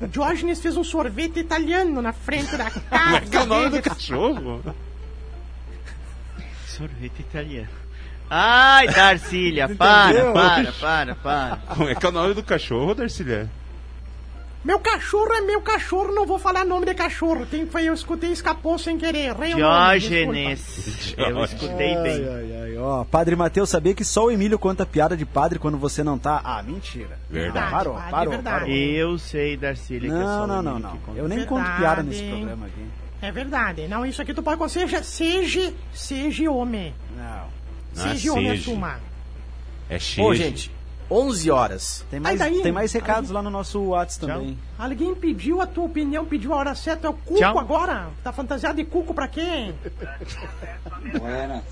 O 0.00 0.06
Diógenes 0.12 0.60
fez 0.60 0.76
um 0.76 0.84
sorvete 0.84 1.40
italiano 1.40 2.00
na 2.00 2.12
frente 2.12 2.56
da 2.56 2.70
casa. 2.70 2.82
Como 2.88 3.16
é 3.16 3.20
que 3.20 3.36
é 3.36 3.40
o 3.40 3.46
nome 3.46 3.70
dele. 3.70 3.82
do 3.82 3.90
cachorro? 3.90 4.62
Sorvete 6.66 7.20
italiano. 7.20 7.68
Ai, 8.34 8.86
Darcília, 8.86 9.68
para, 9.68 10.32
para, 10.32 10.72
para, 10.72 11.14
para. 11.16 11.56
Como 11.76 11.86
é 11.90 11.94
que 11.94 12.06
é 12.06 12.08
o 12.08 12.12
nome 12.12 12.32
do 12.32 12.42
cachorro, 12.42 12.94
Darcília? 12.94 13.50
Meu 14.64 14.78
cachorro 14.78 15.30
é 15.34 15.42
meu 15.42 15.60
cachorro, 15.60 16.14
não 16.14 16.24
vou 16.24 16.38
falar 16.38 16.64
nome 16.64 16.86
de 16.86 16.94
cachorro. 16.94 17.44
Tem, 17.44 17.66
foi, 17.66 17.84
eu 17.84 17.92
escutei 17.92 18.30
e 18.30 18.32
escapou 18.32 18.78
sem 18.78 18.96
querer. 18.96 19.34
Diógenes. 19.34 21.14
Eu 21.18 21.44
escutei 21.44 21.94
Ai, 21.94 22.02
bem. 22.02 22.28
ai, 22.28 22.62
ai, 22.62 22.76
ó. 22.78 23.04
Padre 23.04 23.36
Matheus, 23.36 23.68
sabia 23.68 23.92
que 23.92 24.04
só 24.04 24.24
o 24.24 24.30
Emílio 24.30 24.58
conta 24.58 24.86
piada 24.86 25.14
de 25.14 25.26
padre 25.26 25.58
quando 25.58 25.76
você 25.76 26.02
não 26.02 26.16
tá? 26.16 26.40
Ah, 26.42 26.62
mentira. 26.62 27.18
Verdade. 27.28 27.70
Parou, 27.70 27.94
Padre, 27.94 28.10
parou, 28.12 28.32
verdade. 28.32 28.60
parou. 28.60 28.74
Eu 28.74 29.18
sei, 29.18 29.58
Darcília, 29.58 30.08
que 30.08 30.16
é 30.16 30.18
Não, 30.18 30.24
só 30.38 30.46
não, 30.46 30.58
o 30.58 30.62
não, 30.62 30.78
não. 30.78 30.90
que 30.92 30.98
conta. 30.98 31.18
Eu 31.18 31.28
nem 31.28 31.44
conto 31.44 31.58
Verdade. 31.64 31.78
piada 31.80 32.02
nesse 32.02 32.22
programa 32.22 32.66
aqui. 32.66 32.86
É 33.20 33.30
verdade. 33.30 33.88
Não, 33.88 34.06
isso 34.06 34.22
aqui 34.22 34.32
tu 34.32 34.42
pode 34.42 34.56
conseguir. 34.56 34.88
Seja, 34.88 35.02
seja, 35.02 35.74
seja 35.92 36.50
homem. 36.50 36.94
Não. 37.14 37.61
É 37.96 38.00
Seja 38.00 38.32
seja. 38.32 38.52
assuma. 38.54 39.00
É 39.88 39.98
cheio. 39.98 40.26
Ô, 40.28 40.34
gente, 40.34 40.70
11 41.10 41.50
horas. 41.50 42.06
Tem 42.10 42.18
mais, 42.18 42.40
Ai, 42.40 42.50
daí? 42.50 42.62
tem 42.62 42.72
mais 42.72 42.92
recados 42.92 43.30
lá 43.30 43.42
no 43.42 43.50
nosso 43.50 43.80
WhatsApp 43.80 44.26
também. 44.32 44.58
Alguém 44.78 45.14
pediu 45.14 45.60
a 45.60 45.66
tua 45.66 45.84
opinião, 45.84 46.24
pediu 46.24 46.54
a 46.54 46.56
hora 46.56 46.74
certa. 46.74 47.06
É 47.06 47.10
o 47.10 47.14
Cuco 47.14 47.38
Tchau. 47.38 47.58
agora. 47.58 48.08
Tá 48.24 48.32
fantasiado 48.32 48.76
de 48.76 48.84
Cuco 48.84 49.12
pra 49.12 49.28
quem? 49.28 49.74
Buenas, 51.18 51.64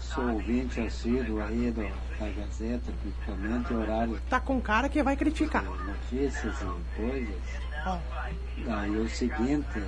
sou 0.00 0.24
ouvinte 0.30 0.80
assíduo 0.80 1.42
aí 1.42 1.70
do, 1.70 1.82
da 2.18 2.28
Gazeta, 2.30 2.92
principalmente 3.02 3.74
horários 3.74 4.18
Tá 4.30 4.40
com 4.40 4.60
cara 4.60 4.88
que 4.88 5.02
vai 5.02 5.16
criticar. 5.16 5.64
notícias 5.64 6.54
e 6.60 6.96
coisas. 6.96 7.34
Ó, 7.86 7.98
Daí 8.64 8.90
o 8.96 9.08
seguinte, 9.08 9.82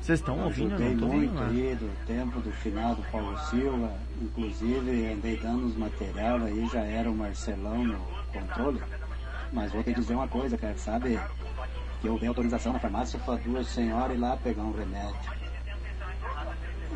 Vocês 0.00 0.18
estão 0.18 0.38
ouvindo? 0.44 0.74
Ajudei 0.74 0.94
não 0.94 1.08
muito 1.08 1.42
aí 1.42 1.74
do 1.74 2.06
tempo 2.06 2.40
do 2.40 2.52
final 2.52 2.94
do 2.94 3.02
Paulo 3.04 3.38
Silva, 3.48 3.92
inclusive 4.20 5.12
andei 5.12 5.36
dando 5.36 5.66
os 5.66 5.76
material 5.76 6.42
aí, 6.42 6.68
já 6.72 6.80
era 6.80 7.10
o 7.10 7.14
Marcelão 7.14 7.84
no 7.84 7.98
controle. 8.32 8.82
Mas 9.52 9.72
vou 9.72 9.82
te 9.82 9.94
dizer 9.94 10.14
uma 10.14 10.28
coisa, 10.28 10.58
cara, 10.58 10.76
sabe? 10.76 11.18
Que 12.00 12.08
eu 12.08 12.18
dei 12.18 12.28
autorização 12.28 12.72
na 12.72 12.78
farmácia 12.78 13.18
para 13.20 13.36
duas 13.36 13.66
senhoras 13.68 14.16
ir 14.16 14.20
lá 14.20 14.36
pegar 14.36 14.62
um 14.62 14.72
remédio. 14.72 15.42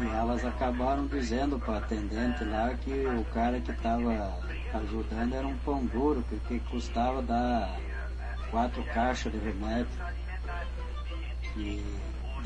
E 0.01 0.07
elas 0.09 0.45
acabaram 0.45 1.07
dizendo 1.07 1.59
para 1.59 1.79
atendente 1.79 2.45
lá 2.45 2.75
que 2.75 3.07
o 3.07 3.25
cara 3.33 3.59
que 3.61 3.71
estava 3.71 4.39
ajudando 4.75 5.35
era 5.35 5.47
um 5.47 5.57
pão 5.59 5.85
duro, 5.87 6.23
porque 6.29 6.61
custava 6.71 7.23
dar 7.23 7.75
quatro 8.51 8.83
caixas 8.85 9.33
de 9.33 9.39
remédio. 9.39 9.89
E 11.57 11.83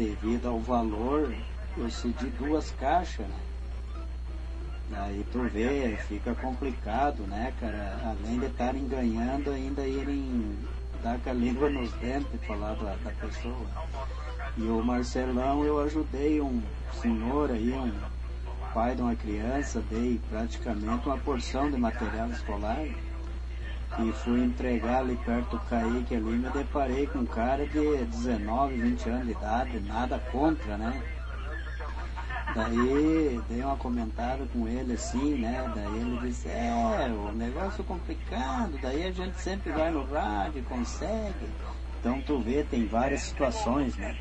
devido 0.01 0.49
ao 0.49 0.59
valor, 0.61 1.31
eu 1.77 1.91
cedi 1.91 2.27
duas 2.39 2.71
caixas, 2.73 3.27
né? 3.27 3.37
Daí 4.89 5.25
tu 5.31 5.43
vê, 5.43 5.95
fica 6.09 6.35
complicado, 6.35 7.23
né, 7.25 7.53
cara? 7.61 8.01
Além 8.03 8.41
de 8.41 8.47
estarem 8.47 8.89
ganhando, 8.89 9.51
ainda 9.51 9.87
irem 9.87 10.57
dar 11.03 11.19
com 11.19 11.31
a 11.31 11.33
língua 11.35 11.69
nos 11.69 11.93
dentes 11.93 12.43
falar 12.47 12.75
da, 12.77 12.97
da 12.97 13.11
pessoa. 13.11 13.67
E 14.57 14.63
o 14.63 14.83
Marcelão, 14.83 15.65
eu 15.65 15.79
ajudei 15.81 16.41
um 16.41 16.63
senhor 17.01 17.51
aí, 17.51 17.71
um 17.71 17.93
pai 18.73 18.97
de 18.97 19.03
uma 19.03 19.15
criança, 19.15 19.85
dei 19.91 20.19
praticamente 20.31 21.07
uma 21.07 21.19
porção 21.19 21.71
de 21.71 21.77
material 21.77 22.31
escolar. 22.31 22.87
E 23.98 24.12
fui 24.12 24.44
entregar 24.44 25.00
ali 25.00 25.16
perto 25.16 25.50
do 25.50 25.59
Kaique 25.61 26.14
ali, 26.14 26.31
me 26.31 26.48
deparei 26.50 27.07
com 27.07 27.18
um 27.18 27.26
cara 27.26 27.66
de 27.66 28.05
19, 28.05 28.74
20 28.74 29.09
anos 29.09 29.26
de 29.26 29.33
idade, 29.33 29.81
nada 29.81 30.18
contra, 30.31 30.79
né? 30.79 31.03
Daí 32.55 33.40
dei 33.48 33.62
uma 33.62 33.76
comentada 33.76 34.44
com 34.53 34.66
ele 34.66 34.94
assim, 34.94 35.37
né? 35.37 35.70
Daí 35.74 36.00
ele 36.00 36.18
disse, 36.22 36.48
é, 36.48 37.09
o 37.11 37.33
negócio 37.33 37.83
é 37.83 37.85
complicado, 37.85 38.79
daí 38.81 39.07
a 39.07 39.12
gente 39.12 39.40
sempre 39.40 39.70
vai 39.72 39.90
no 39.90 40.05
rádio, 40.05 40.62
consegue. 40.64 41.48
Então 41.98 42.20
tu 42.22 42.40
vê, 42.40 42.64
tem 42.64 42.87
várias 42.87 43.22
situações, 43.22 43.96
né? 43.96 44.16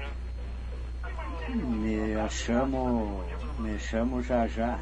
Me 1.49 2.29
chamo. 2.29 3.23
Me 3.57 3.79
chamo 3.79 4.21
já 4.21 4.47
já. 4.47 4.77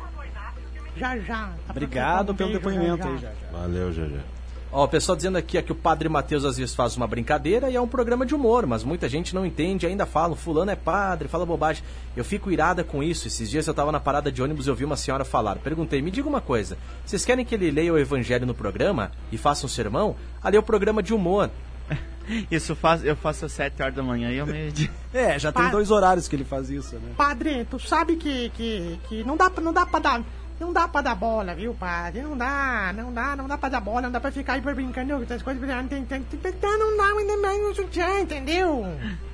já 0.95 1.17
já. 1.19 1.47
Tá 1.65 1.71
Obrigado 1.71 2.35
pelo 2.35 2.53
depoimento 2.53 3.03
já, 3.03 3.09
aí, 3.09 3.17
já. 3.17 3.29
já, 3.29 3.33
já. 3.35 3.51
Valeu, 3.51 3.93
já 3.93 4.07
já. 4.07 4.36
Ó, 4.77 4.83
o 4.83 4.87
pessoal 4.87 5.15
dizendo 5.15 5.39
aqui 5.39 5.57
ó, 5.57 5.61
que 5.63 5.71
o 5.71 5.75
Padre 5.75 6.07
Matheus 6.07 6.45
às 6.45 6.55
vezes 6.55 6.75
faz 6.75 6.95
uma 6.95 7.07
brincadeira 7.07 7.67
e 7.67 7.75
é 7.75 7.81
um 7.81 7.87
programa 7.87 8.23
de 8.27 8.35
humor, 8.35 8.67
mas 8.67 8.83
muita 8.83 9.09
gente 9.09 9.33
não 9.33 9.43
entende, 9.43 9.87
ainda 9.87 10.05
falam, 10.05 10.35
fulano 10.35 10.69
é 10.69 10.75
padre, 10.75 11.27
fala 11.27 11.47
bobagem. 11.47 11.83
Eu 12.15 12.23
fico 12.23 12.51
irada 12.51 12.83
com 12.83 13.01
isso. 13.01 13.27
Esses 13.27 13.49
dias 13.49 13.65
eu 13.65 13.73
tava 13.73 13.91
na 13.91 13.99
parada 13.99 14.31
de 14.31 14.39
ônibus 14.39 14.67
e 14.67 14.69
ouvi 14.69 14.85
uma 14.85 14.95
senhora 14.95 15.25
falar. 15.25 15.55
Perguntei, 15.55 15.99
me 15.99 16.11
diga 16.11 16.29
uma 16.29 16.41
coisa, 16.41 16.77
vocês 17.03 17.25
querem 17.25 17.43
que 17.43 17.55
ele 17.55 17.71
leia 17.71 17.91
o 17.91 17.97
evangelho 17.97 18.45
no 18.45 18.53
programa 18.53 19.11
e 19.31 19.37
faça 19.37 19.65
um 19.65 19.69
sermão? 19.69 20.15
Ali 20.43 20.57
é 20.57 20.59
o 20.59 20.63
programa 20.63 21.01
de 21.01 21.11
humor. 21.11 21.49
Isso 22.51 22.75
faz, 22.75 23.03
eu 23.03 23.15
faço 23.15 23.45
às 23.45 23.53
7 23.53 23.81
horas 23.81 23.95
da 23.95 24.03
manhã 24.03 24.29
e 24.29 24.37
eu 24.37 24.45
meio 24.45 24.71
dia. 24.71 24.91
É, 25.11 25.39
já 25.39 25.51
tem 25.51 25.71
dois 25.71 25.89
horários 25.89 26.27
que 26.27 26.35
ele 26.35 26.43
faz 26.43 26.69
isso, 26.69 26.93
né? 26.97 27.13
Padre, 27.17 27.65
tu 27.65 27.79
sabe 27.79 28.17
que, 28.17 28.49
que, 28.51 28.99
que 29.09 29.23
não, 29.23 29.35
dá, 29.35 29.49
não 29.59 29.73
dá 29.73 29.83
pra 29.83 29.99
dar. 29.99 30.23
Não 30.59 30.73
dá 30.73 30.87
pra 30.87 31.01
dar 31.01 31.13
bola, 31.15 31.53
viu, 31.53 31.73
padre? 31.73 32.21
Não 32.21 32.35
dá, 32.35 32.91
não 32.95 33.13
dá, 33.13 33.35
não 33.35 33.47
dá 33.47 33.57
pra 33.57 33.69
dar 33.69 33.79
bola, 33.79 34.01
não 34.01 34.11
dá 34.11 34.19
pra 34.19 34.31
ficar 34.31 34.53
aí 34.53 34.61
brincando 34.61 35.15
com 35.17 35.23
essas 35.23 35.41
coisas. 35.43 35.61
Não, 35.67 35.87
tem, 35.87 36.01
não 36.01 36.97
dá 36.97 37.03
ainda 37.17 37.37
mais 37.37 37.61
no 37.61 37.75
sutiã, 37.75 38.21
entendeu? 38.21 38.85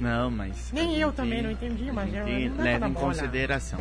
Não, 0.01 0.29
mas. 0.29 0.71
Nem 0.73 0.97
eu 0.97 1.13
também 1.13 1.41
não 1.41 1.49
entendi, 1.51 1.89
mas 1.91 2.13
eu- 2.13 2.25
leva 2.25 2.79
dar 2.79 2.89
em 2.89 2.91
bola. 2.93 3.05
consideração. 3.07 3.79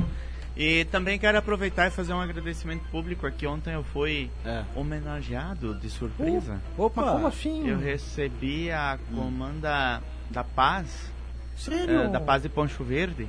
E 0.56 0.84
também 0.84 1.18
quero 1.18 1.38
aproveitar 1.38 1.88
e 1.88 1.90
fazer 1.90 2.12
um 2.12 2.20
agradecimento 2.20 2.84
público 2.90 3.26
aqui. 3.26 3.46
Ontem 3.46 3.72
eu 3.72 3.82
fui 3.82 4.30
É. 4.44 4.62
homenageado 4.76 5.74
de 5.74 5.88
surpresa. 5.88 6.60
Opa! 6.76 7.00
Mas 7.02 7.10
como 7.12 7.26
assim? 7.26 7.68
Eu 7.68 7.78
recebi 7.78 8.70
a 8.70 8.98
comanda 9.14 10.00
da 10.30 10.44
paz, 10.44 11.10
Sério? 11.56 12.02
eh, 12.02 12.08
da 12.08 12.20
paz 12.20 12.42
de 12.42 12.50
Poncho 12.50 12.84
Verde, 12.84 13.26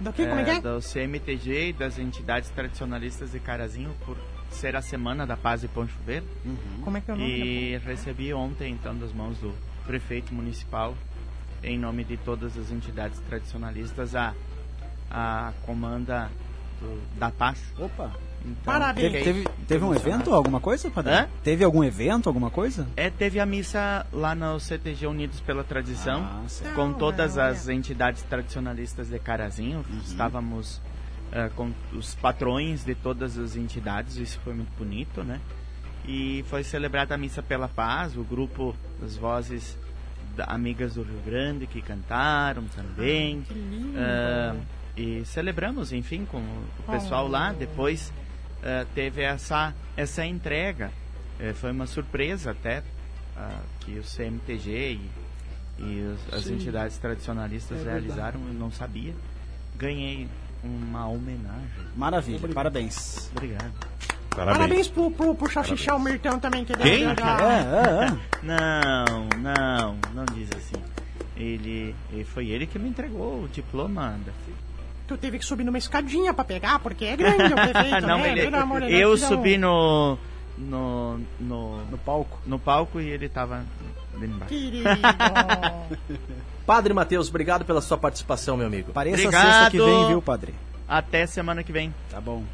Do 0.00 0.12
que? 0.12 0.26
Como 0.26 0.40
é 0.40 0.44
que 0.44 0.50
eh, 0.50 0.54
é? 0.56 0.60
do 0.60 0.80
CMTG 0.80 1.68
e 1.68 1.72
das 1.72 1.98
entidades 1.98 2.48
tradicionalistas 2.50 3.32
de 3.32 3.40
Carazinho 3.40 3.94
por 4.06 4.16
ser 4.50 4.74
a 4.74 4.82
semana 4.82 5.26
da 5.26 5.36
paz 5.36 5.60
de 5.60 5.68
Poncho 5.68 5.96
Verde. 6.04 6.26
Como 6.82 6.96
é 6.96 7.00
que 7.00 7.10
é 7.10 7.14
o 7.14 7.16
nome? 7.16 7.30
E 7.30 7.78
recebi 7.84 8.32
ontem, 8.32 8.72
então, 8.72 8.96
das 8.96 9.12
mãos 9.12 9.36
do 9.38 9.54
prefeito 9.86 10.32
municipal, 10.34 10.96
em 11.62 11.78
nome 11.78 12.02
de 12.04 12.16
todas 12.16 12.56
as 12.56 12.70
entidades 12.70 13.18
tradicionalistas, 13.20 14.14
a, 14.16 14.34
a 15.10 15.52
comanda 15.62 16.30
do- 16.80 17.18
da 17.18 17.30
paz. 17.30 17.62
Opa! 17.78 18.10
Então, 18.44 18.72
Parabéns. 18.72 19.12
Teve, 19.12 19.24
teve, 19.24 19.48
teve 19.68 19.84
um 19.84 19.94
evento, 19.94 20.32
alguma 20.34 20.60
coisa, 20.60 20.90
padre? 20.90 21.12
Hã? 21.12 21.28
Teve 21.44 21.62
algum 21.64 21.84
evento, 21.84 22.28
alguma 22.28 22.50
coisa? 22.50 22.86
É, 22.96 23.10
teve 23.10 23.38
a 23.38 23.44
missa 23.46 24.06
lá 24.12 24.34
no 24.34 24.58
CTG 24.58 25.06
Unidos 25.06 25.40
pela 25.40 25.62
Tradição, 25.62 26.20
Ah, 26.22 26.44
com 26.74 26.86
Não, 26.88 26.94
todas 26.94 27.36
não, 27.36 27.44
as 27.44 27.68
é. 27.68 27.72
entidades 27.74 28.22
tradicionalistas 28.22 29.08
de 29.08 29.18
Carazinho. 29.18 29.84
Uhum. 29.90 29.98
Estávamos 30.04 30.80
eh, 31.32 31.50
com 31.54 31.70
os 31.92 32.14
patrões 32.14 32.84
de 32.84 32.94
todas 32.94 33.38
as 33.38 33.56
entidades, 33.56 34.16
isso 34.16 34.40
foi 34.42 34.54
muito 34.54 34.72
bonito, 34.76 35.22
né? 35.22 35.40
E 36.06 36.42
foi 36.48 36.64
celebrada 36.64 37.14
a 37.14 37.18
Missa 37.18 37.42
pela 37.42 37.68
Paz, 37.68 38.16
o 38.16 38.24
grupo 38.24 38.74
das 39.00 39.16
vozes 39.16 39.78
da- 40.34 40.46
amigas 40.46 40.94
do 40.94 41.02
Rio 41.02 41.20
Grande 41.24 41.66
que 41.66 41.82
cantaram 41.82 42.64
também. 42.74 43.44
Ah, 43.96 44.56
e 44.96 45.24
celebramos, 45.24 45.92
enfim, 45.92 46.24
com 46.24 46.38
o 46.38 46.90
pessoal 46.90 47.28
lá. 47.28 47.52
Depois 47.52 48.12
ah, 48.62 48.86
teve 48.94 49.22
essa, 49.22 49.74
essa 49.96 50.24
entrega. 50.24 50.90
Eh, 51.38 51.52
foi 51.54 51.70
uma 51.72 51.86
surpresa 51.86 52.50
até 52.50 52.82
ah, 53.36 53.60
que 53.80 53.98
o 53.98 54.02
CMTG 54.02 54.98
e, 54.98 55.10
e 55.82 56.02
os- 56.14 56.34
as 56.34 56.46
entidades 56.48 56.98
tradicionalistas 56.98 57.78
É 57.78 57.82
verdade. 57.84 58.06
realizaram, 58.06 58.40
eu 58.46 58.54
não 58.54 58.70
sabia. 58.70 59.14
Ganhei 59.76 60.28
uma 60.62 61.06
homenagem. 61.08 61.68
Maravilha, 61.96 62.48
parabéns. 62.48 63.30
Obrigado. 63.34 63.72
Parabéns 64.30 64.86
pro, 64.88 65.10
pro, 65.10 65.34
pro 65.34 65.50
Xaxixá, 65.50 65.94
o 65.96 65.98
Mirtão 65.98 66.38
também. 66.38 66.64
Que 66.64 66.72
Quem? 66.74 67.06
deu- 67.06 67.14
deu- 67.16 67.26
É, 67.26 67.60
é, 67.60 68.06
é. 68.06 68.30
Não, 68.46 69.28
não, 69.38 69.98
não 70.14 70.24
diz 70.34 70.48
assim. 70.56 70.80
Ele, 71.36 71.94
ele- 72.12 72.24
foi 72.24 72.48
ele 72.48 72.66
que 72.66 72.78
me 72.78 72.88
entregou 72.88 73.42
o 73.44 73.48
diploma. 73.48 74.18
Da... 74.24 74.32
Tu 75.10 75.16
teve 75.18 75.40
que 75.40 75.44
subir 75.44 75.64
numa 75.64 75.76
escadinha 75.76 76.32
pra 76.32 76.44
pegar, 76.44 76.78
porque 76.78 77.04
é 77.04 77.16
grande 77.16 77.42
o 77.52 77.56
prefeito, 77.56 78.06
não, 78.06 78.18
né? 78.18 78.30
ele, 78.30 78.42
Pelo 78.42 78.56
amor 78.62 78.80
de 78.80 78.92
eu 78.94 79.16
tira 79.16 79.26
um- 79.26 79.28
subi 79.28 79.58
no, 79.58 80.16
no, 80.56 81.18
no, 81.40 81.84
No 81.86 81.98
palco. 81.98 82.38
no 82.46 82.60
palco 82.60 83.00
e 83.00 83.08
ele 83.08 83.28
tava 83.28 83.64
ali 84.14 84.26
embaixo. 84.26 84.46
Querido. 84.54 84.88
Padre 86.64 86.94
Matheus, 86.94 87.28
obrigado 87.28 87.64
pela 87.64 87.80
sua 87.80 87.98
participação, 87.98 88.56
meu 88.56 88.68
amigo. 88.68 88.92
Pareça 88.92 89.16
Obrigado. 89.16 89.42
sexta 89.52 89.70
que 89.72 89.78
vem, 89.78 90.06
viu, 90.06 90.22
padre? 90.22 90.54
Até 90.88 91.26
semana 91.26 91.64
que 91.64 91.72
vem. 91.72 91.92
Tá 92.08 92.20
bom. 92.20 92.44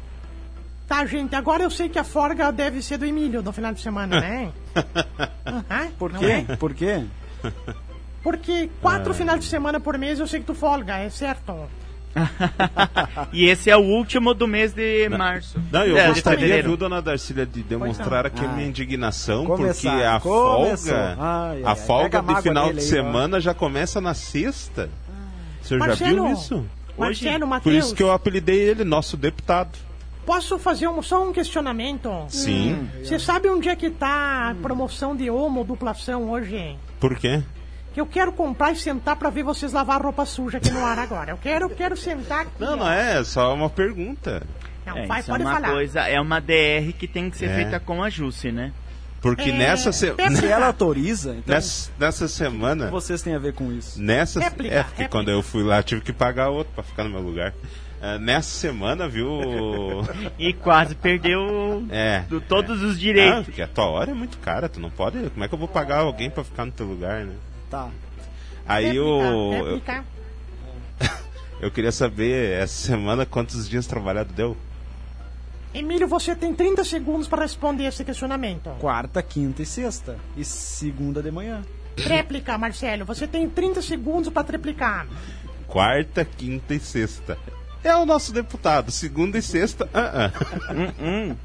Tá, 0.87 1.05
gente, 1.05 1.35
agora 1.35 1.61
eu 1.61 1.69
sei 1.69 1.89
que 1.89 1.99
a 1.99 2.03
folga 2.03 2.51
deve 2.51 2.81
ser 2.81 2.97
do 2.97 3.05
Emílio 3.05 3.43
no 3.43 3.51
final 3.53 3.71
de 3.71 3.81
semana, 3.81 4.19
né? 4.19 4.51
Aham, 5.45 5.91
Por 5.99 6.11
não 6.11 6.19
quê? 6.21 6.45
é? 6.49 6.55
Por 6.55 6.73
quê? 6.73 7.03
Porque 8.23 8.67
quatro 8.81 9.13
finais 9.13 9.41
de 9.41 9.45
semana 9.45 9.79
por 9.79 9.95
mês 9.97 10.19
eu 10.19 10.25
sei 10.25 10.39
que 10.39 10.47
tu 10.47 10.55
folga, 10.55 10.97
é 10.97 11.09
certo? 11.11 11.69
E 13.33 13.45
esse 13.45 13.69
é 13.69 13.77
o 13.77 13.81
último 13.81 14.33
do 14.33 14.47
mês 14.47 14.73
de 14.73 15.07
março. 15.09 15.59
Não, 15.71 15.83
eu 15.83 15.97
É, 15.97 16.07
de 16.07 16.13
gostaria, 16.13 16.63
viu, 16.63 16.77
dona 16.77 17.01
Darcília, 17.01 17.45
de 17.45 17.61
demonstrar 17.63 18.25
aqui 18.25 18.43
a 18.43 18.47
minha 18.49 18.67
indignação, 18.67 19.45
Começar, 19.45 19.91
porque 19.91 20.03
a 20.03 20.19
começou. 20.19 20.85
folga, 20.87 21.17
Ai, 21.19 21.63
a 21.63 21.69
ai, 21.69 21.75
folga 21.75 22.17
a 22.17 22.21
de 22.21 22.27
mágoa 22.27 22.41
final 22.41 22.73
de 22.73 22.79
aí, 22.79 22.85
semana 22.85 23.39
já 23.39 23.53
começa 23.53 23.99
na 24.01 24.13
sexta. 24.13 24.89
O 25.61 25.65
senhor 25.65 25.79
já 25.81 25.87
Marcelo, 25.87 26.23
viu 26.25 26.33
isso? 26.33 26.65
Marcelo, 26.97 27.61
Por 27.61 27.73
isso 27.73 27.93
que 27.95 28.01
eu 28.01 28.11
apelidei 28.11 28.57
ele, 28.59 28.83
nosso 28.83 29.15
deputado. 29.15 29.77
posso 30.25 30.57
fazer 30.57 30.87
um, 30.87 31.01
só 31.03 31.23
um 31.27 31.31
questionamento? 31.31 32.09
Sim. 32.29 32.89
Você 33.03 33.19
sabe 33.19 33.47
onde 33.49 33.69
é 33.69 33.75
que 33.75 33.89
tá 33.89 34.49
a 34.51 34.55
promoção 34.55 35.15
de 35.15 35.29
homo 35.29 35.63
duplação 35.63 36.29
hoje? 36.31 36.75
Por 36.99 37.15
quê? 37.15 37.43
Que 37.97 38.01
eu 38.01 38.05
quero 38.05 38.31
comprar 38.31 38.71
e 38.73 38.75
sentar 38.75 39.15
pra 39.15 39.31
ver 39.31 39.41
vocês 39.41 39.73
lavar 39.73 39.99
roupa 40.03 40.23
suja 40.23 40.59
aqui 40.59 40.69
no 40.69 40.85
ar 40.85 40.99
agora. 40.99 41.31
Eu 41.31 41.37
quero, 41.37 41.65
eu 41.65 41.69
quero 41.71 41.97
sentar 41.97 42.41
aqui. 42.41 42.51
Não, 42.59 42.73
ó. 42.73 42.75
não 42.75 42.91
é, 42.91 43.17
é 43.19 43.23
só 43.23 43.51
uma 43.55 43.71
pergunta. 43.71 44.43
Não, 44.85 44.95
É, 44.99 45.07
vai, 45.07 45.19
isso 45.19 45.31
é 45.31 45.33
pode 45.33 45.43
uma 45.43 45.53
falar. 45.55 45.69
coisa, 45.71 46.01
é 46.01 46.21
uma 46.21 46.39
DR 46.39 46.93
que 46.95 47.07
tem 47.07 47.27
que 47.27 47.37
ser 47.39 47.49
É. 47.49 47.55
feita 47.55 47.79
com 47.79 48.03
ajuste, 48.03 48.51
né? 48.51 48.71
Porque 49.19 49.49
É, 49.49 49.51
nessa, 49.51 49.91
se- 49.91 50.11
pensa- 50.11 50.35
Se 50.41 50.45
ela 50.45 50.67
autoriza, 50.67 51.31
então 51.37 51.55
nessa, 51.55 51.89
nessa 51.99 52.25
o 52.25 52.27
que 52.27 52.33
semana. 52.35 52.91
vocês 52.91 53.23
têm 53.23 53.33
a 53.33 53.39
ver 53.39 53.53
com 53.53 53.71
isso? 53.71 53.99
Nessa, 53.99 54.41
Réplica, 54.41 54.75
é, 54.75 54.83
porque 54.83 55.01
réplica. 55.01 55.09
quando 55.09 55.31
eu 55.31 55.41
fui 55.41 55.63
lá 55.63 55.81
tive 55.81 56.01
que 56.01 56.13
pagar 56.13 56.49
outro 56.49 56.71
pra 56.75 56.83
ficar 56.83 57.03
no 57.03 57.09
meu 57.09 57.21
lugar. 57.21 57.51
Ah, 57.99 58.19
nessa 58.19 58.51
semana, 58.51 59.09
viu? 59.09 59.27
E 60.37 60.53
quase 60.53 60.93
perdeu 60.93 61.83
É. 61.89 62.19
do- 62.29 62.39
todos 62.41 62.83
os 62.83 62.95
Ah, 62.95 62.99
direitos. 62.99 63.45
porque 63.45 63.61
a 63.63 63.67
tua 63.67 63.85
hora 63.85 64.11
é 64.11 64.13
muito 64.13 64.37
cara, 64.37 64.69
tu 64.69 64.79
não 64.79 64.91
pode. 64.91 65.17
Como 65.31 65.43
é 65.43 65.47
que 65.47 65.53
eu 65.55 65.57
vou 65.57 65.67
pagar 65.67 65.97
alguém 66.01 66.29
pra 66.29 66.43
ficar 66.43 66.63
no 66.63 66.71
teu 66.71 66.85
lugar, 66.85 67.25
né? 67.25 67.33
Tá. 67.69 67.89
Aí 68.65 68.95
eu, 68.95 69.05
eu, 69.05 69.81
eu 71.61 71.71
queria 71.71 71.91
saber 71.91 72.61
essa 72.61 72.87
semana 72.87 73.25
quantos 73.25 73.67
dias 73.67 73.87
trabalhado 73.87 74.33
deu. 74.33 74.57
Emílio, 75.73 76.07
você 76.07 76.35
tem 76.35 76.53
30 76.53 76.83
segundos 76.83 77.27
para 77.27 77.43
responder 77.43 77.85
esse 77.85 78.03
questionamento. 78.03 78.69
Quarta, 78.79 79.21
quinta 79.21 79.61
e 79.61 79.65
sexta. 79.65 80.17
E 80.35 80.43
segunda 80.43 81.21
de 81.21 81.29
manhã. 81.29 81.61
Tréplica, 81.95 82.57
Marcelo, 82.57 83.05
você 83.05 83.27
tem 83.27 83.49
30 83.49 83.81
segundos 83.81 84.29
para 84.31 84.43
triplicar. 84.43 85.07
Quarta, 85.67 86.23
quinta 86.23 86.73
e 86.73 86.79
sexta. 86.79 87.37
É 87.87 87.95
o 87.95 88.05
nosso 88.05 88.33
deputado. 88.33 88.91
Segunda 88.91 89.37
e 89.37 89.41
sexta, 89.41 89.89
ah, 89.93 90.29
ah. 90.29 91.35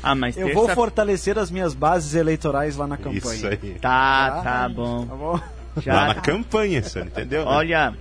Ah, 0.00 0.14
mas 0.14 0.36
Eu 0.36 0.46
terça... 0.46 0.60
vou 0.60 0.68
fortalecer 0.68 1.36
as 1.36 1.50
minhas 1.50 1.74
bases 1.74 2.14
eleitorais 2.14 2.76
lá 2.76 2.86
na 2.86 2.96
campanha. 2.96 3.34
Isso 3.34 3.46
aí. 3.48 3.76
Tá, 3.80 4.40
tá 4.44 4.68
bom. 4.68 5.04
Tá 5.04 5.14
bom? 5.16 5.40
Já 5.82 5.92
Lá 5.92 6.06
na 6.06 6.14
tá. 6.14 6.20
campanha, 6.20 6.80
você 6.80 7.00
entendeu? 7.00 7.44
né? 7.44 7.50
Olha, 7.50 7.94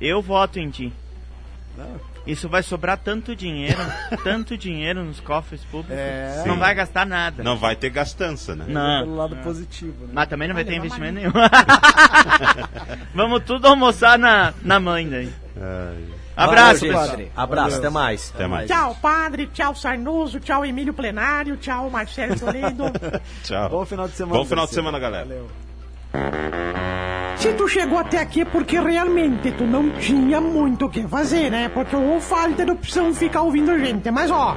eu 0.00 0.22
voto 0.22 0.58
em 0.58 0.70
ti. 0.70 0.90
Isso 2.26 2.48
vai 2.48 2.62
sobrar 2.62 2.96
tanto 2.96 3.36
dinheiro, 3.36 3.78
tanto 4.24 4.56
dinheiro 4.56 5.04
nos 5.04 5.20
cofres 5.20 5.60
públicos. 5.64 5.98
É. 5.98 6.42
Não 6.46 6.58
vai 6.58 6.74
gastar 6.74 7.04
nada. 7.04 7.44
Não 7.44 7.58
vai 7.58 7.76
ter 7.76 7.90
gastança, 7.90 8.56
né? 8.56 8.64
Não. 8.66 9.04
Pelo 9.04 9.16
lado 9.16 9.36
positivo, 9.36 10.06
né? 10.06 10.12
Mas 10.14 10.28
também 10.28 10.48
não 10.48 10.54
vai 10.54 10.64
Vai 10.64 10.72
ter 10.72 10.78
investimento 10.78 11.14
nenhum. 11.14 11.32
Vamos 13.14 13.44
tudo 13.44 13.66
almoçar 13.68 14.18
na, 14.18 14.54
na 14.62 14.80
mãe 14.80 15.06
daí. 15.06 15.30
Ai, 15.60 16.15
Abraço, 16.36 16.86
Valeu, 16.86 17.16
gente. 17.16 17.32
Abraço, 17.34 17.78
até 17.78 17.88
mais. 17.88 18.32
até 18.34 18.46
mais. 18.46 18.68
Tchau, 18.68 18.96
padre, 19.00 19.46
tchau, 19.46 19.74
Sarnoso, 19.74 20.38
tchau, 20.38 20.64
Emílio 20.66 20.92
Plenário, 20.92 21.56
tchau, 21.56 21.88
Marcelo 21.88 22.38
Toledo. 22.38 22.84
Tchau. 23.42 23.70
Bom 23.70 23.86
final 23.86 24.06
de 24.06 24.14
semana. 24.14 24.38
Bom 24.38 24.44
final 24.44 24.66
de 24.66 24.74
semana, 24.74 24.98
galera. 24.98 25.24
Valeu. 25.24 25.48
Se 27.36 27.52
tu 27.52 27.68
chegou 27.68 27.98
até 27.98 28.18
aqui 28.18 28.40
é 28.40 28.44
porque 28.44 28.80
realmente 28.80 29.52
tu 29.52 29.64
não 29.64 29.90
tinha 29.90 30.40
muito 30.40 30.86
o 30.86 30.90
que 30.90 31.06
fazer, 31.06 31.50
né? 31.50 31.68
Porque 31.68 31.94
ou 31.94 32.20
falta 32.20 32.64
de 32.64 32.70
opção 32.70 33.14
ficar 33.14 33.42
ouvindo 33.42 33.78
gente. 33.78 34.10
Mas 34.10 34.30
ó, 34.30 34.56